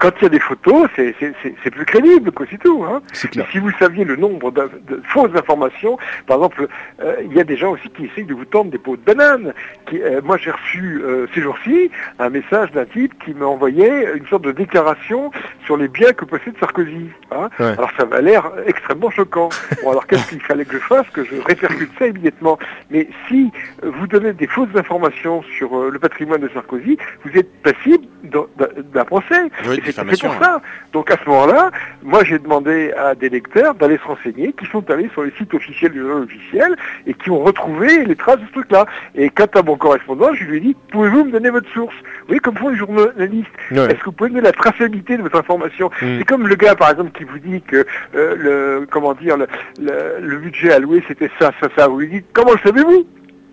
quand 0.00 0.12
il 0.20 0.22
y 0.24 0.26
a 0.26 0.28
des 0.30 0.40
photos, 0.40 0.88
c'est- 0.96 1.14
c'est 1.20 1.32
c'est- 1.42 1.54
c'est 1.62 1.70
plus 1.70 1.84
crédible, 1.84 2.32
quoi, 2.32 2.46
c'est 2.50 2.58
tout. 2.58 2.84
Hein. 2.84 3.00
c'est 3.12 3.28
clair. 3.28 3.46
si 3.52 3.58
vous 3.58 3.70
saviez 3.78 4.04
le 4.04 4.16
nombre 4.16 4.50
de, 4.50 4.68
de 4.88 5.00
fausses 5.08 5.34
informations, 5.34 5.98
par 6.26 6.36
exemple, 6.38 6.66
euh, 7.02 7.16
il 7.24 7.32
y 7.32 7.40
a 7.40 7.44
des 7.44 7.56
gens 7.56 7.72
aussi 7.72 7.88
qui 7.90 8.06
essayent 8.06 8.24
de 8.24 8.34
vous 8.34 8.44
tendre 8.44 8.70
des 8.70 8.78
pots 8.78 8.96
de 8.96 9.02
banane. 9.02 9.52
Qui, 9.86 10.02
euh, 10.02 10.20
moi, 10.24 10.36
j'ai 10.38 10.50
reçu 10.50 11.00
euh, 11.04 11.26
ces 11.34 11.40
jours-ci 11.40 11.90
un 12.18 12.30
message 12.30 12.72
d'un 12.72 12.84
type 12.84 13.12
qui 13.24 13.32
m'a 13.34 13.46
envoyé 13.46 13.88
une 14.14 14.26
sorte 14.26 14.42
de 14.42 14.52
déclaration 14.52 15.30
sur 15.64 15.76
les 15.76 15.88
biens 15.88 16.12
que 16.12 16.24
possède 16.24 16.54
Sarkozy. 16.60 17.08
hein. 17.30 17.48
Ouais. 17.60 17.66
Alors 17.78 17.90
ça 17.98 18.04
m'a 18.06 18.20
l'air 18.20 18.50
extrêmement 18.66 19.10
choquant. 19.10 19.48
Bon, 19.82 19.90
alors 19.90 20.06
qu'est-ce 20.06 20.28
qu'il 20.28 20.40
fallait 20.40 20.64
que 20.64 20.74
je 20.78 20.82
fasse 20.82 21.06
Que 21.10 21.24
je 21.24 21.36
répercute 21.46 21.90
ça 21.98 22.06
immédiatement? 22.06 22.58
Mais 22.90 23.08
si 23.28 23.50
vous 23.82 24.06
donnez 24.06 24.32
des 24.32 24.46
fausses 24.46 24.74
informations 24.74 25.42
sur 25.56 25.90
le 25.90 25.98
patrimoine 25.98 26.40
de 26.40 26.48
Sarkozy, 26.52 26.96
vous 27.24 27.38
êtes 27.38 27.52
passible 27.62 28.04
d'un 28.24 29.04
procès. 29.12 29.42
Oui, 29.68 29.80
Et 29.86 29.92
c'est 29.92 30.04
pour 30.04 30.34
ça. 30.42 30.60
Donc 30.92 31.10
à 31.10 31.16
ce 31.22 31.28
moment-là, 31.28 31.70
moi 32.02 32.24
j'ai 32.24 32.38
demandé 32.38 32.92
à 32.92 33.14
des 33.14 33.28
lecteurs 33.28 33.74
d'aller 33.74 33.98
se 33.98 34.04
renseigner, 34.04 34.52
qui 34.52 34.66
sont 34.66 34.84
allés 34.90 35.08
sur 35.12 35.22
les 35.22 35.32
sites 35.38 35.54
officiels 35.54 35.92
du 35.92 36.00
journal 36.00 36.22
officiel 36.24 36.76
et 37.06 37.14
qui 37.14 37.30
ont 37.30 37.42
retrouvé 37.42 38.04
les 38.04 38.16
traces 38.16 38.38
de 38.40 38.46
ce 38.46 38.52
truc-là. 38.52 38.86
Et 39.14 39.30
quant 39.30 39.46
à 39.54 39.62
mon 39.62 39.76
correspondant, 39.76 40.32
je 40.34 40.44
lui 40.44 40.56
ai 40.58 40.60
dit, 40.60 40.76
pouvez-vous 40.90 41.24
me 41.24 41.32
donner 41.32 41.50
votre 41.50 41.70
source? 41.72 41.94
Oui, 42.28 42.38
comme 42.38 42.56
font 42.56 42.68
les 42.70 42.76
journalistes. 42.76 43.48
Est-ce 43.70 44.00
que 44.00 44.04
vous 44.06 44.12
pouvez 44.12 44.30
me 44.30 44.34
donner 44.36 44.46
la 44.46 44.52
traçabilité 44.52 45.16
de 45.16 45.22
votre 45.22 45.38
information 45.38 45.90
Mm. 46.02 46.18
C'est 46.18 46.24
comme 46.24 46.46
le 46.48 46.54
gars, 46.54 46.74
par 46.74 46.90
exemple, 46.90 47.10
qui 47.16 47.24
vous 47.24 47.38
dit 47.38 47.60
que 47.62 47.84
euh, 48.14 48.36
le 48.36 48.86
comment 48.90 49.14
dire 49.14 49.36
le, 49.36 49.46
le, 49.80 50.20
le 50.20 50.36
budget 50.38 50.72
alloué 50.72 51.02
c'était 51.08 51.30
ça, 51.38 51.52
ça, 51.60 51.68
ça. 51.76 51.88
Vous 51.88 52.00
lui 52.00 52.08
dites, 52.08 52.26
comment 52.32 52.52
le 52.52 52.58
savez-vous? 52.58 53.06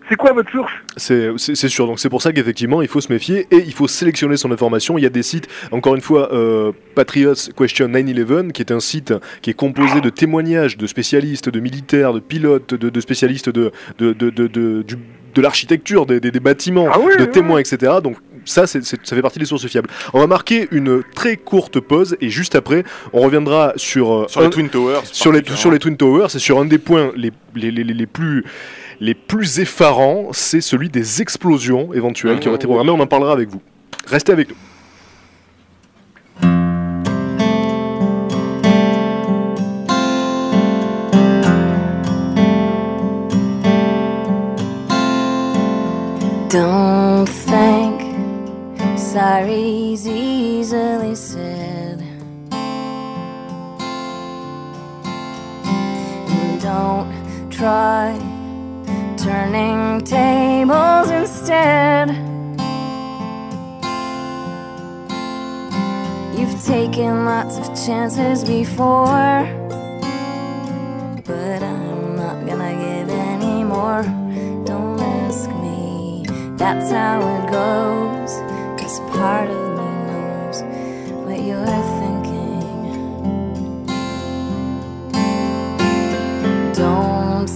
C'est 0.09 0.15
quoi 0.15 0.33
votre 0.33 0.49
source? 0.51 0.71
C'est 0.97 1.29
c'est- 1.37 1.53
c'est 1.55 1.69
sûr, 1.69 1.85
donc 1.85 1.99
c'est 1.99 2.09
pour 2.09 2.21
ça 2.23 2.33
qu'effectivement 2.33 2.81
il 2.81 2.87
faut 2.87 2.99
se 3.01 3.11
méfier 3.13 3.47
et 3.51 3.57
il 3.57 3.73
faut 3.73 3.87
sélectionner 3.87 4.37
son 4.37 4.51
information. 4.51 4.97
Il 4.97 5.03
y 5.03 5.07
a 5.07 5.09
des 5.11 5.21
sites, 5.23 5.47
encore 5.71 5.93
une 5.95 6.01
fois, 6.01 6.33
euh, 6.33 6.71
Patriots 6.95 7.35
Question 7.55 7.87
9-11, 7.87 8.51
qui 8.51 8.61
est 8.63 8.71
un 8.71 8.79
site 8.79 9.13
qui 9.43 9.51
est 9.51 9.53
composé 9.53 10.01
de 10.01 10.09
témoignages 10.09 10.77
de 10.77 10.87
spécialistes, 10.87 11.49
de 11.49 11.59
militaires, 11.59 12.13
de 12.13 12.19
pilotes, 12.19 12.73
de, 12.73 12.89
de 12.89 13.01
spécialistes 13.01 13.49
de, 13.49 13.71
de, 13.99 14.13
de, 14.13 14.29
de, 14.31 14.47
de- 14.47 14.81
du- 14.81 14.97
de 15.35 15.41
l'architecture, 15.43 16.07
des, 16.07 16.19
des- 16.19 16.31
des 16.31 16.39
bâtiments, 16.39 16.87
Ah 16.91 16.97
oui, 16.99 17.15
de 17.15 17.25
oui, 17.25 17.29
témoins, 17.31 17.59
etc. 17.59 17.93
Donc 18.03 18.17
ça, 18.45 18.65
c'est- 18.65 18.83
c'est- 18.83 19.05
ça 19.05 19.15
fait 19.15 19.21
partie 19.21 19.37
des 19.37 19.45
sources 19.45 19.67
fiables. 19.67 19.89
On 20.13 20.19
va 20.19 20.25
marquer 20.25 20.67
une 20.71 21.03
très 21.13 21.37
courte 21.37 21.79
pause 21.79 22.17
et 22.19 22.29
juste 22.29 22.55
après, 22.55 22.83
on 23.13 23.21
reviendra 23.21 23.73
sur, 23.75 24.11
euh, 24.11 24.25
Sur 24.27 24.41
les 24.41 24.49
Twin 24.49 24.69
Towers. 24.69 25.01
sur 25.11 25.31
les, 25.31 25.43
sur 25.55 25.69
les 25.69 25.77
Twin 25.77 25.95
Towers, 25.97 26.29
c'est 26.29 26.39
sur 26.39 26.59
un 26.59 26.65
des 26.65 26.79
points 26.79 27.11
les, 27.15 27.31
les, 27.55 27.69
les, 27.69 27.83
les- 27.83 27.93
les 27.93 28.05
plus 28.07 28.43
les 28.99 29.13
plus 29.13 29.59
effarants, 29.59 30.29
c'est 30.33 30.61
celui 30.61 30.89
des 30.89 31.21
explosions 31.21 31.93
éventuelles 31.93 32.39
qui 32.39 32.47
auraient 32.47 32.57
été 32.57 32.67
programmées. 32.67 32.91
On 32.91 32.99
en 32.99 33.07
parlera 33.07 33.31
avec 33.31 33.49
vous. 33.49 33.61
Restez 34.07 34.31
avec 34.31 34.49
nous. 34.49 34.55
Don't 46.51 47.27
think 47.27 47.89
turning 59.29 60.01
tables 60.01 61.11
instead. 61.11 62.09
You've 66.35 66.57
taken 66.65 67.25
lots 67.25 67.55
of 67.59 67.67
chances 67.85 68.43
before, 68.43 69.41
but 71.29 71.59
I'm 71.61 72.15
not 72.15 72.37
gonna 72.47 72.73
give 72.85 73.09
any 73.33 73.63
more. 73.63 74.03
Don't 74.65 74.99
ask 74.99 75.47
me, 75.63 76.25
that's 76.57 76.89
how 76.89 77.19
it 77.35 77.43
goes. 77.59 78.31
Cause 78.79 78.99
part 79.15 79.47
of 79.47 79.61
me 79.77 79.89
knows 80.09 80.57
what 81.25 81.39
you're 81.49 81.83
thinking. 82.01 82.79
Don't 86.73 87.47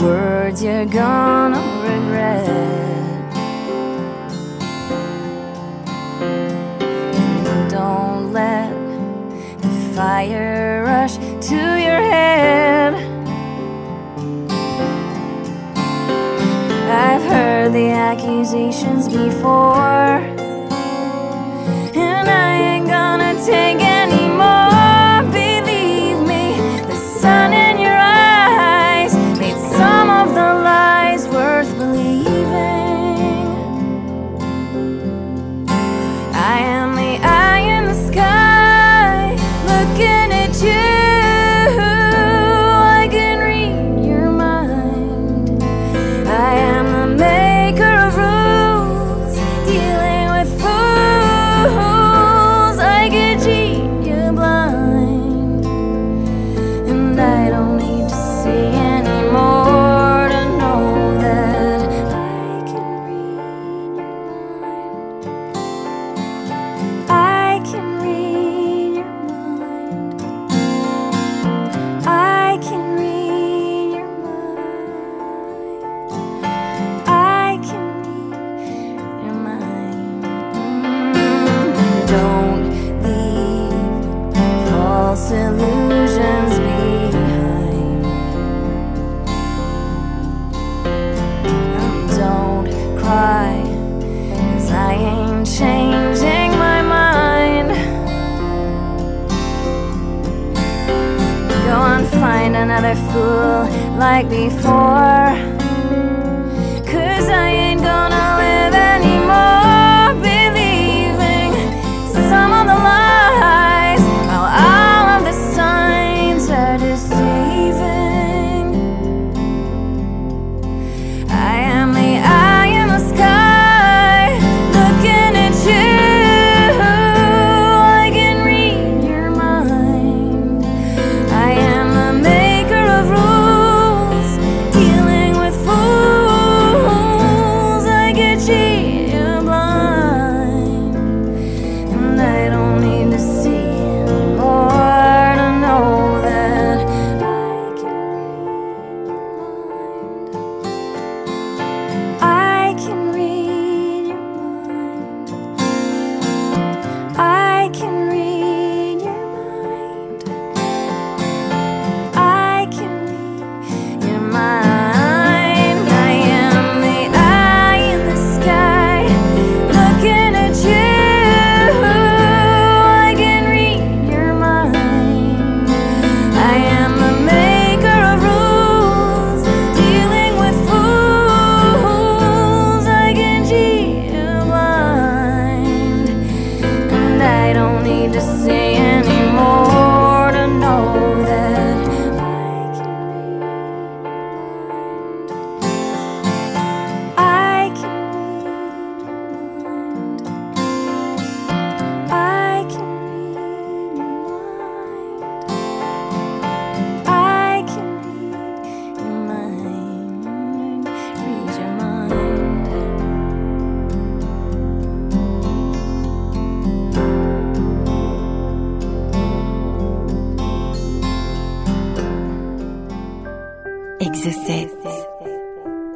words 0.00 0.62
you're 0.62 0.86
gonna 0.86 1.60
regret. 1.82 2.46
Don't 7.68 8.32
let 8.32 8.70
the 9.60 9.68
fire 9.94 10.84
rush 10.84 11.16
to 11.16 11.56
your 11.56 12.02
head. 12.12 12.94
I've 16.90 17.22
heard 17.22 17.72
the 17.72 17.90
accusations 17.90 19.08
before, 19.08 20.20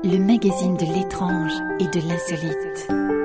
le 0.04 0.18
magazine 0.18 0.76
de 0.76 0.86
l'étrange 0.86 1.52
et 1.80 1.86
de 1.88 2.08
l'insolite. 2.08 3.21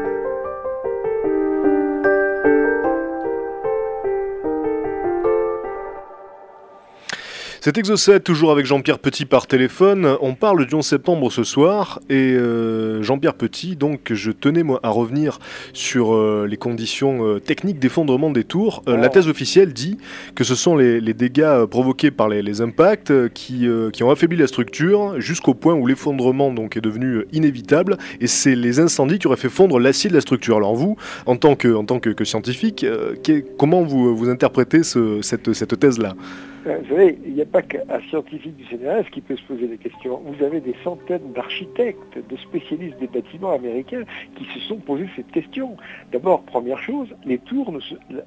C'est 7.68 7.78
Exocet, 7.80 8.22
toujours 8.22 8.54
avec 8.54 8.66
Jean-Pierre 8.66 8.98
Petit 8.98 9.26
par 9.26 9.46
téléphone. 9.46 10.16
On 10.22 10.36
parle 10.36 10.66
du 10.66 10.74
11 10.74 10.86
septembre 10.86 11.30
ce 11.30 11.44
soir 11.44 12.00
et 12.10 12.32
euh, 12.32 13.04
Jean-Pierre 13.04 13.34
Petit, 13.34 13.76
donc 13.76 14.14
je 14.14 14.32
tenais 14.32 14.64
moi 14.64 14.80
à 14.84 14.90
revenir 14.90 15.38
sur 15.74 16.16
euh, 16.16 16.48
les 16.50 16.56
conditions 16.56 17.28
euh, 17.28 17.40
techniques 17.42 17.78
d'effondrement 17.78 18.30
des 18.30 18.46
tours. 18.46 18.84
La 18.88 19.10
thèse 19.10 19.28
officielle 19.28 19.74
dit 19.74 19.98
que 20.34 20.46
ce 20.46 20.56
sont 20.56 20.78
les, 20.78 21.02
les 21.02 21.14
dégâts 21.14 21.66
provoqués 21.66 22.10
par 22.10 22.30
les, 22.30 22.42
les 22.42 22.62
impacts 22.62 23.12
qui, 23.34 23.68
qui 23.92 24.04
ont 24.04 24.12
affaibli 24.12 24.38
la 24.38 24.48
structure 24.48 25.20
jusqu'au 25.20 25.54
point 25.54 25.74
où 25.74 25.86
l'effondrement 25.88 26.54
donc 26.54 26.78
est 26.78 26.82
devenu 26.82 27.26
inévitable 27.34 27.98
et 28.22 28.28
c'est 28.28 28.56
les 28.56 28.80
incendies 28.80 29.20
qui 29.20 29.28
auraient 29.28 29.36
fait 29.36 29.50
fondre 29.50 29.78
l'acier 29.78 30.10
de 30.10 30.16
la 30.16 30.22
structure. 30.22 30.56
Alors 30.56 30.74
vous, 30.78 30.96
en 31.26 31.36
tant 31.36 31.58
que, 31.58 31.76
en 31.76 31.84
tant 31.84 32.00
que, 32.00 32.12
que 32.12 32.24
scientifique, 32.24 32.86
comment 33.58 33.84
vous, 33.84 34.16
vous 34.16 34.30
interprétez 34.30 34.84
ce- 34.84 35.22
cette, 35.22 35.52
cette 35.52 35.78
thèse-là? 35.78 36.16
Vous 36.68 36.90
savez, 36.90 37.18
il 37.26 37.34
n'y 37.34 37.42
a 37.42 37.46
pas 37.46 37.62
qu'un 37.62 37.80
scientifique 38.10 38.56
du 38.58 38.66
CNRS 38.66 39.10
qui 39.12 39.22
peut 39.22 39.36
se 39.36 39.44
poser 39.44 39.68
des 39.68 39.78
questions. 39.78 40.22
Vous 40.26 40.44
avez 40.44 40.60
des 40.60 40.76
centaines 40.84 41.32
d'architectes, 41.34 42.18
de 42.30 42.38
spécialistes 42.38 43.00
des 43.00 43.08
bâtiments 43.08 43.54
américains 43.54 44.04
qui 44.36 44.46
se 44.46 44.60
sont 44.68 44.78
posés 44.78 45.08
cette 45.16 45.32
question. 45.32 45.78
D'abord, 46.12 46.42
première 46.44 46.80
chose, 46.80 47.08
les 47.26 47.38
tours, 47.40 47.74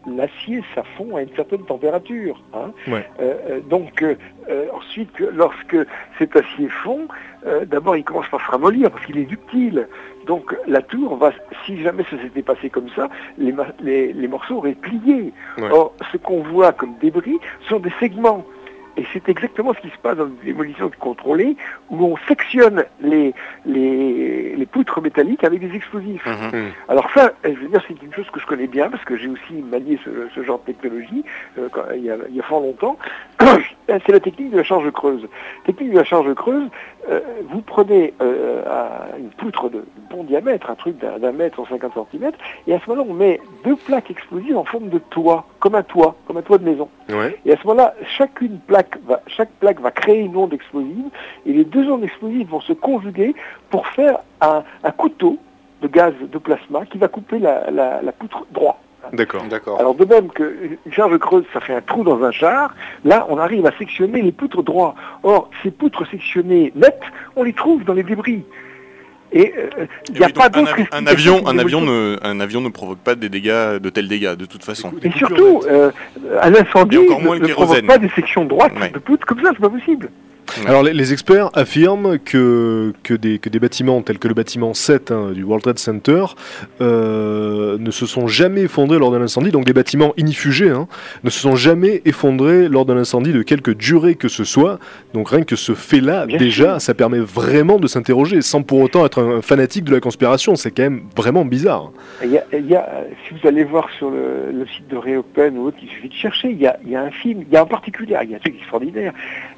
l'acier, 0.06 0.62
ça 0.74 0.82
fond 0.96 1.16
à 1.16 1.22
une 1.22 1.34
certaine 1.36 1.64
température. 1.64 2.42
hein. 2.54 2.72
Ouais. 2.88 3.06
Euh, 3.20 3.34
euh, 3.50 3.60
donc, 3.60 4.02
euh, 4.02 4.14
euh, 4.48 4.66
ensuite, 4.72 5.12
que- 5.12 5.24
lorsque 5.24 5.76
cet 6.18 6.34
acier 6.36 6.68
fond, 6.68 7.08
euh, 7.46 7.64
d'abord, 7.64 7.96
il 7.96 8.04
commence 8.04 8.28
par 8.28 8.44
se 8.44 8.50
ramollir 8.50 8.90
parce 8.90 9.04
qu'il 9.06 9.18
est 9.18 9.24
ductile. 9.24 9.86
Donc, 10.30 10.54
la 10.68 10.80
tour 10.80 11.16
va, 11.16 11.32
si 11.66 11.82
jamais 11.82 12.04
ça 12.08 12.16
s'était 12.22 12.42
passé 12.42 12.70
comme 12.70 12.88
ça, 12.94 13.08
les, 13.36 13.50
ma- 13.50 13.66
les- 13.80 14.12
les 14.12 14.28
morceaux 14.28 14.58
auraient 14.58 14.76
plié. 14.76 15.32
Ouais. 15.58 15.68
Or, 15.72 15.92
ce 16.12 16.18
qu'on 16.18 16.40
voit 16.44 16.70
comme 16.70 16.94
débris 17.00 17.36
sont 17.68 17.80
des 17.80 17.90
segments. 17.98 18.44
Et 18.96 19.04
c'est 19.12 19.28
exactement 19.28 19.72
ce 19.74 19.80
qui 19.80 19.88
se 19.90 19.98
passe 19.98 20.16
dans 20.16 20.26
une 20.26 20.36
démolition 20.44 20.90
contrôlée, 20.98 21.56
où 21.90 22.04
on 22.04 22.16
sectionne 22.28 22.84
les, 23.00 23.32
les, 23.64 24.56
les 24.56 24.66
poutres 24.66 25.00
métalliques 25.00 25.44
avec 25.44 25.60
des 25.60 25.74
explosifs. 25.74 26.26
Mhm. 26.26 26.70
Alors 26.88 27.08
ça, 27.14 27.32
je 27.44 27.50
veux 27.50 27.68
dire, 27.68 27.82
c'est 27.86 28.02
une 28.02 28.12
chose 28.12 28.28
que 28.30 28.40
je 28.40 28.46
connais 28.46 28.66
bien, 28.66 28.88
parce 28.90 29.04
que 29.04 29.16
j'ai 29.16 29.28
aussi 29.28 29.54
manié 29.70 29.98
ce, 30.04 30.10
ce 30.34 30.42
genre 30.42 30.60
de 30.66 30.72
technologie 30.72 31.24
euh, 31.58 31.68
quand- 31.72 31.84
il, 31.94 32.02
y 32.04 32.10
a, 32.10 32.16
il 32.28 32.36
y 32.36 32.40
a 32.40 32.42
fort 32.42 32.60
longtemps. 32.60 32.96
c'est 33.86 34.08
la 34.08 34.20
technique 34.20 34.50
de 34.50 34.56
la 34.58 34.64
charge 34.64 34.90
creuse. 34.92 35.26
Technique 35.64 35.92
de 35.92 35.96
la 35.98 36.04
charge 36.04 36.32
creuse, 36.34 36.68
euh, 37.08 37.20
vous 37.48 37.60
prenez 37.62 38.12
euh, 38.20 38.62
à 38.66 39.16
une 39.18 39.30
poutre 39.30 39.68
de 39.70 39.84
bon 40.10 40.24
diamètre, 40.24 40.70
un 40.70 40.74
truc 40.74 40.98
d'un 40.98 41.18
d'un 41.18 41.32
mètre, 41.32 41.56
150 41.56 41.92
cm, 42.12 42.30
et 42.66 42.74
à 42.74 42.80
ce 42.80 42.90
moment-là, 42.90 43.08
on 43.10 43.14
met 43.14 43.40
deux 43.64 43.76
plaques 43.76 44.10
explosives 44.10 44.56
en 44.56 44.64
forme 44.64 44.88
de 44.88 44.98
toit, 44.98 45.46
comme 45.60 45.74
un 45.74 45.82
toit, 45.82 46.16
comme 46.26 46.38
un 46.38 46.42
toit 46.42 46.58
de 46.58 46.64
maison. 46.64 46.88
Ouais. 47.08 47.38
Et 47.44 47.52
à 47.52 47.56
ce 47.56 47.66
moment-là, 47.66 47.94
chacune 48.16 48.58
plaque 48.66 48.98
va, 49.06 49.20
chaque 49.26 49.50
plaque 49.60 49.80
va 49.80 49.90
créer 49.90 50.20
une 50.20 50.36
onde 50.36 50.52
explosive, 50.54 51.10
et 51.46 51.52
les 51.52 51.64
deux 51.64 51.88
ondes 51.90 52.02
explosives 52.02 52.48
vont 52.48 52.60
se 52.60 52.72
conjuguer 52.72 53.34
pour 53.68 53.86
faire 53.88 54.18
un, 54.40 54.64
un 54.82 54.90
couteau 54.90 55.38
de 55.82 55.88
gaz 55.88 56.14
de 56.20 56.38
plasma 56.38 56.84
qui 56.86 56.98
va 56.98 57.08
couper 57.08 57.38
la, 57.38 57.70
la, 57.70 58.02
la 58.02 58.12
poutre 58.12 58.46
droit. 58.50 58.80
D'accord. 59.12 59.42
D'accord. 59.48 59.80
Alors 59.80 59.94
de 59.94 60.04
même 60.04 60.28
qu'une 60.28 60.78
charge 60.90 61.16
creuse, 61.18 61.44
ça 61.52 61.60
fait 61.60 61.74
un 61.74 61.80
trou 61.80 62.04
dans 62.04 62.22
un 62.22 62.30
char, 62.30 62.74
là 63.04 63.26
on 63.30 63.38
arrive 63.38 63.66
à 63.66 63.72
sectionner 63.78 64.22
les 64.22 64.30
poutres 64.30 64.62
droits. 64.62 64.94
Or, 65.22 65.50
ces 65.62 65.70
poutres 65.70 66.06
sectionnées 66.10 66.72
nettes, 66.74 67.02
on 67.34 67.42
les 67.42 67.54
trouve 67.54 67.82
dans 67.84 67.94
les 67.94 68.02
débris. 68.02 68.44
Et 69.32 69.54
euh, 69.56 69.86
il 70.08 70.14
n'y 70.14 70.24
a 70.24 70.26
oui, 70.26 70.32
pas 70.32 70.48
donc 70.48 70.68
un, 70.90 71.06
avion, 71.06 71.46
un 71.46 71.58
avion 71.58 71.80
ne, 71.80 72.18
un 72.22 72.40
avion 72.40 72.60
ne 72.60 72.68
provoque 72.68 72.98
pas 72.98 73.14
des 73.14 73.28
dégâts, 73.28 73.78
de 73.78 73.88
tels 73.90 74.08
dégâts, 74.08 74.34
de 74.34 74.44
toute 74.44 74.64
façon. 74.64 74.92
Et 75.02 75.10
surtout, 75.12 75.62
euh, 75.68 75.90
un 76.42 76.54
incendie 76.54 76.98
ne, 76.98 77.38
ne 77.38 77.52
provoque 77.52 77.86
pas 77.86 77.98
des 77.98 78.08
sections 78.10 78.44
droites 78.44 78.72
Ouais. 78.80 78.90
de 78.90 78.98
poutres 78.98 79.26
comme 79.26 79.40
ça, 79.42 79.50
c'est 79.52 79.60
pas 79.60 79.70
possible. 79.70 80.10
Alors 80.66 80.82
les, 80.82 80.92
les 80.92 81.12
experts 81.12 81.50
affirment 81.54 82.18
que, 82.18 82.92
que, 83.02 83.14
des, 83.14 83.38
que 83.38 83.48
des 83.48 83.58
bâtiments 83.58 84.02
tels 84.02 84.18
que 84.18 84.28
le 84.28 84.34
bâtiment 84.34 84.74
7 84.74 85.10
hein, 85.10 85.32
du 85.32 85.42
World 85.42 85.62
Trade 85.62 85.78
Center 85.78 86.24
euh, 86.80 87.78
ne 87.78 87.90
se 87.90 88.06
sont 88.06 88.26
jamais 88.26 88.62
effondrés 88.62 88.98
lors 88.98 89.10
d'un 89.10 89.22
incendie, 89.22 89.50
donc 89.50 89.64
des 89.64 89.72
bâtiments 89.72 90.12
inifugés 90.16 90.70
hein, 90.70 90.88
ne 91.24 91.30
se 91.30 91.40
sont 91.40 91.56
jamais 91.56 92.02
effondrés 92.04 92.68
lors 92.68 92.84
d'un 92.84 92.96
incendie 92.96 93.32
de 93.32 93.42
quelque 93.42 93.70
durée 93.70 94.14
que 94.14 94.28
ce 94.28 94.44
soit. 94.44 94.78
Donc 95.14 95.30
rien 95.30 95.42
que 95.42 95.56
ce 95.56 95.74
fait-là, 95.74 96.26
déjà, 96.26 96.78
ça 96.80 96.94
permet 96.94 97.20
vraiment 97.20 97.78
de 97.78 97.86
s'interroger, 97.86 98.42
sans 98.42 98.62
pour 98.62 98.80
autant 98.80 99.04
être 99.06 99.22
un, 99.22 99.38
un 99.38 99.42
fanatique 99.42 99.84
de 99.84 99.94
la 99.94 100.00
conspiration. 100.00 100.56
C'est 100.56 100.70
quand 100.70 100.82
même 100.82 101.02
vraiment 101.16 101.44
bizarre. 101.44 101.90
Il 102.22 102.30
y 102.30 102.38
a, 102.38 102.44
il 102.52 102.66
y 102.66 102.74
a, 102.74 103.04
si 103.26 103.34
vous 103.34 103.48
allez 103.48 103.64
voir 103.64 103.88
sur 103.98 104.10
le, 104.10 104.50
le 104.52 104.66
site 104.66 104.88
de 104.88 104.96
Reopen 104.96 105.56
ou 105.58 105.66
autre, 105.66 105.78
il 105.82 105.88
suffit 105.88 106.08
de 106.08 106.14
chercher. 106.14 106.50
Il 106.50 106.60
y 106.60 106.66
a, 106.66 106.78
il 106.84 106.90
y 106.90 106.96
a 106.96 107.02
un 107.02 107.10
film, 107.10 107.44
il 107.46 107.52
y 107.52 107.56
a 107.56 107.62
en 107.62 107.66
particulier, 107.66 108.16
il 108.22 108.30
y 108.30 108.34
a 108.34 108.36
un 108.36 108.40
truc 108.40 108.56
extraordinaire. 108.56 109.12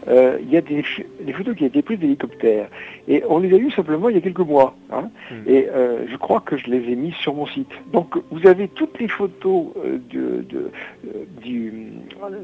Euh, 0.09 0.39
il 0.43 0.51
y 0.51 0.57
a 0.57 0.61
des, 0.61 0.85
des 1.21 1.33
photos 1.33 1.55
qui 1.57 1.63
ont 1.65 1.69
été 1.69 1.83
prises 1.83 1.99
d'hélicoptères. 1.99 2.69
Et 3.09 3.23
on 3.29 3.39
les 3.39 3.55
a 3.55 3.59
vues 3.59 3.71
simplement 3.71 4.09
il 4.09 4.17
y 4.17 4.19
a 4.19 4.21
quelques 4.21 4.41
mois. 4.41 4.75
hein. 4.93 5.11
Mm. 5.31 5.35
Et 5.49 5.69
euh, 5.69 6.05
je 6.11 6.17
crois 6.17 6.41
que 6.41 6.57
je 6.57 6.67
les 6.67 6.91
ai 6.91 6.97
mis 6.97 7.13
sur 7.13 7.35
mon 7.35 7.47
site. 7.47 7.71
Donc 7.93 8.17
vous 8.31 8.47
avez 8.47 8.69
toutes 8.69 8.99
les 8.99 9.09
photos 9.09 9.67
euh, 9.85 9.99
de, 10.11 10.43
de, 10.49 10.71
euh, 11.07 11.25
du, 11.41 11.73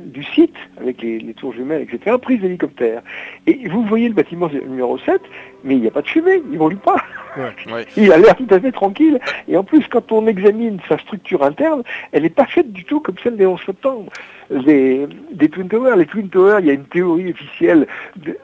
du 0.07 0.23
site, 0.23 0.55
avec 0.81 1.03
les, 1.03 1.19
les 1.19 1.35
tours 1.35 1.53
jumelles, 1.53 1.83
etc., 1.83 2.17
prises 2.21 2.41
d'hélicoptères. 2.41 3.03
Et 3.47 3.69
vous 3.69 3.83
voyez 3.85 4.09
le 4.09 4.15
bâtiment 4.15 4.49
numéro 4.49 4.97
7, 4.99 5.21
mais 5.65 5.75
il 5.75 5.81
n'y 5.81 5.89
a 5.89 5.91
pas 5.91 6.03
de 6.03 6.09
fumée, 6.09 6.41
il 6.47 6.53
ne 6.53 6.59
brûle 6.59 6.79
pas. 6.79 6.97
Ouais. 7.37 7.85
Il 7.97 8.13
a 8.13 8.19
l'air 8.19 8.37
tout 8.37 8.47
à 8.51 8.59
fait 8.61 8.73
tranquille. 8.73 9.19
Et 9.49 9.57
en 9.57 9.65
plus, 9.65 9.87
quand 9.89 10.11
on 10.13 10.27
examine 10.27 10.79
sa 10.89 10.99
structure 10.99 11.43
interne, 11.45 11.83
elle 12.13 12.23
n'est 12.23 12.31
pas 12.31 12.47
faite 12.47 12.73
du 12.73 12.85
tout 12.85 13.01
comme 13.01 13.17
celle 13.23 13.37
des 13.37 13.47
11 13.47 13.61
septembre. 13.65 14.11
Des, 14.51 15.07
des 15.33 15.49
Twin 15.51 15.69
Towers. 15.69 15.97
Les 15.97 16.07
Twin 16.07 16.29
Towers, 16.31 16.61
il 16.61 16.67
y 16.67 16.71
a 16.71 16.73
une 16.73 16.87
théorie 16.87 17.31
officielle 17.33 17.87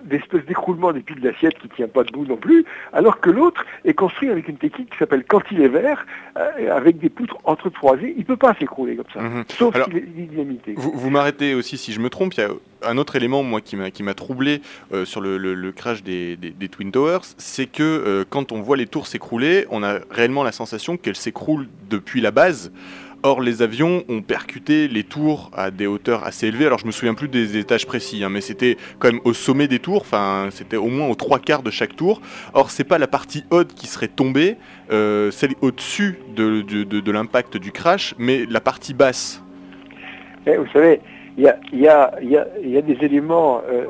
d'espèce 0.05 0.45
d'écroulement 0.45 0.93
des 0.93 1.01
piles 1.01 1.21
d'assiette 1.21 1.59
qui 1.59 1.69
ne 1.69 1.73
tient 1.75 1.89
pas 1.89 2.05
debout 2.05 2.27
non 2.27 2.37
plus, 2.37 2.65
alors 2.93 3.21
que 3.21 3.31
l'autre 3.31 3.65
est 3.87 3.95
construit 3.95 4.29
avec 4.29 4.47
une 4.49 4.59
technique 4.59 4.91
qui 4.91 4.99
s'appelle 4.99 5.25
cantilever, 5.25 5.95
euh, 6.37 6.77
avec 6.77 6.99
des 6.99 7.09
poutres 7.09 7.39
entrecroisées. 7.45 8.13
Il 8.17 8.21
ne 8.21 8.25
peut 8.27 8.37
pas 8.37 8.55
s'écrouler 8.59 8.97
comme 8.97 9.07
ça, 9.15 9.21
Mhm. 9.23 9.45
sauf 9.49 9.75
s'il 9.85 9.97
est 9.97 10.01
dynamité. 10.03 10.75
Vous, 10.77 10.93
vous 10.95 11.09
m'arrêtez 11.11 11.55
aussi 11.55 11.79
si 11.79 11.93
je 11.93 12.01
me 12.01 12.11
trompe, 12.11 12.35
il 12.35 12.41
y 12.41 12.43
a 12.45 12.51
un 12.87 12.99
autre 12.99 13.17
élément 13.17 13.43
moi 13.43 13.63
qui 13.63 13.77
m'a 13.77 13.91
qui 13.91 14.03
m'a 14.03 14.13
troublé 14.13 14.61
euh, 14.93 15.07
sur 15.07 15.23
le, 15.23 15.39
le- 15.39 15.55
le 15.55 15.73
crash 15.73 16.03
des, 16.03 16.37
des- 16.37 16.51
des 16.51 16.69
Twin 16.69 16.93
Towers, 16.93 17.21
c'est 17.39 17.65
que 17.65 17.83
euh, 17.83 18.25
quand 18.29 18.53
on 18.53 18.61
voit 18.61 18.77
les 18.77 18.87
tours 18.87 19.07
s'écrouler, 19.07 19.65
on 19.71 19.83
a 19.83 20.01
réellement 20.11 20.43
la 20.45 20.53
sensation 20.53 20.99
qu'elles 20.99 21.17
s'écroulent 21.17 21.67
depuis 21.89 22.21
la 22.21 22.31
base. 22.31 22.73
Or, 23.27 23.41
les 23.41 23.62
avions 23.62 24.05
ont 24.11 24.20
percuté 24.20 24.87
les 24.87 25.03
tours 25.03 25.51
à 25.55 25.70
des 25.70 25.87
hauteurs 25.87 26.25
assez 26.25 26.49
élevées. 26.49 26.66
Alors, 26.66 26.79
je 26.79 26.85
me 26.85 26.93
souviens 26.93 27.14
plus 27.14 27.29
des 27.29 27.57
étages 27.57 27.87
précis, 27.87 28.22
hein, 28.22 28.29
mais 28.29 28.43
c'était 28.43 28.77
quand 28.99 29.11
même 29.11 29.22
au 29.25 29.33
sommet 29.33 29.66
des 29.66 29.79
tours. 29.79 30.03
Enfin, 30.03 30.49
c'était 30.51 30.77
au 30.77 30.89
moins 30.89 31.09
aux 31.09 31.14
trois 31.14 31.39
quarts 31.39 31.62
de 31.62 31.70
chaque 31.70 31.97
tour. 31.97 32.20
Or, 32.53 32.70
c'est 32.70 32.85
pas 32.85 32.99
la 32.99 33.07
partie 33.07 33.43
haute 33.49 33.72
qui 33.72 33.87
serait 33.87 34.09
tombée, 34.09 34.59
euh, 34.93 35.31
celle 35.31 35.55
au-dessus 35.62 36.18
de, 36.37 37.11
l'impact 37.11 37.57
du 37.57 37.72
crash, 37.72 38.14
mais 38.18 38.45
la 38.45 38.61
partie 38.61 38.93
basse. 38.93 39.43
Eh, 40.47 40.59
vous 40.59 40.68
savez, 40.75 41.01
il 41.37 41.43
y 41.45 41.49
a, 41.49 41.57
il 41.72 41.80
y, 41.80 41.89
a, 41.89 42.12
il 42.22 42.30
y, 42.30 42.37
a, 42.37 42.47
il 42.62 42.70
y 42.70 42.78
a 42.78 42.82
des 42.82 42.97
éléments, 43.05 43.61
euh, 43.68 43.87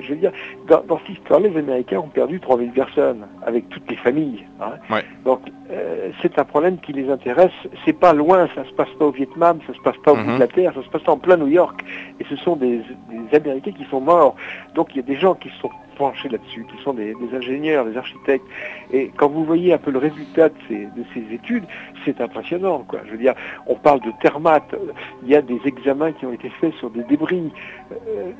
je 0.00 0.10
veux 0.10 0.16
dire, 0.16 0.30
dans, 0.68 0.80
dans 0.84 0.98
cette 1.00 1.10
histoire, 1.16 1.40
les 1.40 1.56
Américains 1.56 1.98
ont 1.98 2.08
perdu 2.08 2.38
3000 2.38 2.70
personnes, 2.70 3.26
avec 3.44 3.68
toutes 3.68 3.90
les 3.90 3.96
familles. 3.96 4.44
hein. 4.60 4.74
Ouais. 4.90 5.02
Donc, 5.24 5.40
euh, 5.72 6.10
c'est 6.22 6.38
un 6.38 6.44
problème 6.44 6.78
qui 6.78 6.92
les 6.92 7.10
intéresse. 7.10 7.50
C'est 7.84 7.98
pas 7.98 8.12
loin, 8.12 8.48
ça 8.54 8.64
se 8.64 8.72
passe 8.74 8.90
pas 8.98 9.06
au 9.06 9.10
Vietnam, 9.10 9.58
ça 9.66 9.74
se 9.74 9.80
passe 9.80 9.96
pas 10.04 10.12
au 10.12 10.16
bout 10.16 10.22
Mhm. 10.22 10.34
de 10.36 10.40
la 10.40 10.46
terre, 10.48 10.72
ça 10.74 10.82
se 10.84 10.88
passe 10.88 11.08
en 11.08 11.18
plein 11.18 11.36
New 11.36 11.48
York. 11.48 11.80
Et 12.20 12.24
ce 12.30 12.36
sont 12.36 12.54
des, 12.54 12.80
des 13.10 13.36
Américains 13.36 13.72
qui 13.72 13.84
sont 13.90 14.00
morts. 14.00 14.36
Donc, 14.76 14.88
il 14.94 14.98
y 14.98 15.00
a 15.00 15.06
des 15.06 15.16
gens 15.16 15.34
qui 15.34 15.50
sont 15.60 15.70
penchés 15.96 16.28
là-dessus, 16.28 16.64
qui 16.64 16.82
sont 16.82 16.94
des, 16.94 17.14
ingénieurs, 17.34 17.84
des 17.84 17.96
architectes. 17.96 18.46
Et 18.92 19.10
quand 19.16 19.28
vous 19.28 19.44
voyez 19.44 19.72
un 19.72 19.78
peu 19.78 19.90
le 19.90 19.98
résultat 19.98 20.48
de 20.48 20.54
ces, 20.68 20.86
de 20.86 21.04
ces 21.12 21.34
études, 21.34 21.64
c'est 22.04 22.20
impressionnant. 22.20 22.86
Je 23.06 23.12
veux 23.12 23.18
dire, 23.18 23.34
on 23.66 23.76
parle 23.76 24.00
de 24.00 24.12
thermate, 24.20 24.74
il 25.22 25.28
y 25.28 25.36
a 25.36 25.42
des 25.42 25.60
examens 25.64 26.12
qui 26.12 26.26
ont 26.26 26.32
été 26.32 26.50
faits 26.60 26.74
sur 26.74 26.90
des 26.90 27.04
débris. 27.04 27.52
Euh, 27.92 28.32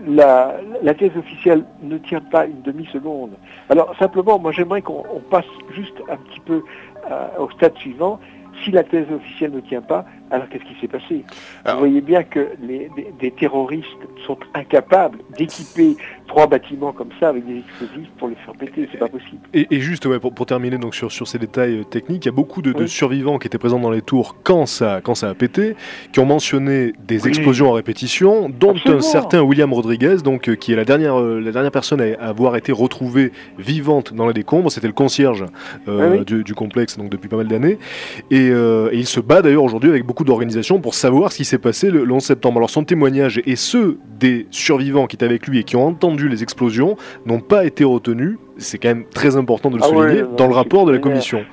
la, 0.83 0.95
thèse 0.95 1.17
officielle 1.17 1.65
ne 1.83 1.99
tient 1.99 2.21
pas 2.21 2.47
une 2.47 2.63
demi-seconde. 2.63 3.33
Alors 3.69 3.95
simplement, 3.99 4.39
moi 4.39 4.53
j'aimerais 4.53 4.83
qu'on 4.83 5.05
on 5.13 5.21
passe 5.21 5.45
juste 5.75 5.97
un 6.09 6.17
petit 6.17 6.41
peu 6.41 6.63
euh, 7.11 7.29
au 7.39 7.51
stade 7.51 7.77
suivant. 7.79 8.21
Si 8.63 8.71
la 8.71 8.85
thèse 8.85 9.07
officielle 9.11 9.53
ne 9.53 9.61
tient 9.61 9.83
pas, 9.83 10.05
alors 10.31 10.49
qu'est-ce 10.49 10.65
qui 10.65 10.81
s'est 10.81 10.89
passé? 10.89 11.25
Alors- 11.65 11.79
Vous 11.81 11.87
voyez 11.87 12.01
bien 12.01 12.23
que 12.25 12.49
les, 12.67 12.91
des, 12.97 13.13
des 13.21 13.31
terroristes 13.31 13.87
sont 14.27 14.39
incapables 14.55 15.19
d'équiper 15.39 15.97
trois 16.27 16.47
bâtiments 16.47 16.93
comme 16.93 17.11
ça 17.21 17.29
avec 17.29 17.47
des 17.47 17.59
explosifs 17.59 18.09
pour 18.19 18.29
les 18.29 18.35
faire 18.37 18.55
péter. 18.55 18.89
C'est 18.91 18.99
pas 18.99 19.09
possible. 19.09 19.41
Et, 19.53 19.67
et 19.71 19.81
juste 19.81 20.07
ouais, 20.07 20.19
pour, 20.19 20.33
pour 20.35 20.47
terminer 20.47 20.79
donc 20.79 20.95
sur, 20.95 21.13
sur 21.13 21.29
ces 21.29 21.39
détails 21.39 21.81
euh, 21.81 21.85
techniques, 21.85 22.25
il 22.25 22.29
y 22.29 22.31
a 22.31 22.33
beaucoup 22.33 22.63
de, 22.63 22.87
survivants 22.87 23.39
qui 23.39 23.47
étaient 23.47 23.59
présents 23.59 23.79
dans 23.79 23.91
les 23.91 24.03
tours 24.03 24.37
quand 24.43 24.67
ça, 24.67 25.01
quand 25.03 25.15
ça 25.15 25.29
a 25.29 25.35
pété, 25.35 25.77
qui 26.13 26.21
ont 26.21 26.27
mentionné 26.27 26.93
des 27.07 27.23
Oui. 27.23 27.29
explosions 27.29 27.69
en 27.69 27.73
répétition, 27.73 28.49
dont 28.49 28.71
Absolument. 28.73 28.99
un 28.99 29.03
certain 29.03 29.43
William 29.43 29.73
Rodriguez, 29.73 30.17
donc 30.25 30.49
euh, 30.49 30.55
qui 30.55 30.73
est 30.73 30.77
la 30.77 30.85
dernière, 30.85 31.21
euh, 31.21 31.41
la 31.41 31.53
dernière 31.53 31.71
personne 31.71 32.01
à, 32.01 32.15
avoir 32.29 32.57
été 32.57 32.73
retrouvée 32.73 33.33
vivante 33.59 34.13
dans 34.15 34.27
les 34.27 34.35
décombres. 34.35 34.71
C'était 34.71 34.87
le 34.87 34.93
concierge 34.93 35.45
euh, 35.89 36.09
Ah 36.13 36.17
oui. 36.19 36.25
du, 36.25 36.45
du 36.45 36.55
complexe 36.55 36.97
donc 36.99 37.11
depuis 37.11 37.29
pas 37.29 37.37
mal 37.37 37.49
d'années, 37.49 37.79
et, 38.31 38.47
et 38.49 38.89
il 38.93 39.07
se 39.07 39.21
bat 39.21 39.43
d'ailleurs 39.43 39.65
aujourd'hui 39.65 39.91
avec 39.91 40.05
beaucoup 40.05 40.14
d'organisations 40.23 40.81
pour 40.81 40.95
savoir 40.95 41.33
ce 41.33 41.39
qui 41.39 41.45
s'est 41.45 41.59
passé 41.59 41.91
le, 41.91 42.05
le 42.05 42.13
11 42.13 42.23
septembre. 42.23 42.59
Alors 42.59 42.71
son 42.71 42.85
témoignage 42.85 43.41
et 43.45 43.57
ceux 43.57 43.99
des 44.21 44.47
survivants 44.53 45.07
qui 45.07 45.17
étaient 45.17 45.25
avec 45.25 45.49
lui 45.49 45.59
et 45.59 45.65
qui 45.65 45.75
ont 45.75 45.87
entendu 45.87 46.29
les 46.29 46.45
explosions 46.45 46.97
n'ont 47.27 47.41
pas 47.41 47.65
été 47.65 47.83
retenus. 47.83 48.37
C'est 48.59 48.79
quand 48.79 48.89
même 48.89 49.05
très 49.13 49.37
important 49.37 49.71
de 49.71 49.79
le 49.79 49.83
Ah 49.83 49.89
souligner 49.89 50.23
dans 50.37 50.47
le 50.47 50.55
rapport 50.55 50.87
de 50.87 50.93
la 50.93 50.99
commission. 50.99 51.45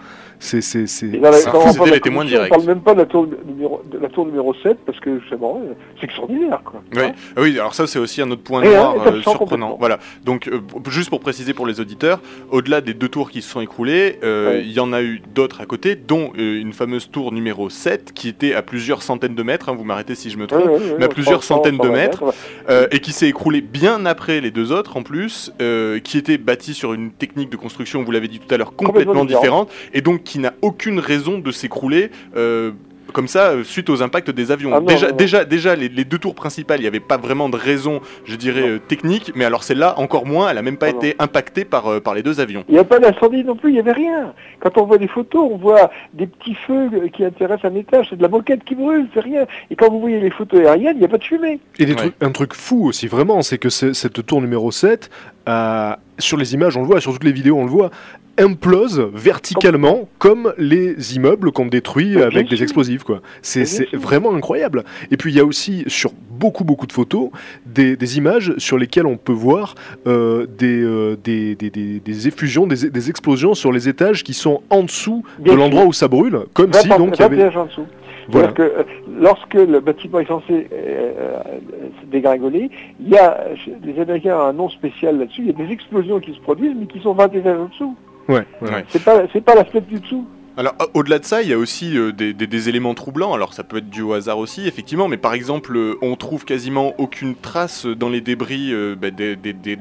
C'est, 0.43 0.61
c'est, 0.61 0.87
c'est- 0.87 1.05
les 1.05 1.99
témoins 2.01 2.25
directs. 2.25 2.51
On 2.51 2.55
parle 2.55 2.67
même 2.67 2.81
pas 2.81 2.93
de 2.95 2.99
la 2.99 3.05
tour 3.05 3.27
numéro, 3.45 3.81
de 3.91 3.99
la 3.99 4.09
tour 4.09 4.25
numéro 4.25 4.55
7 4.55 4.79
parce 4.87 4.99
que 4.99 5.19
justement, 5.19 5.61
euh, 5.63 5.73
c'est 5.99 6.05
extraordinaire. 6.05 6.61
Quoi. 6.65 6.81
Oui, 6.95 7.03
Ah 7.35 7.41
oui, 7.41 7.59
alors 7.59 7.75
ça 7.75 7.85
c'est 7.85 7.99
aussi 7.99 8.23
un 8.23 8.31
autre 8.31 8.41
point 8.41 8.63
Et, 8.63 8.69
noir 8.69 8.95
hein, 8.97 9.11
euh, 9.13 9.21
surprenant. 9.21 9.77
Voilà. 9.79 9.99
Donc 10.25 10.47
euh, 10.47 10.59
juste 10.89 11.11
pour 11.11 11.19
préciser 11.19 11.53
pour 11.53 11.67
les 11.67 11.79
auditeurs, 11.79 12.21
au-delà 12.49 12.81
des 12.81 12.95
deux 12.95 13.07
tours 13.07 13.29
qui 13.29 13.43
se 13.43 13.51
sont 13.51 13.61
écroulées, 13.61 14.17
euh, 14.23 14.41
Ouais. 14.53 14.61
il 14.63 14.71
y 14.71 14.79
en 14.79 14.91
a 14.93 15.03
eu 15.03 15.21
d'autres 15.35 15.61
à 15.61 15.67
côté, 15.67 15.95
dont 15.95 16.31
euh, 16.39 16.59
une 16.59 16.73
fameuse 16.73 17.11
tour 17.11 17.31
numéro 17.31 17.69
7 17.69 18.11
qui 18.11 18.27
était 18.27 18.55
à 18.55 18.63
plusieurs 18.63 19.03
centaines 19.03 19.35
de 19.35 19.43
mètres, 19.43 19.69
hein, 19.69 19.75
vous 19.77 19.83
m'arrêtez 19.83 20.15
si 20.15 20.31
je 20.31 20.37
me 20.37 20.47
trompe, 20.47 20.65
Ouais, 20.65 20.71
ouais, 20.71 20.79
ouais, 20.79 20.95
mais 20.97 21.05
à 21.05 21.07
plusieurs 21.07 21.43
100, 21.43 21.57
centaines 21.57 21.77
de 21.77 21.83
120 21.83 21.95
mètres. 21.95 22.23
euh, 22.69 22.87
et 22.91 22.99
qui 22.99 23.11
s'est 23.11 23.27
écroulée 23.29 23.61
bien 23.61 24.07
après 24.07 24.41
les 24.41 24.49
deux 24.49 24.71
autres 24.71 24.97
en 24.97 25.03
plus, 25.03 25.53
euh, 25.61 25.99
qui 25.99 26.17
était 26.17 26.39
bâtie 26.39 26.73
sur 26.73 26.93
une 26.93 27.11
technique 27.11 27.51
de 27.51 27.57
construction, 27.57 28.01
vous 28.03 28.11
l'avez 28.11 28.27
dit 28.27 28.39
tout 28.39 28.51
à 28.53 28.57
l'heure, 28.57 28.75
complètement 28.75 29.13
Complètement 29.13 29.25
différente, 29.25 29.71
et 29.93 30.01
donc 30.01 30.23
qui 30.31 30.39
n'a 30.39 30.53
aucune 30.61 30.99
raison 30.99 31.39
de 31.39 31.51
s'écrouler. 31.51 32.09
euh, 32.37 32.71
comme 33.13 33.27
ça 33.27 33.49
euh, 33.49 33.65
suite 33.65 33.89
aux 33.89 34.01
impacts 34.01 34.29
des 34.31 34.51
avions. 34.51 34.71
Ah 34.73 34.79
non, 34.79 34.85
déjà, 34.85 35.07
non, 35.07 35.11
non. 35.11 35.17
déjà, 35.17 35.43
déjà, 35.43 35.75
les, 35.75 35.89
les 35.89 36.05
deux 36.05 36.17
tours 36.17 36.33
principales, 36.33 36.79
il 36.79 36.83
n'y 36.83 36.87
avait 36.87 37.01
pas 37.01 37.17
vraiment 37.17 37.49
de 37.49 37.57
raison, 37.57 37.99
je 38.23 38.37
dirais, 38.37 38.61
euh, 38.69 38.79
technique, 38.79 39.33
mais 39.35 39.43
alors 39.43 39.63
celle-là, 39.63 39.99
encore 39.99 40.25
moins, 40.25 40.49
elle 40.49 40.57
a 40.57 40.61
même 40.61 40.77
pas 40.77 40.85
Ah 40.87 40.91
non. 40.93 40.99
été 40.99 41.15
impactée 41.19 41.65
par, 41.65 41.87
euh, 41.87 41.99
par 41.99 42.13
les 42.13 42.23
deux 42.23 42.39
avions. 42.39 42.63
Il 42.69 42.73
n'y 42.75 42.79
a 42.79 42.85
pas 42.85 42.99
d'incendie 42.99 43.43
non 43.43 43.57
plus, 43.57 43.71
il 43.71 43.73
n'y 43.73 43.79
avait 43.81 43.91
rien. 43.91 44.33
Quand 44.61 44.77
on 44.77 44.85
voit 44.85 44.97
des 44.97 45.09
photos, 45.09 45.45
on 45.51 45.57
voit 45.57 45.91
des 46.13 46.25
petits 46.25 46.55
feux 46.65 46.89
qui 47.11 47.25
intéressent 47.25 47.69
un 47.69 47.75
étage, 47.75 48.07
c'est 48.11 48.15
de 48.15 48.21
la 48.21 48.29
moquette 48.29 48.63
qui 48.63 48.75
brûle, 48.75 49.09
c'est 49.13 49.19
rien. 49.19 49.45
Et 49.69 49.75
quand 49.75 49.91
vous 49.91 49.99
voyez 49.99 50.21
les 50.21 50.31
photos 50.31 50.61
aériennes, 50.61 50.95
il 50.95 50.99
n'y 50.99 51.05
a 51.05 51.09
pas 51.09 51.17
de 51.17 51.25
fumée. 51.25 51.59
Et 51.79 51.85
des 51.85 51.91
Ouais. 51.91 51.97
trucs, 51.97 52.13
un 52.21 52.31
truc 52.31 52.53
fou 52.53 52.87
aussi, 52.87 53.07
vraiment, 53.07 53.41
c'est 53.41 53.57
que 53.57 53.69
c'est- 53.69 53.93
cette 53.93 54.25
tour 54.25 54.39
numéro 54.39 54.71
7, 54.71 55.09
euh, 55.47 55.93
sur 56.19 56.37
les 56.37 56.53
images, 56.53 56.77
on 56.77 56.81
le 56.81 56.87
voit, 56.87 57.01
sur 57.01 57.13
toutes 57.13 57.23
les 57.23 57.31
vidéos, 57.31 57.57
on 57.57 57.63
le 57.63 57.69
voit, 57.69 57.91
implose 58.37 59.09
verticalement 59.13 60.07
comme 60.17 60.53
les 60.57 61.15
immeubles 61.15 61.51
qu'on 61.51 61.65
détruit 61.65 62.21
avec 62.21 62.49
des 62.49 62.63
explosifs. 62.63 63.03
quoi. 63.03 63.21
C'est 63.41 63.93
vraiment 63.93 64.33
incroyable. 64.33 64.83
Et 65.11 65.17
puis 65.17 65.31
il 65.31 65.35
y 65.35 65.39
a 65.39 65.45
aussi, 65.45 65.83
sur 65.87 66.11
beaucoup, 66.29 66.63
beaucoup 66.63 66.87
de 66.87 66.93
photos, 66.93 67.29
des, 67.65 67.95
des 67.95 68.17
images 68.17 68.53
sur 68.57 68.77
lesquelles 68.77 69.05
on 69.05 69.17
peut 69.17 69.31
voir 69.31 69.75
euh, 70.07 70.47
des, 70.57 70.81
euh, 70.81 71.17
des, 71.23 71.55
des, 71.55 72.27
effusions, 72.27 72.65
des, 72.67 72.89
des 72.89 73.09
explosions 73.09 73.53
sur 73.53 73.71
les 73.71 73.87
étages 73.87 74.23
qui 74.23 74.33
sont 74.33 74.61
en 74.69 74.83
dessous 74.83 75.23
Bien 75.39 75.53
de 75.53 75.57
l'endroit 75.59 75.85
où 75.85 75.93
ça 75.93 76.07
brûle, 76.07 76.39
comme 76.53 76.71
20 76.71 76.79
si 76.79 76.89
donc 76.89 77.17
il 77.17 77.21
y 77.21 77.23
avait... 77.23 77.49
Voilà. 78.29 78.47
C'est-à-dire 78.47 78.53
que 78.53 78.79
euh, 78.79 78.83
lorsque 79.19 79.53
le 79.53 79.79
bâtiment 79.79 80.19
est 80.19 80.27
censé 80.27 80.67
euh, 80.71 81.13
euh, 81.17 81.43
se 82.01 82.05
dégringoler, 82.07 82.69
il 82.99 83.09
y 83.09 83.17
a, 83.17 83.45
les 83.83 83.99
Américains 83.99 84.37
ont 84.37 84.41
un 84.41 84.53
nom 84.53 84.69
spécial 84.69 85.19
là-dessus, 85.19 85.41
il 85.41 85.47
y 85.47 85.49
a 85.49 85.65
des 85.65 85.71
explosions 85.71 86.19
qui 86.19 86.33
se 86.33 86.39
produisent, 86.39 86.75
mais 86.77 86.87
qui 86.87 86.99
sont 86.99 87.13
20 87.13 87.33
étages 87.35 87.59
en 87.59 87.65
dessous. 87.65 87.95
Ouais, 88.27 88.45
ouais. 88.61 88.69
Ouais. 88.69 88.85
C'est 88.89 89.03
pas, 89.03 89.27
pas 89.27 89.55
la 89.55 89.65
fenêtre 89.65 89.87
du 89.87 89.99
dessous. 89.99 90.25
Alors, 90.61 90.75
au-delà 90.93 91.17
de 91.17 91.25
ça, 91.25 91.41
il 91.41 91.49
y 91.49 91.53
a 91.53 91.57
aussi 91.57 91.97
euh, 91.97 92.11
des, 92.11 92.33
des- 92.33 92.45
des 92.45 92.69
éléments 92.69 92.93
troublants. 92.93 93.33
Alors, 93.33 93.55
ça 93.55 93.63
peut 93.63 93.77
être 93.77 93.89
dû 93.89 94.03
au 94.03 94.13
hasard 94.13 94.37
aussi, 94.37 94.67
effectivement, 94.67 95.07
mais 95.07 95.17
par 95.17 95.33
exemple, 95.33 95.75
euh, 95.75 95.95
on 96.03 96.15
trouve 96.15 96.45
quasiment 96.45 96.93
aucune 96.99 97.33
trace 97.33 97.87
dans 97.87 98.09
les 98.09 98.21
débris 98.21 98.71
euh, 98.71 98.95
bah, 98.95 99.09
des, 99.09 99.35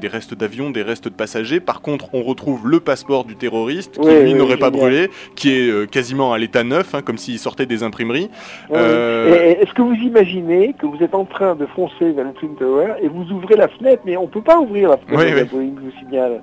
restes 0.09 0.33
d'avions, 0.33 0.71
des 0.71 0.81
restes 0.81 1.05
de 1.05 1.11
passagers. 1.11 1.61
Par 1.61 1.83
contre, 1.83 2.07
on 2.15 2.23
retrouve 2.23 2.67
le 2.67 2.81
passeport 2.81 3.27
du 3.27 3.37
terroriste, 3.37 3.99
qui 4.01 4.09
Oui, 4.09 4.15
lui 4.23 4.33
oui, 4.33 4.35
n'aurait 4.35 4.57
pas 4.57 4.71
brûlé, 4.71 5.11
qui 5.37 5.51
est 5.53 5.69
euh, 5.71 5.85
quasiment 5.85 6.33
à 6.33 6.39
l'état 6.39 6.65
neuf, 6.65 6.95
hein, 6.95 7.03
comme 7.03 7.19
s'il 7.19 7.39
sortait 7.39 7.67
des 7.67 7.83
imprimeries. 7.83 8.31
Est-ce 8.73 9.75
que 9.75 9.83
vous 9.83 9.93
imaginez 10.03 10.75
que 10.79 10.87
vous 10.87 11.03
êtes 11.03 11.15
en 11.15 11.27
train 11.27 11.57
de 11.57 11.67
foncer 11.67 12.11
vers 12.13 12.25
le 12.25 12.33
Twin 12.33 12.55
Tower 12.59 12.95
et 13.03 13.09
vous 13.09 13.31
ouvrez 13.33 13.57
la 13.57 13.69
fenêtre, 13.69 14.01
mais 14.07 14.17
on 14.17 14.29
peut 14.29 14.41
pas 14.41 14.59
ouvrir 14.59 14.89
la 14.89 14.97
fenêtre 14.97 15.23
Oui, 15.23 15.31
de 15.31 15.37
la 15.37 15.43
oui. 15.43 15.49
Boeing, 15.53 15.75
je 15.77 15.85
vous 15.91 15.99
signale. 15.99 16.41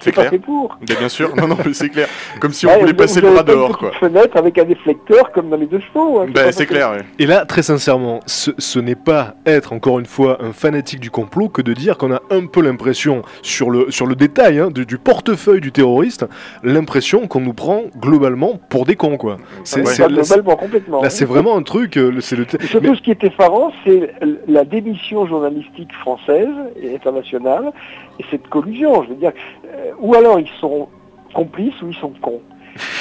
C'est 0.00 0.12
pas 0.12 0.22
clair. 0.22 0.30
fait 0.30 0.38
pour. 0.38 0.76
Bah, 0.86 0.94
bien 0.98 1.08
sûr, 1.08 1.34
non, 1.36 1.48
non, 1.48 1.56
mais 1.64 1.72
c'est 1.72 1.88
clair. 1.88 2.08
Comme 2.40 2.52
si 2.52 2.66
on 2.66 2.70
Ouais, 2.70 2.78
voulait 2.80 2.92
vous- 2.92 2.96
passer 2.98 3.20
vous 3.20 3.26
le 3.28 3.32
bras 3.32 3.44
pas 3.44 3.52
dehors, 3.52 3.78
quoi. 3.78 3.92
fenêtre 3.98 4.36
avec 4.36 4.58
un 4.58 4.64
déflecteur 4.64 5.32
comme 5.32 5.48
dans 5.50 5.56
les 5.56 5.66
deux 5.66 5.80
chevaux. 5.80 6.20
hein, 6.20 6.26
Bah, 6.34 6.44
pas 6.44 6.52
c'est 6.52 6.66
clair, 6.66 6.90
ouais. 6.92 7.02
Et 7.18 7.26
là, 7.26 7.44
très 7.46 7.62
sincèrement, 7.62 8.20
ce, 8.26 8.50
ce 8.58 8.78
n'est 8.78 8.94
pas 8.94 9.34
être, 9.46 9.72
encore 9.72 9.98
une 9.98 10.06
fois, 10.06 10.38
un 10.42 10.52
fanatique 10.52 11.00
du 11.00 11.10
complot 11.10 11.48
que 11.48 11.62
de 11.62 11.72
dire 11.72 11.96
qu'on 11.98 12.12
a 12.12 12.20
un 12.30 12.46
peu 12.46 12.60
l'impression, 12.60 13.22
sur 13.42 13.70
le, 13.70 13.90
sur 13.90 14.06
le 14.06 14.14
détail 14.14 14.58
hein, 14.58 14.70
du, 14.70 14.84
du 14.86 14.98
portefeuille 14.98 15.60
du 15.60 15.72
terroriste, 15.72 16.26
l'impression 16.62 17.26
qu'on 17.26 17.40
nous 17.40 17.54
prend 17.54 17.82
globalement 17.98 18.58
pour 18.68 18.84
des 18.86 18.96
cons, 18.96 19.16
quoi. 19.16 19.36
C'est, 19.64 19.80
Ouais, 19.86 19.96
pas 19.96 20.08
globalement, 20.08 20.56
complètement. 20.56 21.02
là, 21.02 21.10
c'est 21.10 21.24
vraiment 21.24 21.56
un 21.56 21.62
truc, 21.62 21.96
euh, 21.96 22.20
c'est 22.20 22.36
le... 22.36 22.46
Surtout, 22.66 22.94
ce 22.94 23.02
qui 23.02 23.10
est 23.10 23.24
effarant, 23.24 23.72
c'est 23.84 24.12
la 24.48 24.64
démission 24.64 25.26
journalistique 25.26 25.92
française 26.00 26.48
et 26.80 26.94
internationale 26.94 27.72
et 28.18 28.24
cette 28.30 28.48
collusion. 28.48 29.02
Je 29.04 29.10
veux 29.10 29.14
dire, 29.16 29.32
euh, 29.66 29.85
ou 29.98 30.14
alors 30.14 30.38
ils 30.38 30.50
sont 30.60 30.88
complices 31.34 31.80
ou 31.82 31.88
ils 31.90 31.96
sont 31.96 32.12
cons. 32.20 32.40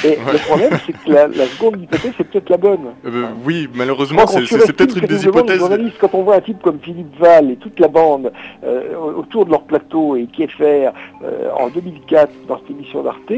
Et 0.03 0.17
le 0.31 0.38
problème, 0.47 0.77
c'est 0.86 0.93
que 0.93 1.11
la, 1.11 1.27
la 1.27 1.45
seconde 1.45 1.81
hypothèse, 1.81 2.13
c'est 2.17 2.23
peut-être 2.29 2.49
la 2.49 2.57
bonne. 2.57 2.88
Euh, 3.05 3.23
Enfin, 3.25 3.33
oui, 3.45 3.67
malheureusement, 3.73 4.27
c'est, 4.27 4.41
peut-être 4.41 4.97
une 4.97 5.05
des 5.05 5.25
hypothèses. 5.25 5.61
Quand 5.99 6.13
on 6.13 6.23
voit 6.23 6.36
un 6.36 6.41
type 6.41 6.61
comme 6.61 6.79
Philippe 6.79 7.17
Val 7.19 7.51
et 7.51 7.55
toute 7.57 7.79
la 7.79 7.88
bande 7.88 8.31
euh, 8.63 8.95
autour 8.95 9.45
de 9.45 9.51
leur 9.51 9.63
plateau 9.63 10.15
et 10.15 10.27
Kieffer 10.27 10.91
euh, 11.23 11.49
en 11.57 11.69
2004 11.69 12.31
dans 12.47 12.59
cette 12.59 12.71
émission 12.71 13.03
d'Arte, 13.03 13.31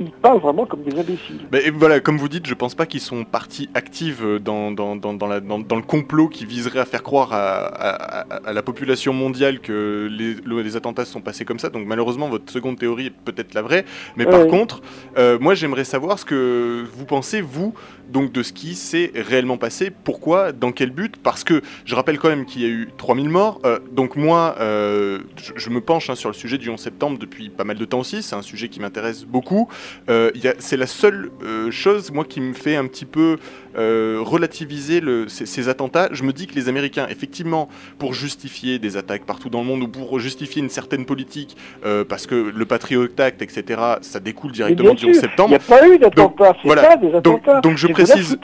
ils 0.00 0.10
parlent 0.10 0.40
vraiment 0.40 0.66
comme 0.66 0.82
des 0.82 0.98
imbéciles. 0.98 1.40
Bah, 1.50 1.58
et 1.64 1.70
voilà, 1.70 2.00
comme 2.00 2.16
vous 2.18 2.28
dites, 2.28 2.46
je 2.46 2.54
pense 2.54 2.74
pas 2.74 2.86
qu'ils 2.86 3.00
sont 3.00 3.24
partie 3.24 3.68
active 3.74 4.38
dans, 4.42 4.70
dans, 4.70 4.96
dans, 4.96 5.14
dans 5.14 5.26
la- 5.26 5.40
dans- 5.40 5.58
dans 5.58 5.76
le 5.76 5.82
complot 5.82 6.28
qui 6.28 6.46
viserait 6.46 6.80
à 6.80 6.84
faire 6.84 7.02
croire 7.02 7.32
à, 7.32 7.66
à- 7.66 8.20
à- 8.20 8.36
à 8.48 8.52
la 8.52 8.62
population 8.62 9.12
mondiale 9.12 9.60
que 9.60 10.08
les, 10.10 10.34
le- 10.44 10.62
les 10.62 10.76
attentats 10.76 11.04
se 11.04 11.12
sont 11.12 11.20
passés 11.20 11.44
comme 11.44 11.58
ça. 11.58 11.68
Donc 11.70 11.86
malheureusement, 11.86 12.28
votre 12.28 12.50
seconde 12.52 12.78
théorie 12.78 13.06
est 13.06 13.10
peut-être 13.24 13.54
la 13.54 13.62
vraie. 13.62 13.84
Mais 14.16 14.24
par 14.26 14.46
contre, 14.46 14.80
euh, 15.18 15.38
moi 15.40 15.54
j'aimerais 15.54 15.84
savoir 15.84 16.18
ce 16.18 16.24
que 16.24 16.84
vous 16.92 17.04
pensez, 17.04 17.40
vous, 17.40 17.74
donc 18.14 18.30
de 18.32 18.44
ce 18.44 18.52
qui 18.52 18.76
s'est 18.76 19.10
réellement 19.14 19.58
passé. 19.58 19.90
Pourquoi? 19.90 20.52
Dans 20.52 20.70
quel 20.70 20.90
but? 20.90 21.16
Parce 21.16 21.42
que 21.42 21.60
je 21.84 21.94
rappelle 21.96 22.18
quand 22.18 22.28
même 22.28 22.46
qu'il 22.46 22.62
y 22.62 22.64
a 22.64 22.68
eu 22.68 22.88
3000 22.96 23.28
morts. 23.28 23.60
Euh, 23.66 23.80
donc 23.90 24.14
moi, 24.14 24.54
euh, 24.60 25.18
je, 25.56 25.68
me 25.68 25.80
penche 25.80 26.08
hein, 26.08 26.14
sur 26.14 26.30
le 26.30 26.34
sujet 26.34 26.56
du 26.56 26.70
11 26.70 26.78
septembre 26.80 27.18
depuis 27.18 27.50
pas 27.50 27.64
mal 27.64 27.76
de 27.76 27.84
temps 27.84 27.98
aussi. 27.98 28.22
C'est 28.22 28.36
un 28.36 28.42
sujet 28.42 28.68
qui 28.68 28.78
m'intéresse 28.78 29.24
beaucoup. 29.24 29.68
Euh, 30.08 30.30
c'est 30.60 30.76
la 30.76 30.86
seule 30.86 31.30
chose, 31.70 32.12
moi, 32.12 32.24
qui 32.24 32.40
me 32.40 32.54
fait 32.54 32.76
un 32.76 32.86
petit 32.86 33.04
peu 33.04 33.38
euh, 33.76 34.18
relativiser 34.20 35.00
le- 35.00 35.28
ces, 35.28 35.46
ces 35.46 35.68
attentats. 35.68 36.08
Je 36.12 36.22
me 36.22 36.32
dis 36.32 36.46
que 36.46 36.54
les 36.54 36.68
Américains, 36.68 37.06
effectivement, 37.10 37.68
pour 37.98 38.14
justifier 38.14 38.78
des 38.78 38.96
attaques 38.96 39.24
partout 39.24 39.48
dans 39.50 39.60
le 39.60 39.66
monde 39.66 39.82
ou 39.82 39.88
pour 39.88 40.18
justifier 40.20 40.62
une 40.62 40.68
certaine 40.70 41.04
politique, 41.04 41.56
euh, 41.84 42.04
parce 42.04 42.26
que 42.26 42.34
le 42.54 42.64
Patriot 42.64 43.08
Act, 43.18 43.42
etc., 43.42 43.80
ça 44.00 44.20
découle 44.20 44.52
directement 44.52 44.94
du 44.94 44.94
11 44.94 44.98
sûr, 45.00 45.08
il 45.10 45.14
septembre. 45.14 45.48
n'y 45.50 45.54
a 45.56 45.58
pas 45.58 45.88
eu 45.88 45.98
d'attentat, 45.98 46.52
c'est 46.60 46.66
voilà. 46.66 46.82
pas 46.82 46.96
des 46.96 47.10
Donc- 47.20 47.42
attentats. 47.42 47.60
donc 47.60 47.76
je 47.76 47.86
de 47.86 47.92
la 47.92 47.94
précise-. 48.04 48.38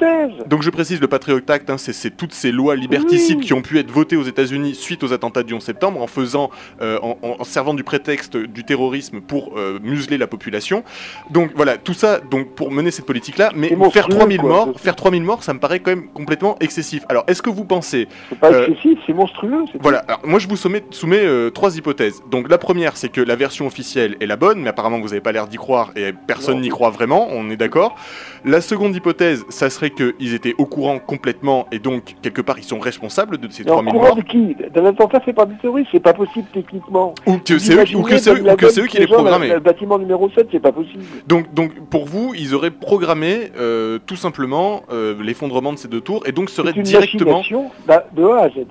Donc 0.46 0.62
je 0.62 0.70
précise, 0.70 1.00
le 1.00 1.08
Patriot 1.08 1.40
Act, 1.48 1.70
hein, 1.70 1.76
c'est 1.78 2.16
toutes 2.16 2.32
ces 2.32 2.52
lois 2.52 2.76
liberticides 2.76 3.38
Oui. 3.38 3.44
qui 3.46 3.52
ont 3.52 3.62
pu 3.62 3.78
être 3.78 3.90
votées 3.90 4.16
aux 4.16 4.22
États-Unis 4.24 4.74
suite 4.74 5.02
aux 5.04 5.12
attentats 5.12 5.42
du 5.42 5.54
11 5.54 5.62
septembre, 5.62 6.00
en 6.02 6.06
faisant, 6.06 6.50
euh, 6.82 6.98
en, 7.02 7.44
servant 7.44 7.74
du 7.74 7.84
prétexte 7.84 8.36
du 8.36 8.64
terrorisme 8.64 9.20
pour 9.20 9.54
museler 9.82 10.18
la 10.18 10.26
population. 10.26 10.84
Donc 11.30 11.50
voilà, 11.56 11.76
tout 11.76 11.94
ça, 11.94 12.20
donc 12.20 12.54
pour 12.54 12.70
mener 12.70 12.90
cette 12.90 13.06
politique-là, 13.06 13.50
mais 13.54 13.68
faire 13.68 13.78
monstrueux, 13.78 14.08
3000 14.16 14.40
quoi. 14.40 14.48
morts, 14.48 14.80
faire 14.80 14.96
3000 14.96 15.19
morts, 15.22 15.42
ça 15.42 15.54
me 15.54 15.58
paraît 15.58 15.80
quand 15.80 15.90
même 15.90 16.08
complètement 16.12 16.56
excessif. 16.60 17.04
Alors 17.08 17.24
est-ce 17.26 17.42
que 17.42 17.50
vous 17.50 17.64
pensez 17.64 18.08
C'est 18.28 18.38
pas 18.38 18.50
Euh, 18.52 18.66
excessif, 18.68 18.98
c'est 19.06 19.12
monstrueux. 19.12 19.64
voilà, 19.80 19.98
alors 20.00 20.20
moi 20.24 20.38
je 20.38 20.48
vous 20.48 20.56
soumets, 20.56 20.82
soumets, 20.90 21.24
euh, 21.24 21.50
trois 21.50 21.76
hypothèses. 21.76 22.22
Donc 22.30 22.48
la 22.50 22.58
première, 22.58 22.96
c'est 22.96 23.08
que 23.08 23.20
la 23.20 23.36
version 23.36 23.66
officielle 23.66 24.16
est 24.20 24.26
la 24.26 24.36
bonne, 24.36 24.60
mais 24.60 24.68
apparemment 24.70 24.98
vous 25.00 25.08
n'avez 25.08 25.20
pas 25.20 25.32
l'air 25.32 25.46
d'y 25.48 25.56
croire 25.56 25.90
et 25.96 26.12
personne 26.26 26.60
n'y 26.60 26.68
croit 26.68 26.90
vraiment, 26.90 27.28
on 27.30 27.50
est 27.50 27.56
d'accord. 27.56 27.94
La 28.44 28.60
seconde 28.60 28.94
hypothèse, 28.96 29.44
ça 29.48 29.68
serait 29.70 29.90
qu'ils 29.90 30.34
étaient 30.34 30.54
au 30.58 30.66
courant 30.66 30.98
complètement 30.98 31.66
et 31.72 31.78
donc 31.78 32.14
quelque 32.22 32.40
part 32.40 32.58
ils 32.58 32.64
sont 32.64 32.78
responsables 32.80 33.38
de 33.38 33.48
ces 33.50 33.64
Mais 33.64 33.70
en 33.70 33.74
3000 33.82 33.92
courant 33.92 34.06
morts. 34.06 34.16
de 34.16 34.22
qui? 34.22 34.56
D'un 34.74 34.84
attentat 34.86 35.20
fait 35.20 35.32
par 35.32 35.46
des 35.46 35.56
terroristes, 35.56 35.88
c'est 35.92 36.00
pas 36.00 36.12
possible 36.14 36.46
techniquement. 36.52 37.14
Ou 37.26 37.38
que 37.38 37.58
c'est 37.58 37.74
eux, 37.74 37.96
ou 37.96 38.02
que 38.02 38.16
c'est 38.18 38.30
eux- 38.32 38.56
que 38.56 38.68
c'est 38.68 38.80
eux 38.82 38.86
qui 38.86 38.98
les 38.98 39.06
programmaient. 39.06 39.48
Le, 39.48 39.54
le 39.54 39.60
bâtiment 39.60 39.98
numéro 39.98 40.30
7, 40.30 40.48
c'est 40.52 40.60
pas 40.60 40.72
possible. 40.72 41.04
Donc, 41.26 41.52
donc 41.54 41.72
pour 41.90 42.06
vous, 42.06 42.32
ils 42.36 42.54
auraient 42.54 42.70
programmé 42.70 43.50
euh, 43.58 43.98
tout 44.06 44.16
simplement 44.16 44.82
euh, 44.92 45.09
l'effondrement 45.20 45.72
de 45.72 45.78
ces 45.78 45.88
deux 45.88 46.00
tours 46.00 46.22
et 46.26 46.32
donc 46.32 46.50
seraient 46.50 46.72
C'est 46.72 46.78
une 46.78 46.82
directement. 46.84 47.42
d'a- 47.86 48.06
de 48.14 48.24
A 48.24 48.42
à 48.44 48.48
Z. 48.48 48.66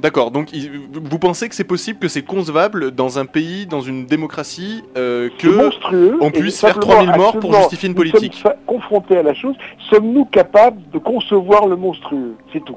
D'accord, 0.00 0.30
donc 0.30 0.50
vous 0.92 1.18
pensez 1.18 1.48
que 1.48 1.56
c'est 1.56 1.64
possible 1.64 1.98
que 1.98 2.06
c'est 2.06 2.22
concevable 2.22 2.92
dans 2.92 3.18
un 3.18 3.26
pays, 3.26 3.66
dans 3.66 3.80
une 3.80 4.06
démocratie, 4.06 4.84
euh, 4.96 5.28
que 5.38 5.70
on 6.20 6.30
puisse 6.30 6.60
faire 6.60 6.74
simplement, 6.74 6.92
3000 6.94 7.16
morts 7.16 7.38
pour 7.40 7.52
justifier 7.54 7.88
une 7.88 7.96
politique. 7.96 8.40
confrontés 8.64 9.16
à 9.16 9.24
la 9.24 9.34
chose. 9.34 9.56
Sommes-nous 9.90 10.24
capables 10.26 10.80
de 10.92 10.98
concevoir 10.98 11.66
le 11.66 11.74
monstrueux? 11.74 12.34
C'est 12.52 12.64
tout. 12.64 12.76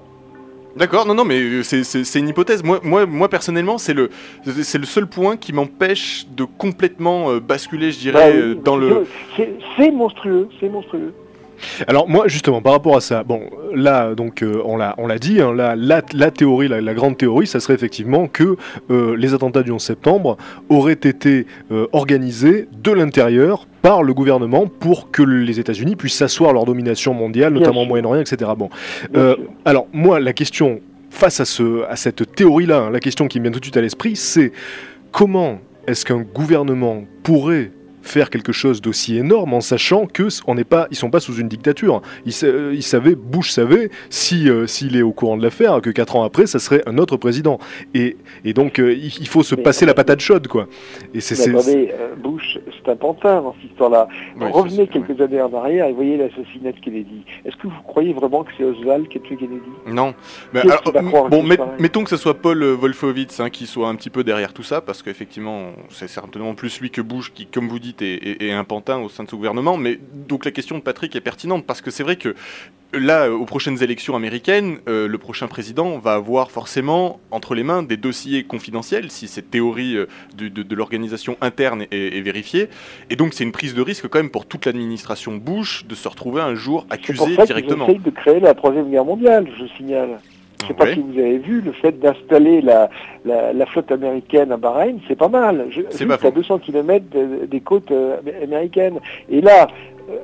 D'accord, 0.75 1.05
non, 1.05 1.13
non, 1.13 1.25
mais 1.25 1.39
euh, 1.39 1.63
c'est- 1.63 2.15
une 2.19 2.29
hypothèse. 2.29 2.63
Moi, 2.63 2.79
moi, 2.81 3.05
moi 3.05 3.27
personnellement, 3.29 3.77
c'est 3.77 3.93
le, 3.93 4.09
c'est 4.63 4.77
le 4.79 4.85
seul 4.85 5.05
point 5.05 5.35
qui 5.37 5.51
m'empêche 5.53 6.25
de 6.35 6.45
complètement 6.45 7.29
euh, 7.29 7.39
basculer, 7.39 7.91
je 7.91 7.99
dirais, 7.99 8.31
Bah, 8.31 8.37
euh, 8.37 8.55
dans 8.55 8.77
le. 8.77 9.05
C'est 9.77 9.91
monstrueux, 9.91 10.47
c'est 10.59 10.69
monstrueux. 10.69 11.13
Alors 11.87 12.07
moi 12.07 12.27
justement 12.27 12.61
par 12.61 12.73
rapport 12.73 12.95
à 12.95 13.01
ça, 13.01 13.23
bon 13.23 13.41
là 13.73 14.15
donc 14.15 14.43
euh, 14.43 14.61
on 14.65 14.77
l'a 14.77 14.95
on 14.97 15.07
l'a 15.07 15.17
dit, 15.17 15.41
hein, 15.41 15.53
là, 15.53 15.75
la, 15.75 16.01
la 16.13 16.31
théorie, 16.31 16.67
la, 16.67 16.81
la 16.81 16.93
grande 16.93 17.17
théorie, 17.17 17.47
ça 17.47 17.59
serait 17.59 17.73
effectivement 17.73 18.27
que 18.27 18.57
euh, 18.89 19.15
les 19.15 19.33
attentats 19.33 19.63
du 19.63 19.71
11 19.71 19.81
septembre 19.81 20.37
auraient 20.69 20.93
été 20.93 21.45
euh, 21.71 21.87
organisés 21.91 22.67
de 22.83 22.91
l'intérieur 22.91 23.67
par 23.81 24.03
le 24.03 24.13
gouvernement 24.13 24.67
pour 24.67 25.11
que 25.11 25.23
les 25.23 25.59
États-Unis 25.59 25.95
puissent 25.95 26.21
asseoir 26.21 26.53
leur 26.53 26.65
domination 26.65 27.13
mondiale, 27.13 27.53
notamment 27.53 27.83
au. 27.83 27.85
Moyen-Orient, 27.85 28.21
etc. 28.21 28.51
Bon, 28.55 28.69
alors 29.65 29.87
moi 29.91 30.19
la 30.19 30.33
question 30.33 30.79
face 31.09 31.39
à 31.39 31.45
ce 31.45 31.83
à 31.89 31.95
cette 31.95 32.35
théorie-là, 32.35 32.83
hein, 32.83 32.89
la 32.89 32.99
question 32.99 33.27
qui 33.27 33.39
me 33.39 33.45
vient 33.45 33.51
tout 33.51 33.59
de 33.59 33.65
suite 33.65 33.77
à 33.77 33.81
l'esprit, 33.81 34.15
c'est 34.15 34.51
comment 35.11 35.59
est-ce 35.87 36.05
qu'un 36.05 36.21
gouvernement 36.21 37.03
pourrait 37.23 37.71
faire 38.01 38.29
quelque 38.29 38.51
chose 38.51 38.81
d'aussi 38.81 39.17
énorme 39.17 39.53
en 39.53 39.61
sachant 39.61 40.05
que 40.05 40.27
on 40.47 40.55
n'est 40.55 40.63
pas, 40.63 40.87
ils 40.91 40.97
sont 40.97 41.09
pas 41.09 41.19
sous 41.19 41.35
une 41.35 41.47
dictature. 41.47 42.01
Ils, 42.25 42.33
euh, 42.43 42.71
ils 42.73 42.83
savaient, 42.83 43.15
Bush 43.15 43.51
savait, 43.51 43.89
si 44.09 44.49
euh, 44.49 44.67
s'il 44.67 44.95
est 44.95 45.01
au 45.01 45.11
courant 45.11 45.37
de 45.37 45.43
l'affaire, 45.43 45.81
que 45.81 45.89
quatre 45.89 46.15
ans 46.15 46.23
après, 46.23 46.47
ça 46.47 46.59
serait 46.59 46.83
un 46.85 46.97
autre 46.97 47.17
président. 47.17 47.59
Et, 47.93 48.17
et 48.45 48.53
donc 48.53 48.79
euh, 48.79 48.93
il, 48.93 49.27
faut 49.27 49.43
se 49.43 49.55
Mais 49.55 49.63
passer 49.63 49.85
la 49.85 49.93
patate 49.93 50.19
chaude, 50.19 50.47
quoi. 50.47 50.67
Et 51.13 51.21
c'est 51.21 51.49
attendez, 51.49 51.91
euh, 51.93 52.15
Bush, 52.15 52.59
c'est 52.77 52.91
un 52.91 52.95
pantin 52.95 53.41
dans 53.41 53.53
cette 53.53 53.71
histoire-là. 53.71 54.07
Revenez 54.39 54.87
quelques 54.87 55.19
années 55.21 55.41
en 55.41 55.53
arrière 55.53 55.87
et 55.87 55.93
voyez 55.93 56.17
l'assassinat 56.17 56.71
de 56.71 56.79
Kennedy. 56.79 57.23
Est-ce 57.45 57.55
que 57.57 57.67
vous 57.67 57.81
croyez 57.85 58.13
vraiment 58.13 58.43
que 58.43 58.51
c'est 58.57 58.63
Oswald 58.63 59.07
qui 59.07 59.17
a 59.17 59.21
tué 59.21 59.35
Kennedy? 59.35 59.61
Non. 59.87 60.13
Mais 60.53 60.61
alors, 60.61 61.29
bon, 61.29 61.43
met- 61.43 61.57
mettons 61.79 62.03
que 62.03 62.09
ce 62.09 62.17
soit 62.17 62.35
Paul 62.35 62.63
Wolfowitz 62.63 63.39
hein, 63.39 63.49
qui 63.49 63.67
soit 63.67 63.87
un 63.87 63.95
petit 63.95 64.09
peu 64.09 64.23
derrière 64.23 64.53
tout 64.53 64.63
ça, 64.63 64.81
parce 64.81 65.03
qu'effectivement, 65.03 65.71
c'est 65.89 66.07
certainement 66.09 66.53
plus 66.55 66.79
lui 66.79 66.89
que 66.89 67.01
Bush 67.01 67.31
qui, 67.33 67.45
comme 67.45 67.67
vous 67.67 67.79
dites, 67.79 67.90
est 67.99 68.51
un 68.51 68.63
pantin 68.63 68.99
au 68.99 69.09
sein 69.09 69.23
de 69.23 69.29
ce 69.29 69.35
gouvernement. 69.35 69.75
Mais 69.77 69.99
donc 70.27 70.45
la 70.45 70.51
question 70.51 70.77
de 70.77 70.83
Patrick 70.83 71.15
est 71.15 71.21
pertinente, 71.21 71.65
parce 71.65 71.81
que 71.81 71.91
c'est 71.91 72.03
vrai 72.03 72.15
que 72.15 72.35
là, 72.93 73.29
aux 73.31 73.45
prochaines 73.45 73.81
élections 73.83 74.15
américaines, 74.15 74.77
euh, 74.89 75.07
le 75.07 75.17
prochain 75.17 75.47
président 75.47 75.97
va 75.97 76.13
avoir 76.13 76.51
forcément 76.51 77.19
entre 77.31 77.55
les 77.55 77.63
mains 77.63 77.83
des 77.83 77.97
dossiers 77.97 78.43
confidentiels, 78.43 79.11
si 79.11 79.27
cette 79.27 79.49
théorie 79.49 79.95
euh, 79.95 80.07
de, 80.37 80.47
de- 80.49 80.63
de 80.63 80.75
l'organisation 80.75 81.37
interne 81.41 81.83
est, 81.91 82.17
est 82.17 82.21
vérifiée. 82.21 82.67
Et 83.09 83.15
donc 83.15 83.33
c'est 83.33 83.43
une 83.43 83.51
prise 83.53 83.73
de 83.73 83.81
risque 83.81 84.07
quand 84.07 84.19
même 84.19 84.29
pour 84.29 84.45
toute 84.45 84.65
l'administration 84.65 85.35
Bush 85.37 85.85
de 85.85 85.95
se 85.95 86.07
retrouver 86.07 86.41
un 86.41 86.55
jour 86.55 86.85
C'est 86.91 87.13
pour 87.15 87.25
accusé 87.25 87.35
ça 87.37 87.45
directement. 87.45 87.87
de 87.87 88.09
créer 88.09 88.39
la 88.39 88.53
Troisième 88.53 88.89
Guerre 88.91 89.05
mondiale, 89.05 89.47
je 89.57 89.65
signale. 89.77 90.19
Je 90.61 90.67
sais 90.67 90.73
pas 90.73 90.93
si 90.93 90.99
vous 90.99 91.17
avez 91.19 91.37
vu, 91.37 91.61
le 91.61 91.71
fait 91.71 91.99
d'installer 91.99 92.61
la, 92.61 92.89
la, 93.25 93.53
la 93.53 93.65
flotte 93.65 93.91
américaine 93.91 94.51
à 94.51 94.57
Bahreïn, 94.57 94.97
c'est 95.07 95.15
pas 95.17 95.27
mal. 95.27 95.65
Je, 95.69 95.81
C'est 95.89 96.05
juste 96.07 96.21
pas 96.21 96.27
à 96.27 96.31
200 96.31 96.59
km 96.59 97.05
des 97.47 97.59
côtes 97.61 97.91
euh, 97.91 98.17
amé- 98.21 98.43
américaines. 98.43 98.99
Et 99.29 99.41
là, 99.41 99.67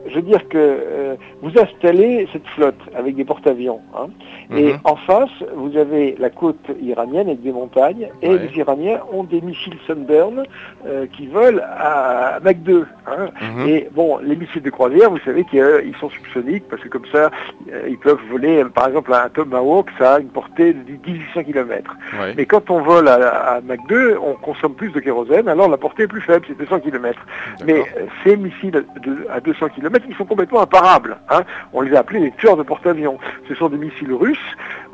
je 0.07 0.15
veux 0.15 0.21
dire 0.21 0.47
que 0.49 0.57
euh, 0.57 1.15
vous 1.41 1.51
installez 1.59 2.27
cette 2.33 2.47
flotte 2.55 2.79
avec 2.95 3.15
des 3.15 3.25
porte-avions. 3.25 3.81
hein, 3.95 4.07
Et 4.55 4.73
Mhm. 4.73 4.79
en 4.85 4.95
face, 4.95 5.29
vous 5.55 5.75
avez 5.77 6.15
la 6.19 6.29
côte 6.29 6.65
iranienne 6.81 7.27
avec 7.27 7.41
des 7.41 7.51
montagnes. 7.51 8.07
Et 8.21 8.29
Ouais. 8.29 8.37
les 8.39 8.57
Iraniens 8.57 8.99
ont 9.11 9.23
des 9.23 9.41
missiles 9.41 9.75
Sunburn 9.85 10.43
euh, 10.85 11.05
qui 11.13 11.27
volent 11.27 11.61
à 11.77 12.39
Mach 12.43 12.55
2. 12.57 12.85
hein. 13.07 13.27
Mhm. 13.41 13.67
Et 13.67 13.87
bon, 13.93 14.17
les 14.23 14.35
missiles 14.35 14.61
de 14.61 14.69
croisière, 14.69 15.09
vous 15.11 15.19
savez 15.25 15.43
qu'ils 15.45 15.95
sont 15.99 16.09
subsoniques 16.09 16.63
parce 16.69 16.81
que 16.81 16.87
comme 16.89 17.05
ça, 17.11 17.29
euh, 17.71 17.87
ils 17.89 17.97
peuvent 17.97 18.19
voler, 18.29 18.63
par 18.73 18.87
exemple, 18.87 19.13
un 19.13 19.29
Tomahawk, 19.29 19.89
ça 19.97 20.15
a 20.15 20.19
une 20.19 20.29
portée 20.29 20.73
de 20.73 20.91
1800 21.05 21.43
km. 21.43 21.95
Ouais. 22.19 22.33
Mais 22.37 22.45
quand 22.45 22.69
on 22.69 22.81
vole 22.81 23.07
à, 23.07 23.15
à 23.55 23.61
Mach 23.61 23.79
2, 23.89 24.17
on 24.21 24.33
consomme 24.35 24.73
plus 24.75 24.89
de 24.91 24.99
kérosène, 24.99 25.47
alors 25.47 25.67
la 25.69 25.77
portée 25.77 26.03
est 26.03 26.07
plus 26.07 26.21
faible, 26.21 26.45
c'est 26.47 26.57
200 26.57 26.79
km. 26.79 27.19
Mais 27.65 27.73
D'accord. 27.73 27.87
ces 28.23 28.37
missiles 28.37 28.71
de- 28.71 29.27
à 29.29 29.39
200 29.41 29.67
km, 29.69 29.76
ils 29.77 30.15
sont 30.15 30.25
complètement 30.25 30.61
imparables. 30.61 31.17
hein. 31.29 31.41
On 31.73 31.81
les 31.81 31.95
a 31.95 31.99
appelés 31.99 32.19
les 32.19 32.31
tueurs 32.31 32.57
de 32.57 32.63
porte-avions. 32.63 33.17
Ce 33.47 33.55
sont 33.55 33.69
des 33.69 33.77
missiles 33.77 34.13
russes, 34.13 34.37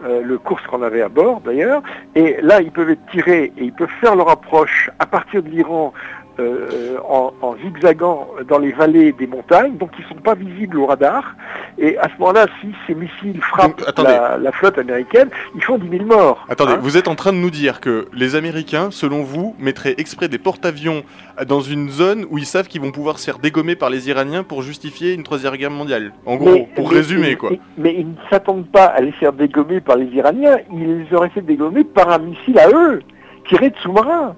euh, 0.03 0.21
le 0.23 0.37
course 0.37 0.65
qu'on 0.67 0.81
avait 0.81 1.01
à 1.01 1.09
bord 1.09 1.41
d'ailleurs, 1.41 1.81
et 2.15 2.37
là, 2.41 2.61
ils 2.61 2.71
peuvent 2.71 2.89
être 2.89 3.05
tirés 3.11 3.51
et 3.57 3.63
ils 3.63 3.73
peuvent 3.73 3.89
faire 4.01 4.15
leur 4.15 4.29
approche 4.29 4.89
à 4.99 5.05
partir 5.05 5.41
de 5.43 5.49
l'Iran 5.49 5.93
euh, 6.39 6.97
en, 7.07 7.31
en 7.41 7.55
zigzagant 7.57 8.27
dans 8.47 8.57
les 8.59 8.71
vallées 8.71 9.11
des 9.11 9.27
montagnes, 9.27 9.77
donc 9.77 9.91
ils 9.99 10.03
ne 10.03 10.09
sont 10.09 10.21
pas 10.21 10.35
visibles 10.35 10.77
au 10.79 10.85
radar. 10.85 11.35
Et 11.77 11.97
à 11.97 12.03
ce 12.09 12.13
moment-là, 12.19 12.47
si 12.61 12.67
ces 12.87 12.95
missiles 12.95 13.41
frappent 13.41 13.79
Donc, 13.95 14.05
la, 14.07 14.37
la 14.37 14.51
flotte 14.51 14.77
américaine, 14.77 15.29
ils 15.55 15.63
font 15.63 15.77
10 15.77 15.89
000 15.89 16.05
morts. 16.05 16.45
Attendez, 16.49 16.73
hein. 16.73 16.79
vous 16.81 16.97
êtes 16.97 17.07
en 17.07 17.15
train 17.15 17.33
de 17.33 17.37
nous 17.37 17.49
dire 17.49 17.79
que 17.79 18.07
les 18.13 18.35
Américains, 18.35 18.89
selon 18.91 19.23
vous, 19.23 19.55
mettraient 19.59 19.95
exprès 19.97 20.27
des 20.27 20.37
porte-avions 20.37 21.03
dans 21.47 21.61
une 21.61 21.89
zone 21.89 22.25
où 22.29 22.37
ils 22.37 22.45
savent 22.45 22.67
qu'ils 22.67 22.81
vont 22.81 22.91
pouvoir 22.91 23.19
se 23.19 23.25
faire 23.25 23.39
dégommer 23.39 23.75
par 23.75 23.89
les 23.89 24.07
Iraniens 24.09 24.43
pour 24.43 24.61
justifier 24.61 25.13
une 25.13 25.23
troisième 25.23 25.55
guerre 25.55 25.71
mondiale. 25.71 26.13
En 26.25 26.35
gros, 26.37 26.51
Mais- 26.53 26.69
pour 26.75 26.89
mais- 26.89 26.95
résumer, 26.95 27.29
mais- 27.29 27.35
quoi. 27.35 27.49
Mais, 27.77 27.95
ils 27.97 28.07
ne 28.07 28.13
s'attendent 28.29 28.67
pas 28.67 28.85
à 28.85 29.01
les 29.01 29.11
faire 29.13 29.33
dégommer 29.33 29.81
par 29.81 29.97
les 29.97 30.05
Iraniens, 30.07 30.57
ils 30.71 30.99
les 31.05 31.13
auraient 31.15 31.29
fait 31.29 31.41
dégommer 31.41 31.83
par 31.83 32.09
un 32.11 32.19
missile 32.19 32.57
à 32.59 32.69
eux, 32.69 33.01
tiré 33.49 33.69
de 33.69 33.75
sous-marins. 33.77 34.35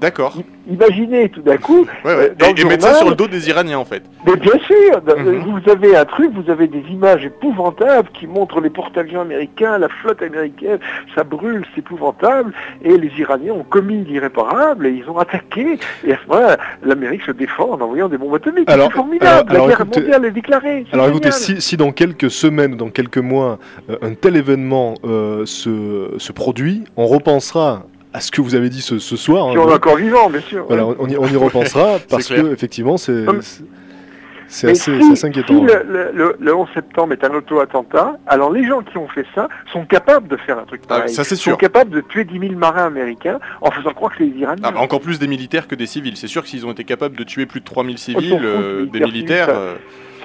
D'accord. 0.00 0.34
Imaginez 0.68 1.28
tout 1.28 1.42
d'un 1.42 1.56
coup, 1.56 1.86
Ouais, 2.04 2.14
ouais. 2.16 2.30
euh, 2.30 2.34
dans 2.38 2.46
Et, 2.48 2.52
le 2.54 2.60
et 2.60 2.64
mettre 2.64 2.84
ça 2.86 2.94
sur 2.94 3.08
le 3.08 3.14
dos 3.14 3.28
des 3.28 3.48
Iraniens, 3.48 3.78
en 3.78 3.84
fait. 3.84 4.02
mais 4.26 4.36
bien 4.36 4.58
sûr, 4.66 5.00
Mhm. 5.16 5.44
vous 5.62 5.70
avez 5.70 5.96
un 5.96 6.04
truc, 6.04 6.30
vous 6.34 6.50
avez 6.50 6.66
des 6.66 6.82
images 6.90 7.24
épouvantables 7.24 8.08
qui 8.12 8.26
montrent 8.26 8.60
les 8.60 8.70
porte-avions 8.70 9.20
américains, 9.20 9.78
la 9.78 9.88
flotte 9.88 10.22
américaine, 10.22 10.78
ça 11.14 11.22
brûle, 11.24 11.64
c'est 11.74 11.80
épouvantable, 11.80 12.52
et 12.82 12.96
les 12.98 13.10
Iraniens 13.18 13.52
ont 13.52 13.62
commis 13.64 14.04
l'irréparable, 14.04 14.86
et 14.86 14.90
ils 14.90 15.08
ont 15.08 15.18
attaqué, 15.18 15.78
et 16.04 16.12
à 16.12 16.18
ce 16.22 16.28
moment-là, 16.28 16.56
l'Amérique 16.82 17.22
se 17.22 17.30
défend 17.32 17.70
en 17.70 17.80
envoyant 17.80 18.08
des 18.08 18.18
bombes 18.18 18.34
atomiques. 18.34 18.68
Alors, 18.68 18.88
c'est 18.90 18.96
formidable, 18.96 19.26
alors- 19.30 19.50
alors 19.50 19.66
la 19.68 19.72
guerre 19.74 19.80
écoutez- 19.82 20.00
mondiale 20.00 20.24
est 20.24 20.30
déclarée. 20.32 20.84
c'est 20.88 20.94
Alors 20.94 21.08
écoutez, 21.08 21.30
si, 21.30 21.60
si 21.60 21.76
dans 21.76 21.92
quelques 21.92 22.30
semaines, 22.30 22.76
dans 22.76 22.90
quelques 22.90 23.18
mois, 23.18 23.58
euh, 23.88 23.96
un 24.02 24.14
tel 24.14 24.36
événement 24.36 24.94
euh, 25.04 25.46
se, 25.46 26.10
se 26.18 26.32
produit, 26.32 26.84
on 26.96 27.06
repensera 27.06 27.84
à 28.16 28.20
ce 28.20 28.30
que 28.30 28.40
vous 28.40 28.54
avez 28.54 28.68
dit 28.70 28.80
ce, 28.80 28.98
ce 28.98 29.14
soir. 29.16 29.50
Si 29.52 29.56
hein, 29.58 29.60
on 29.64 29.70
est 29.70 29.74
encore 29.74 29.96
vivant, 29.96 30.30
bien 30.30 30.40
sûr. 30.40 30.64
voilà, 30.68 30.86
on, 30.86 31.06
y, 31.06 31.16
on 31.18 31.26
y 31.26 31.36
repensera 31.36 31.98
parce 32.08 32.28
clair. 32.28 32.44
que 32.44 32.52
effectivement, 32.52 32.96
c'est 32.96 33.26
assez, 33.28 33.62
si, 34.48 34.74
c'est 34.84 35.12
assez 35.12 35.26
inquiétant. 35.26 35.54
si 35.58 35.60
le, 35.60 35.82
le- 35.86 36.10
le- 36.14 36.36
le 36.38 36.54
11 36.54 36.68
septembre 36.72 37.12
est 37.12 37.24
un 37.24 37.34
auto-attentat, 37.34 38.16
alors 38.26 38.52
les 38.52 38.66
gens 38.66 38.80
qui 38.82 38.96
ont 38.96 39.08
fait 39.08 39.26
ça 39.34 39.48
sont 39.72 39.84
capables 39.84 40.28
de 40.28 40.36
faire 40.36 40.58
un 40.58 40.64
truc 40.64 40.82
Ah, 40.84 40.88
pareil. 41.00 41.08
ça, 41.12 41.24
c'est 41.24 41.34
Ils 41.34 41.38
sûr. 41.38 41.52
sont 41.52 41.58
capables 41.58 41.90
de 41.90 42.00
tuer 42.00 42.24
10 42.24 42.38
000 42.38 42.52
marins 42.54 42.86
américains 42.86 43.38
en 43.60 43.70
faisant 43.70 43.92
croire 43.92 44.12
que 44.12 44.18
c'est 44.18 44.24
les 44.30 44.38
Iraniens. 44.40 44.62
Ah, 44.64 44.70
bah, 44.70 44.80
encore 44.80 45.00
plus 45.00 45.18
des 45.18 45.26
militaires 45.26 45.66
que 45.68 45.74
des 45.74 45.86
civils. 45.86 46.16
C'est 46.16 46.28
sûr 46.28 46.42
que 46.42 46.48
s'ils 46.48 46.64
ont 46.64 46.72
été 46.72 46.84
capables 46.84 47.16
de 47.16 47.24
tuer 47.24 47.44
plus 47.46 47.60
de 47.60 47.64
3000 47.66 47.98
s'en 47.98 48.04
civils, 48.04 48.30
fout, 48.30 48.40
euh, 48.42 48.86
des 48.86 49.00
militaires 49.00 49.08
militaires... 49.08 49.46
civils, 49.46 49.58
euh, 49.58 49.74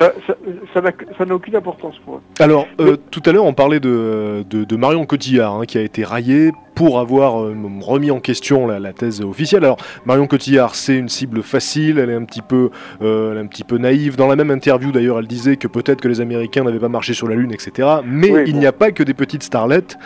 Ça 0.01 0.13
ça- 0.25 0.35
ça 0.73 0.81
n'a 0.81 0.91
ça 1.17 1.25
n'a 1.25 1.35
aucune 1.35 1.55
importance 1.55 1.95
pour 2.03 2.15
eux. 2.15 2.21
Alors, 2.39 2.65
euh, 2.79 2.97
tout 3.11 3.21
à 3.27 3.31
l'heure, 3.31 3.45
on 3.45 3.53
parlait 3.53 3.79
de, 3.79 4.43
de, 4.49 4.63
de 4.63 4.75
Marion 4.75 5.05
Cotillard, 5.05 5.53
hein, 5.57 5.65
qui 5.65 5.77
a 5.77 5.81
été 5.81 6.03
raillée 6.03 6.51
pour 6.73 6.99
avoir 6.99 7.39
euh, 7.43 7.55
remis 7.81 8.09
en 8.09 8.19
question 8.19 8.65
la, 8.65 8.79
la 8.79 8.93
thèse 8.93 9.21
officielle. 9.21 9.63
Alors, 9.63 9.77
Marion 10.05 10.25
Cotillard, 10.25 10.73
c'est 10.73 10.95
une 10.97 11.09
cible 11.09 11.43
facile, 11.43 11.99
elle 11.99 12.09
est 12.09 12.15
un 12.15 12.23
petit 12.23 12.41
peu, 12.41 12.71
euh, 13.03 13.31
elle 13.31 13.37
est 13.37 13.41
un 13.41 13.45
petit 13.45 13.63
peu 13.63 13.77
naïve. 13.77 14.15
Dans 14.15 14.27
la 14.27 14.35
même 14.35 14.49
interview, 14.49 14.91
d'ailleurs, 14.91 15.19
elle 15.19 15.27
disait 15.27 15.57
que 15.57 15.67
peut-être 15.67 16.01
que 16.01 16.07
les 16.07 16.19
Américains 16.19 16.63
n'avaient 16.63 16.79
pas 16.79 16.89
marché 16.89 17.13
sur 17.13 17.27
la 17.27 17.35
Lune, 17.35 17.51
etc. 17.51 17.87
Mais 18.03 18.31
Oui, 18.31 18.43
il 18.47 18.53
bon. 18.53 18.59
n'y 18.59 18.65
a 18.65 18.71
pas 18.71 18.91
que 18.91 19.03
des 19.03 19.13
petites 19.13 19.43
starlettes 19.43 19.97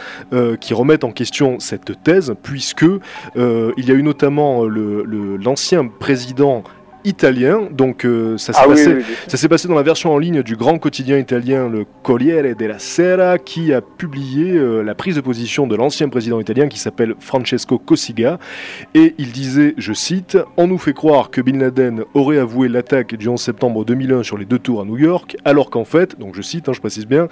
qui 0.59 0.73
remettent 0.73 1.05
en 1.05 1.11
question 1.11 1.59
cette 1.59 2.03
thèse, 2.03 2.33
puisque 2.43 2.83
il 3.35 3.85
y 3.87 3.91
a 3.91 3.93
eu 3.93 4.03
notamment 4.03 4.63
le- 4.65 5.03
le- 5.03 5.37
l'ancien 5.37 5.87
président 5.87 6.63
italien, 7.05 7.69
donc 7.71 8.03
euh, 8.05 8.37
ça 8.37 8.51
s'est 8.53 8.59
Ah 8.61 8.67
oui, 8.67 8.75
passé 8.75 8.93
oui, 8.95 9.03
oui. 9.07 9.15
ça 9.27 9.37
s'est 9.37 9.47
passé 9.47 9.67
dans 9.67 9.75
la 9.75 9.83
version 9.83 10.13
en 10.13 10.17
ligne 10.17 10.41
du 10.43 10.55
grand 10.55 10.77
quotidien 10.79 11.17
italien 11.17 11.69
le 11.69 11.85
Corriere 12.03 12.55
della 12.55 12.79
Sera 12.79 13.37
qui 13.37 13.73
a 13.73 13.81
publié 13.81 14.53
euh, 14.53 14.81
la 14.81 14.95
prise 14.95 15.15
de 15.15 15.21
position 15.21 15.67
de 15.67 15.75
l'ancien 15.75 16.09
président 16.09 16.39
italien 16.39 16.67
qui 16.67 16.79
s'appelle 16.79 17.15
Francesco 17.19 17.77
Cossiga 17.77 18.39
et 18.93 19.15
il 19.17 19.31
disait, 19.31 19.73
je 19.77 19.93
cite, 19.93 20.37
On 20.57 20.67
nous 20.67 20.77
fait 20.77 20.93
croire 20.93 21.29
que 21.29 21.41
Bin 21.41 21.59
Laden 21.59 22.03
aurait 22.13 22.39
avoué 22.39 22.67
l'attaque 22.67 23.15
du 23.15 23.27
11 23.27 23.39
septembre 23.39 23.85
2001 23.85 24.23
sur 24.23 24.37
les 24.37 24.45
deux 24.45 24.59
tours 24.59 24.81
à 24.81 24.85
New 24.85 24.97
York 24.97 25.37
alors 25.45 25.69
qu'en 25.69 25.85
fait, 25.85 26.19
donc 26.19 26.35
je 26.35 26.41
cite, 26.41 26.67
hein, 26.69 26.73
je 26.73 26.79
précise 26.79 27.05
bien, 27.07 27.27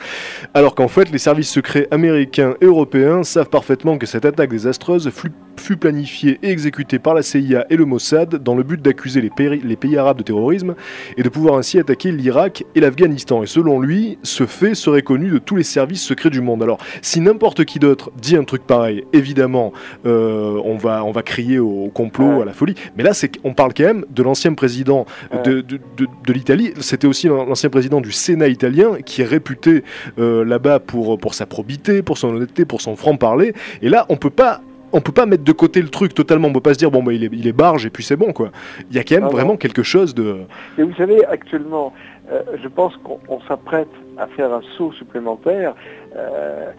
alors 0.54 0.76
qu'en 0.76 0.88
fait 0.88 1.12
les 1.12 1.18
services 1.18 1.50
secrets 1.50 1.88
américains 1.92 2.56
et 2.62 2.66
européens 2.66 3.24
savent 3.24 3.50
parfaitement 3.50 3.98
que 3.98 4.06
cette 4.06 4.26
attaque 4.26 4.50
désastreuse 4.52 5.10
fut, 5.10 5.32
fut 5.58 5.78
planifiée 5.78 6.40
et 6.44 6.50
exécutée 6.50 7.00
par 7.00 7.14
la 7.14 7.22
CIA 7.22 7.66
et 7.70 7.76
le 7.78 7.86
Mossad 7.86 8.36
dans 8.42 8.56
le 8.56 8.64
but 8.64 8.82
d'accuser 8.82 9.22
les, 9.22 9.30
pays- 9.30 9.62
les 9.64 9.76
pays 9.76 9.98
arabes 9.98 10.18
de 10.18 10.24
terrorisme 10.24 10.76
et 11.18 11.24
de 11.24 11.30
pouvoir 11.30 11.56
ainsi 11.56 11.80
attaquer 11.80 12.12
l'Irak 12.12 12.64
et 12.76 12.80
l'Afghanistan. 12.80 13.44
Et 13.44 13.46
selon 13.46 13.80
lui, 13.80 14.18
ce 14.24 14.46
fait 14.46 14.76
serait 14.76 15.02
connu 15.02 15.30
de 15.30 15.38
tous 15.38 15.56
les 15.56 15.64
services 15.64 16.04
secrets 16.04 16.30
du 16.30 16.42
monde. 16.42 16.64
Alors, 16.64 16.80
si 17.02 17.22
n'importe 17.22 17.66
qui 17.66 17.80
d'autre 17.80 18.12
dit 18.20 18.36
un 18.36 18.44
truc 18.44 18.64
pareil, 18.64 19.04
évidemment, 19.14 19.74
euh, 20.06 20.60
on, 20.66 20.76
va, 20.78 21.04
on 21.04 21.12
va 21.12 21.22
crier 21.22 21.60
au 21.60 21.90
complot, 21.94 22.42
à 22.42 22.46
la 22.46 22.54
folie. 22.54 22.76
Mais 22.98 23.04
là, 23.04 23.14
c'est 23.14 23.40
qu'on 23.42 23.54
parle 23.54 23.74
quand 23.76 23.84
même 23.86 24.06
de 24.10 24.24
l'ancien 24.24 24.54
président 24.54 25.06
de, 25.46 25.62
de, 25.62 25.80
de- 25.98 26.08
de 26.26 26.34
l'Italie. 26.34 26.74
C'était 26.80 27.08
aussi 27.08 27.28
l'ancien 27.28 27.70
président 27.70 28.02
du 28.02 28.12
Sénat 28.12 28.48
italien 28.48 28.98
qui 29.06 29.22
est 29.22 29.26
réputé 29.26 29.84
euh, 30.20 30.44
là-bas 30.44 30.80
pour, 30.80 31.18
pour 31.20 31.34
sa 31.34 31.46
probité, 31.46 32.02
pour 32.02 32.18
son 32.18 32.30
honnêteté, 32.36 32.66
pour 32.66 32.82
son 32.82 32.96
franc-parler. 32.96 33.54
Et 33.82 33.90
là, 33.90 34.06
on 34.10 34.16
peut 34.18 34.30
pas. 34.30 34.62
On 34.94 35.02
peut 35.02 35.12
pas 35.12 35.26
mettre 35.26 35.44
de 35.44 35.52
côté 35.52 35.82
le 35.82 35.90
truc 35.90 36.14
totalement. 36.14 36.48
On 36.48 36.54
peut 36.54 36.62
pas 36.62 36.74
se 36.74 36.80
dire 36.80 36.92
bon 36.92 37.04
bah 37.04 37.14
il 37.14 37.24
est, 37.24 37.30
il 37.34 37.48
est 37.48 37.54
barge 37.54 37.86
et 37.86 37.90
puis 37.90 38.04
c'est 38.04 38.16
bon 38.16 38.32
quoi. 38.32 38.52
Il 38.90 38.96
y 38.96 39.00
a 39.00 39.04
quand 39.04 39.16
même 39.16 39.24
Ah 39.24 39.28
non. 39.28 39.32
vraiment 39.32 39.58
quelque 39.58 39.84
chose 39.84 40.14
de. 40.16 40.38
Et 40.78 40.84
vous 40.84 40.94
savez, 40.96 41.26
actuellement, 41.26 41.94
euh, 42.32 42.42
je 42.62 42.68
pense 42.68 42.96
qu'on 43.04 43.20
on 43.28 43.42
s'apprête 43.42 43.90
à 44.18 44.28
faire 44.28 44.54
un 44.54 44.62
saut 44.78 44.92
supplémentaire. 44.94 45.74
Euh, 46.16 46.70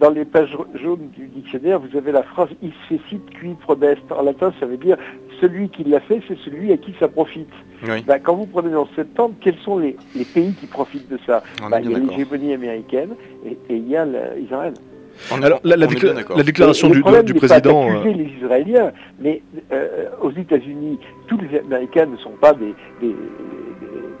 dans 0.00 0.10
les 0.10 0.24
pages 0.24 0.56
jaunes 0.80 1.08
du 1.16 1.26
dictionnaire, 1.26 1.80
vous 1.80 1.96
avez 1.98 2.12
la 2.12 2.22
phrase 2.22 2.48
«il 2.62 2.70
se 2.88 2.94
cite 3.08 3.28
qui 3.40 3.48
prodeste». 3.60 4.02
En 4.16 4.22
latin, 4.22 4.52
ça 4.60 4.66
veut 4.66 4.76
dire 4.76 4.96
«celui 5.40 5.68
qui 5.70 5.82
l'a 5.82 5.98
fait, 5.98 6.20
c'est 6.28 6.38
celui 6.44 6.72
à 6.72 6.76
qui 6.76 6.94
ça 7.00 7.08
profite 7.08 7.48
Oui, 7.82 8.04
Ben, 8.06 8.20
Quand 8.22 8.36
vous 8.36 8.46
prenez 8.46 8.70
dans 8.70 8.86
septembre, 8.94 9.34
quels 9.40 9.58
sont 9.64 9.76
les, 9.76 9.96
les 10.14 10.24
pays 10.24 10.52
qui 10.54 10.66
profitent 10.66 11.10
de 11.10 11.18
ça 11.26 11.42
Ben, 11.68 11.78
est 11.78 11.82
Il 11.82 11.90
y 11.90 11.94
a 11.96 11.98
l'hégémonie 11.98 12.54
américaine 12.54 13.10
et, 13.44 13.58
et 13.68 13.76
il 13.76 13.88
y 13.88 13.96
a 13.96 14.04
la- 14.04 14.38
Israël. 14.38 14.74
On 15.30 15.40
est- 15.40 15.44
Alors, 15.44 15.60
la, 15.64 15.76
la 15.76 15.86
on 15.86 15.90
décla- 15.90 16.14
la 16.36 16.42
déclaration 16.42 16.88
du, 16.88 17.02
du 17.22 17.34
président. 17.34 17.86
Pas 17.88 18.08
euh, 18.08 18.12
les 18.12 18.30
Israéliens, 18.40 18.92
mais 19.20 19.42
euh, 19.72 20.08
aux 20.22 20.30
États-Unis, 20.32 20.98
tous 21.26 21.38
les 21.38 21.58
Américains 21.58 22.06
ne 22.06 22.16
sont 22.18 22.34
pas 22.40 22.54
des, 22.54 22.74
des, 23.00 23.14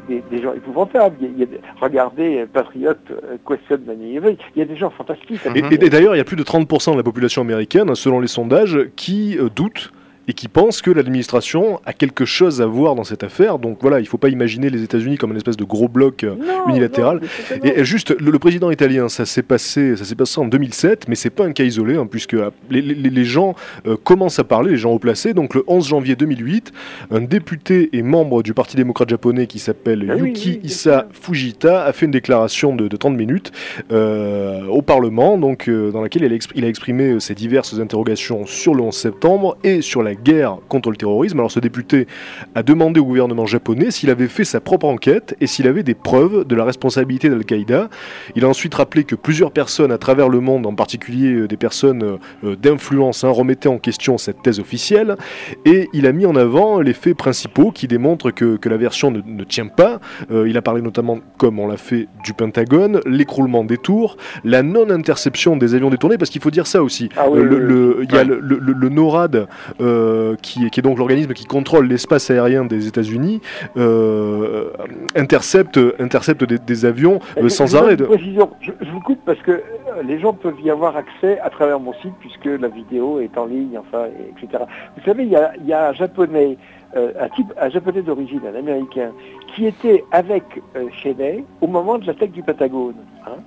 des- 0.08 0.22
des 0.30 0.42
gens 0.42 0.52
épouvantables. 0.54 1.16
Il 1.20 1.26
y 1.26 1.28
a- 1.28 1.32
il 1.34 1.40
y 1.40 1.42
a 1.42 1.46
des- 1.46 1.60
regardez, 1.80 2.38
euh, 2.38 2.46
Patriot, 2.52 2.90
euh, 3.10 3.36
Question 3.46 3.78
Manieville, 3.86 4.36
il 4.56 4.58
y 4.58 4.62
a 4.62 4.64
des 4.64 4.76
gens 4.76 4.90
fantastiques. 4.90 5.40
Et, 5.54 5.58
et- 5.74 5.84
et 5.86 5.90
d'ailleurs, 5.90 6.14
il 6.14 6.18
y 6.18 6.20
a 6.20 6.24
plus 6.24 6.36
de 6.36 6.42
30% 6.44 6.92
de 6.92 6.96
la 6.96 7.02
population 7.02 7.42
américaine, 7.42 7.94
selon 7.94 8.20
les 8.20 8.26
sondages, 8.28 8.78
qui 8.96 9.36
euh, 9.38 9.48
doutent 9.54 9.92
et 10.28 10.34
qui 10.34 10.46
pensent 10.48 10.82
que 10.82 10.90
l'administration 10.90 11.80
a 11.86 11.92
quelque 11.92 12.24
chose 12.24 12.60
à 12.62 12.66
voir 12.66 12.94
dans 12.94 13.04
cette 13.04 13.24
affaire. 13.24 13.58
Donc 13.58 13.78
voilà, 13.80 13.98
il 13.98 14.02
ne 14.02 14.08
faut 14.08 14.18
pas 14.18 14.28
imaginer 14.28 14.68
les 14.70 14.82
États-Unis 14.82 15.16
comme 15.16 15.30
une 15.30 15.38
espèce 15.38 15.56
de 15.56 15.64
gros 15.64 15.88
bloc 15.88 16.22
euh, 16.22 16.34
Non, 16.36 16.68
unilatéral. 16.68 17.20
non. 17.22 17.56
Et, 17.64 17.80
et 17.80 17.84
juste, 17.84 18.14
le, 18.20 18.30
le 18.30 18.38
président 18.38 18.70
italien, 18.70 19.08
ça 19.08 19.24
s'est 19.24 19.42
passé, 19.42 19.96
ça 19.96 20.04
s'est 20.04 20.14
passé 20.14 20.38
en 20.40 20.44
2007, 20.46 21.08
mais 21.08 21.14
c'est 21.14 21.30
pas 21.30 21.44
un 21.46 21.52
cas 21.52 21.64
isolé, 21.64 21.96
hein, 21.96 22.06
puisque 22.10 22.34
euh, 22.34 22.50
les, 22.70 22.82
les- 22.82 22.94
les 23.08 23.24
gens 23.24 23.54
euh, 23.86 23.96
commencent 23.96 24.38
à 24.38 24.44
parler, 24.44 24.72
les 24.72 24.76
gens 24.76 24.92
haut 24.92 24.98
placés. 24.98 25.32
Donc 25.34 25.54
le 25.54 25.64
11 25.66 25.88
janvier 25.88 26.14
2008, 26.14 26.72
un 27.10 27.20
député 27.22 27.88
et 27.94 28.02
membre 28.02 28.42
du 28.42 28.52
Parti 28.52 28.76
démocrate 28.76 29.08
japonais 29.08 29.46
qui 29.46 29.58
s'appelle 29.58 30.10
Ah 30.12 30.16
Yuki 30.16 30.50
oui, 30.50 30.60
Issa. 30.64 31.08
Fujita 31.12 31.84
a 31.84 31.92
fait 31.94 32.04
une 32.04 32.12
déclaration 32.12 32.76
de, 32.76 32.86
de 32.86 32.96
30 32.96 33.16
minutes 33.16 33.50
euh, 33.92 34.66
au 34.66 34.82
Parlement, 34.82 35.38
donc 35.38 35.70
dans 35.70 36.02
laquelle 36.02 36.22
il 36.54 36.64
a, 36.64 36.68
exprimé 36.68 37.18
ses 37.20 37.34
diverses 37.34 37.78
interrogations 37.78 38.44
sur 38.46 38.74
le 38.74 38.82
11 38.82 38.94
septembre 38.94 39.56
et 39.64 39.80
sur 39.80 40.02
la 40.02 40.14
guerre 40.22 40.58
contre 40.68 40.90
le 40.90 40.96
terrorisme. 40.96 41.38
Alors 41.38 41.50
ce 41.50 41.60
député 41.60 42.06
a 42.54 42.62
demandé 42.62 43.00
au 43.00 43.04
gouvernement 43.04 43.46
japonais 43.46 43.90
s'il 43.90 44.10
avait 44.10 44.26
fait 44.28 44.44
sa 44.44 44.60
propre 44.60 44.86
enquête 44.86 45.36
et 45.40 45.46
s'il 45.46 45.66
avait 45.66 45.82
des 45.82 45.94
preuves 45.94 46.44
de 46.46 46.54
la 46.54 46.64
responsabilité 46.64 47.28
d'Al-Qaïda. 47.28 47.88
Il 48.36 48.44
a 48.44 48.48
ensuite 48.48 48.74
rappelé 48.74 49.04
que 49.04 49.14
plusieurs 49.14 49.50
personnes 49.52 49.92
à 49.92 49.98
travers 49.98 50.28
le 50.28 50.40
monde, 50.40 50.66
en 50.66 50.74
particulier 50.74 51.32
euh, 51.32 51.48
des 51.48 51.56
personnes 51.56 52.18
euh, 52.44 52.56
d'influence, 52.56 53.24
hein, 53.24 53.30
remettaient 53.30 53.68
en 53.68 53.78
question 53.78 54.18
cette 54.18 54.42
thèse 54.42 54.60
officielle. 54.60 55.16
Et 55.64 55.88
il 55.92 56.06
a 56.06 56.12
mis 56.12 56.26
en 56.26 56.36
avant 56.36 56.80
les 56.80 56.92
faits 56.94 57.16
principaux 57.16 57.70
qui 57.72 57.86
démontrent 57.88 58.30
que, 58.30 58.56
que 58.56 58.68
la 58.68 58.76
version 58.76 59.10
ne, 59.10 59.20
ne 59.24 59.44
tient 59.44 59.66
pas. 59.68 60.00
Euh, 60.30 60.48
il 60.48 60.56
a 60.56 60.62
parlé 60.62 60.82
notamment, 60.82 61.18
comme 61.36 61.58
on 61.58 61.66
l'a 61.68 61.76
fait, 61.76 62.08
du 62.24 62.32
Pentagone, 62.32 63.00
l'écroulement 63.06 63.64
des 63.64 63.78
tours, 63.78 64.16
la 64.44 64.62
non-interception 64.62 65.56
des 65.56 65.74
avions 65.74 65.90
détournés, 65.90 66.18
parce 66.18 66.30
qu'il 66.30 66.40
faut 66.42 66.50
dire 66.50 66.66
ça 66.66 66.82
aussi. 66.82 67.08
Ah 67.16 67.26
oui, 67.30 67.38
Euh, 67.40 67.42
le, 67.44 67.56
oui, 67.56 67.62
oui. 67.62 67.68
le- 67.68 68.04
il 68.04 68.12
y 68.12 68.14
a 68.14 68.18
Ouais. 68.18 68.24
le, 68.24 68.40
le- 68.40 68.58
le- 68.58 68.72
le 68.72 68.88
NORAD, 68.88 69.46
euh, 69.80 70.07
qui, 70.42 70.70
qui 70.70 70.80
est 70.80 70.82
donc 70.82 70.98
l'organisme 70.98 71.32
qui 71.32 71.44
contrôle 71.44 71.86
l'espace 71.88 72.30
aérien 72.30 72.64
des 72.64 72.86
États-Unis, 72.88 73.40
euh, 73.76 74.70
intercepte, 75.16 75.78
intercepte 75.98 76.44
des, 76.44 76.58
des 76.58 76.84
avions 76.84 77.18
euh, 77.38 77.48
sans 77.48 77.66
je 77.66 77.76
arrêt. 77.76 77.96
de- 77.96 78.04
précision. 78.04 78.50
Je, 78.60 78.70
je 78.80 78.90
vous 78.90 79.00
coupe 79.00 79.20
parce 79.24 79.40
que 79.40 79.52
euh, 79.52 79.62
les 80.06 80.18
gens 80.20 80.32
peuvent 80.32 80.60
y 80.62 80.70
avoir 80.70 80.96
accès 80.96 81.38
à 81.40 81.50
travers 81.50 81.80
mon 81.80 81.92
site 81.94 82.12
puisque 82.20 82.46
la 82.46 82.68
vidéo 82.68 83.20
est 83.20 83.36
en 83.38 83.46
ligne, 83.46 83.78
enfin, 83.78 84.06
et- 84.06 84.44
etc. 84.44 84.64
Vous 84.96 85.02
savez, 85.04 85.24
il 85.24 85.30
y 85.30 85.36
a, 85.36 85.52
il 85.58 85.66
y 85.66 85.72
a 85.72 85.88
un 85.90 85.92
japonais, 85.92 86.56
euh, 86.96 87.12
un 87.20 87.28
type, 87.30 87.52
un 87.60 87.70
japonais 87.70 88.02
d'origine, 88.02 88.40
un 88.52 88.58
américain, 88.58 89.10
qui 89.54 89.66
était 89.66 90.04
avec 90.12 90.44
euh, 90.76 90.86
Cheney 91.02 91.44
au 91.60 91.66
moment 91.66 91.98
de 91.98 92.06
l'attaque 92.06 92.32
du 92.32 92.42
Patagone. 92.42 92.94
hein. 93.26 93.38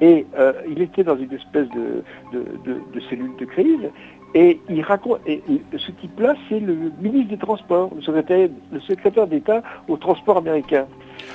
et 0.00 0.26
euh, 0.38 0.52
il 0.68 0.80
était 0.82 1.04
dans 1.04 1.16
une 1.16 1.32
espèce 1.32 1.68
de, 1.70 2.02
de, 2.32 2.44
de- 2.64 2.80
de 2.94 3.00
cellule 3.08 3.32
de 3.38 3.44
crise. 3.44 3.86
Et 4.34 4.60
ce 4.66 5.90
type-là, 6.00 6.34
c'est 6.48 6.60
le 6.60 6.92
ministre 7.00 7.30
des 7.30 7.38
Transports, 7.38 7.90
le 7.94 8.02
secrétaire, 8.02 8.48
le 8.70 8.80
secrétaire 8.80 9.26
d'État 9.26 9.62
au 9.88 9.96
transport 9.96 10.38
américain. 10.38 10.86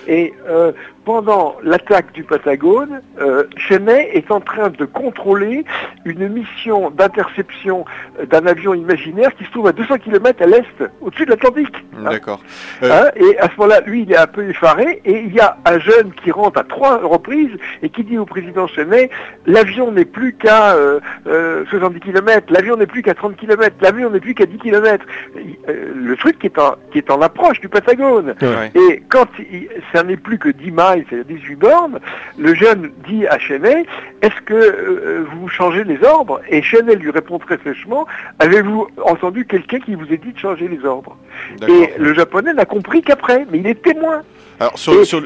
Et 0.08 0.34
euh, 0.48 0.72
pendant 1.04 1.56
l'attaque 1.64 2.12
du 2.14 2.24
Patagone, 2.24 3.02
euh, 3.20 3.44
Cheney 3.58 4.10
est 4.14 4.32
en 4.32 4.40
train 4.40 4.70
de 4.70 4.86
contrôler 4.86 5.64
une 6.04 6.28
mission 6.30 6.90
d'interception 6.92 7.86
euh, 8.20 8.26
d'un 8.26 8.46
avion 8.48 8.74
imaginaire 8.74 9.34
qui 9.36 9.46
se 9.46 9.52
trouve 9.52 9.68
à 9.68 9.72
200 9.72 9.98
km 10.00 10.42
à 10.42 10.46
l'est, 10.48 10.66
au-dessus 11.02 11.26
de 11.26 11.32
l'Atlantique. 11.32 11.76
hein. 11.98 12.12
D'accord. 12.12 12.42
Euh, 12.84 12.90
Hein, 12.96 13.10
et 13.16 13.38
à 13.40 13.46
ce 13.50 13.56
moment-là, 13.58 13.82
lui, 13.86 14.04
il 14.04 14.12
est 14.12 14.18
un 14.18 14.28
peu 14.28 14.48
effaré, 14.50 15.02
et 15.06 15.20
il 15.20 15.34
y 15.34 15.40
a 15.40 15.58
un 15.66 15.80
jeune 15.80 16.12
qui 16.24 16.32
rentre 16.32 16.60
à 16.60 16.64
trois 16.64 16.98
reprises 16.98 17.52
et 17.82 17.90
qui 17.90 18.04
dit 18.04 18.18
au 18.18 18.26
président 18.26 18.68
Cheney, 18.68 19.10
l'avion 19.48 19.92
n'est 19.92 20.06
plus 20.06 20.34
qu'à 20.34 20.76
euh, 20.76 21.00
euh, 21.28 21.66
70 21.70 22.00
km, 22.00 22.52
l'avion 22.52 22.78
n'est 22.78 22.86
plus 22.88 23.02
qu'à 23.02 23.14
30 23.16 23.36
km, 23.38 23.76
l'avion 23.82 24.10
n'est 24.10 24.20
plus 24.20 24.34
qu'à 24.34 24.46
10 24.46 24.58
km. 24.60 25.06
Euh, 25.68 25.92
le 25.96 26.16
truc 26.16 26.40
qui 26.40 26.48
est 26.48 26.58
en, 26.60 26.76
qui 26.92 27.00
est 27.00 27.10
en 27.12 27.22
approche 27.22 27.60
du 27.60 27.70
Patagone. 27.70 28.36
ouais. 28.42 28.72
Et 28.76 29.04
quand 29.10 29.28
il- 29.40 29.68
ça 29.94 30.04
n'est 30.04 30.18
plus 30.18 30.38
que 30.38 30.50
10 30.50 30.72
miles, 30.72 31.06
c'est-à-dire 31.10 31.38
18 31.38 31.56
bornes, 31.56 32.00
le 32.38 32.54
jeune 32.56 32.92
dit 33.08 33.28
à 33.28 33.40
Cheney, 33.40 33.86
est-ce 34.22 34.42
que 34.42 34.54
euh, 34.54 35.26
vous 35.32 35.48
changez 35.48 35.84
les 35.84 36.04
ordres? 36.04 36.42
Et 36.50 36.62
Cheney 36.62 36.96
lui 36.96 37.12
répond 37.12 37.40
très 37.40 37.58
sèchement, 37.64 38.06
avez-vous 38.40 38.88
entendu 39.04 39.46
quelqu'un 39.46 39.80
qui 39.80 39.96
vous 39.96 40.12
ait 40.12 40.18
dit 40.18 40.34
de 40.34 40.40
changer 40.40 40.68
les 40.68 40.86
ordres? 40.86 41.18
Et 41.68 41.92
le 41.98 42.14
japonais 42.14 42.54
n'a 42.54 42.66
compris 42.66 43.02
qu'après, 43.02 43.46
mais 43.52 43.60
il 43.60 43.68
est 43.68 43.82
témoin. 43.82 44.24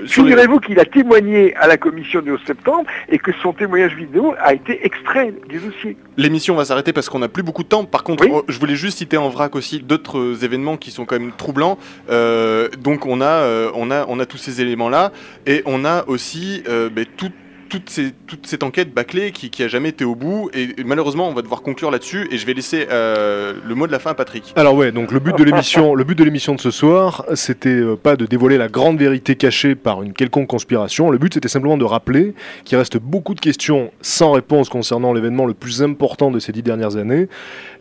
Figurez-vous 0.07 0.59
qu'il 0.59 0.80
a 0.80 0.86
témoigné 0.86 1.55
à 1.55 1.67
la 1.67 1.77
commission 1.77 2.21
du 2.21 2.32
11 2.32 2.39
septembre 2.45 2.86
et 3.09 3.17
que 3.19 3.32
son 3.41 3.53
témoignage 3.53 3.93
vidéo 3.95 4.34
a 4.39 4.53
été 4.53 4.86
extrait 4.86 5.34
du 5.47 5.59
dossier. 5.59 5.97
l'émission 6.17 6.55
va 6.55 6.65
s'arrêter 6.65 6.93
parce 6.93 7.09
qu'on 7.09 7.19
n'a 7.19 7.27
plus 7.30 7.43
beaucoup 7.43 7.63
de 7.63 7.67
temps. 7.67 7.86
Par 7.86 8.03
contre, 8.03 8.23
Oui. 8.25 8.32
oh, 8.34 8.43
je 8.47 8.59
voulais 8.59 8.75
juste 8.75 8.97
citer 8.97 9.17
en 9.17 9.30
vrac 9.30 9.55
aussi 9.55 9.80
d'autres 9.80 10.17
euh, 10.19 10.43
événements 10.43 10.77
qui 10.77 10.91
sont 10.91 11.05
quand 11.05 11.19
même 11.19 11.32
troublants. 11.32 11.77
Euh, 12.09 12.69
donc 12.80 13.05
on 13.05 13.21
a, 13.21 13.25
euh, 13.25 13.71
on 13.75 13.91
a, 13.91 14.05
on 14.07 14.19
a 14.19 14.25
tous 14.25 14.38
ces 14.38 14.61
éléments-là 14.61 15.11
et 15.45 15.61
on 15.65 15.86
a 15.86 16.05
aussi 16.07 16.63
euh, 16.67 16.89
ben, 16.89 17.05
tout- 17.17 17.32
toute, 17.70 17.89
ces- 17.89 18.11
toute 18.28 18.47
cette 18.47 18.63
enquête 18.63 18.93
bâclée 18.93 19.32
qui, 19.32 19.49
qui 19.49 19.63
a 19.63 19.67
jamais 19.67 19.89
été 19.89 20.03
au 20.03 20.15
bout 20.15 20.49
et, 20.53 20.70
et 20.80 20.84
malheureusement 20.84 21.30
on 21.30 21.34
va 21.34 21.41
devoir 21.41 21.61
conclure 21.61 21.91
là-dessus 21.91 22.28
et 22.32 22.38
je 22.38 22.45
vais 22.45 22.53
laisser 22.53 22.88
euh, 22.91 23.53
le 23.65 23.76
mot 23.76 23.88
de 23.88 23.91
la 23.91 23.99
fin 23.99 24.11
à 24.11 24.13
Patrick. 24.15 24.51
Alors 24.55 24.76
ouais, 24.76 24.91
donc 24.91 25.11
le 25.11 25.20
but 25.20 25.38
de 25.38 25.43
l'émission, 25.43 25.95
le 25.95 26.03
but 26.03 26.17
de 26.17 26.24
l'émission 26.24 26.55
de 26.55 26.59
ce 26.59 26.72
soir, 26.72 27.26
c'était 27.36 27.70
euh, 27.70 27.95
pas 27.95 28.15
de 28.15 28.26
dévoiler 28.26 28.57
la 28.57 28.67
grande 28.67 28.97
vérité 28.99 29.36
cachée 29.36 29.76
par 29.76 30.03
une 30.03 30.13
quelconque 30.13 30.47
conspiration. 30.47 31.09
Le 31.11 31.17
but 31.17 31.34
c'était 31.36 31.47
simplement 31.47 31.78
de 31.78 31.86
rappeler 31.86 32.34
qu'il 32.65 32.78
reste 32.78 32.97
beaucoup 32.97 33.36
de 33.36 33.39
questions 33.39 33.91
sans 34.01 34.32
réponse 34.32 34.70
concernant 34.70 35.13
l'événement 35.13 35.45
le 35.45 35.53
plus 35.53 35.84
important 35.84 36.32
de 36.32 36.39
ces 36.39 36.51
dix 36.51 36.63
dernières 36.63 36.95
années. 36.97 37.28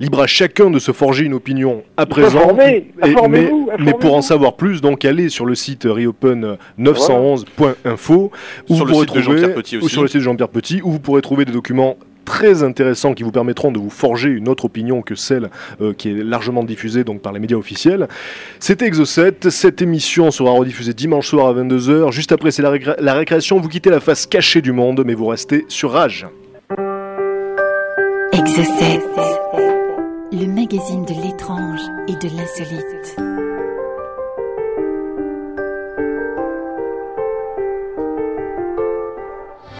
Libre 0.01 0.20
à 0.20 0.26
chacun 0.26 0.70
de 0.70 0.78
se 0.78 0.93
forger 0.93 1.24
une 1.24 1.34
opinion 1.34 1.82
à 1.97 2.07
présent. 2.07 2.41
Informez, 2.41 2.89
Et- 3.05 3.14
mais, 3.78 3.93
pour 3.95 4.14
en 4.16 4.22
savoir 4.22 4.57
plus, 4.57 4.80
donc 4.80 5.05
allez 5.05 5.28
sur 5.28 5.47
le 5.47 5.55
site 5.55 5.84
reopen 5.84 6.57
911.info 6.78 8.30
où 8.68 8.74
Sur 8.74 8.84
vous 8.84 8.84
le 8.84 8.93
pourrez 8.93 9.07
site 9.07 9.14
de 9.16 9.20
trouver 9.22 9.39
Jean-Pierre 9.41 9.55
Petit 9.55 9.78
ou 9.83 9.89
sur 9.89 10.03
le 10.03 10.09
site 10.09 10.18
de 10.18 10.22
Jean-Pierre 10.22 10.49
Petit 10.49 10.81
où 10.83 10.91
vous 10.91 11.01
pourrez 11.01 11.22
trouver 11.22 11.45
des 11.45 11.53
documents 11.53 11.97
très 12.24 12.62
intéressants 12.62 13.14
qui 13.14 13.22
vous 13.22 13.33
permettront 13.33 13.72
de 13.72 13.79
vous 13.79 13.89
forger 13.89 14.29
une 14.29 14.49
autre 14.51 14.66
opinion 14.66 15.01
que 15.01 15.14
celle 15.14 15.49
euh, 15.81 15.95
qui 15.95 16.11
est 16.11 16.22
largement 16.22 16.62
diffusée 16.62 17.03
donc 17.03 17.22
par 17.22 17.33
les 17.33 17.41
médias 17.41 17.57
officiels. 17.57 18.07
C'était 18.61 18.85
Exocet, 18.87 19.33
cette 19.49 19.81
émission 19.81 20.31
sera 20.31 20.51
rediffusée 20.51 20.93
dimanche 20.93 21.26
soir 21.29 21.47
à 21.47 21.55
22h. 21.55 22.12
Juste 22.12 22.33
après 22.33 22.51
c'est 22.51 22.61
la, 22.62 22.70
récré- 22.70 22.97
la 22.99 23.14
récréation, 23.14 23.59
vous 23.61 23.68
quittez 23.68 23.89
la 23.89 24.01
face 24.01 24.26
cachée 24.26 24.61
du 24.61 24.72
monde 24.72 25.03
mais 25.07 25.14
vous 25.14 25.26
restez 25.26 25.64
sur 25.68 25.93
Rage. 25.93 26.26
Exocet, 28.33 29.01
le 30.33 30.47
magazine 30.47 31.05
de 31.07 31.22
l'étrange 31.26 31.81
et 32.09 32.12
de 32.12 32.37
l'insolite. 32.37 33.28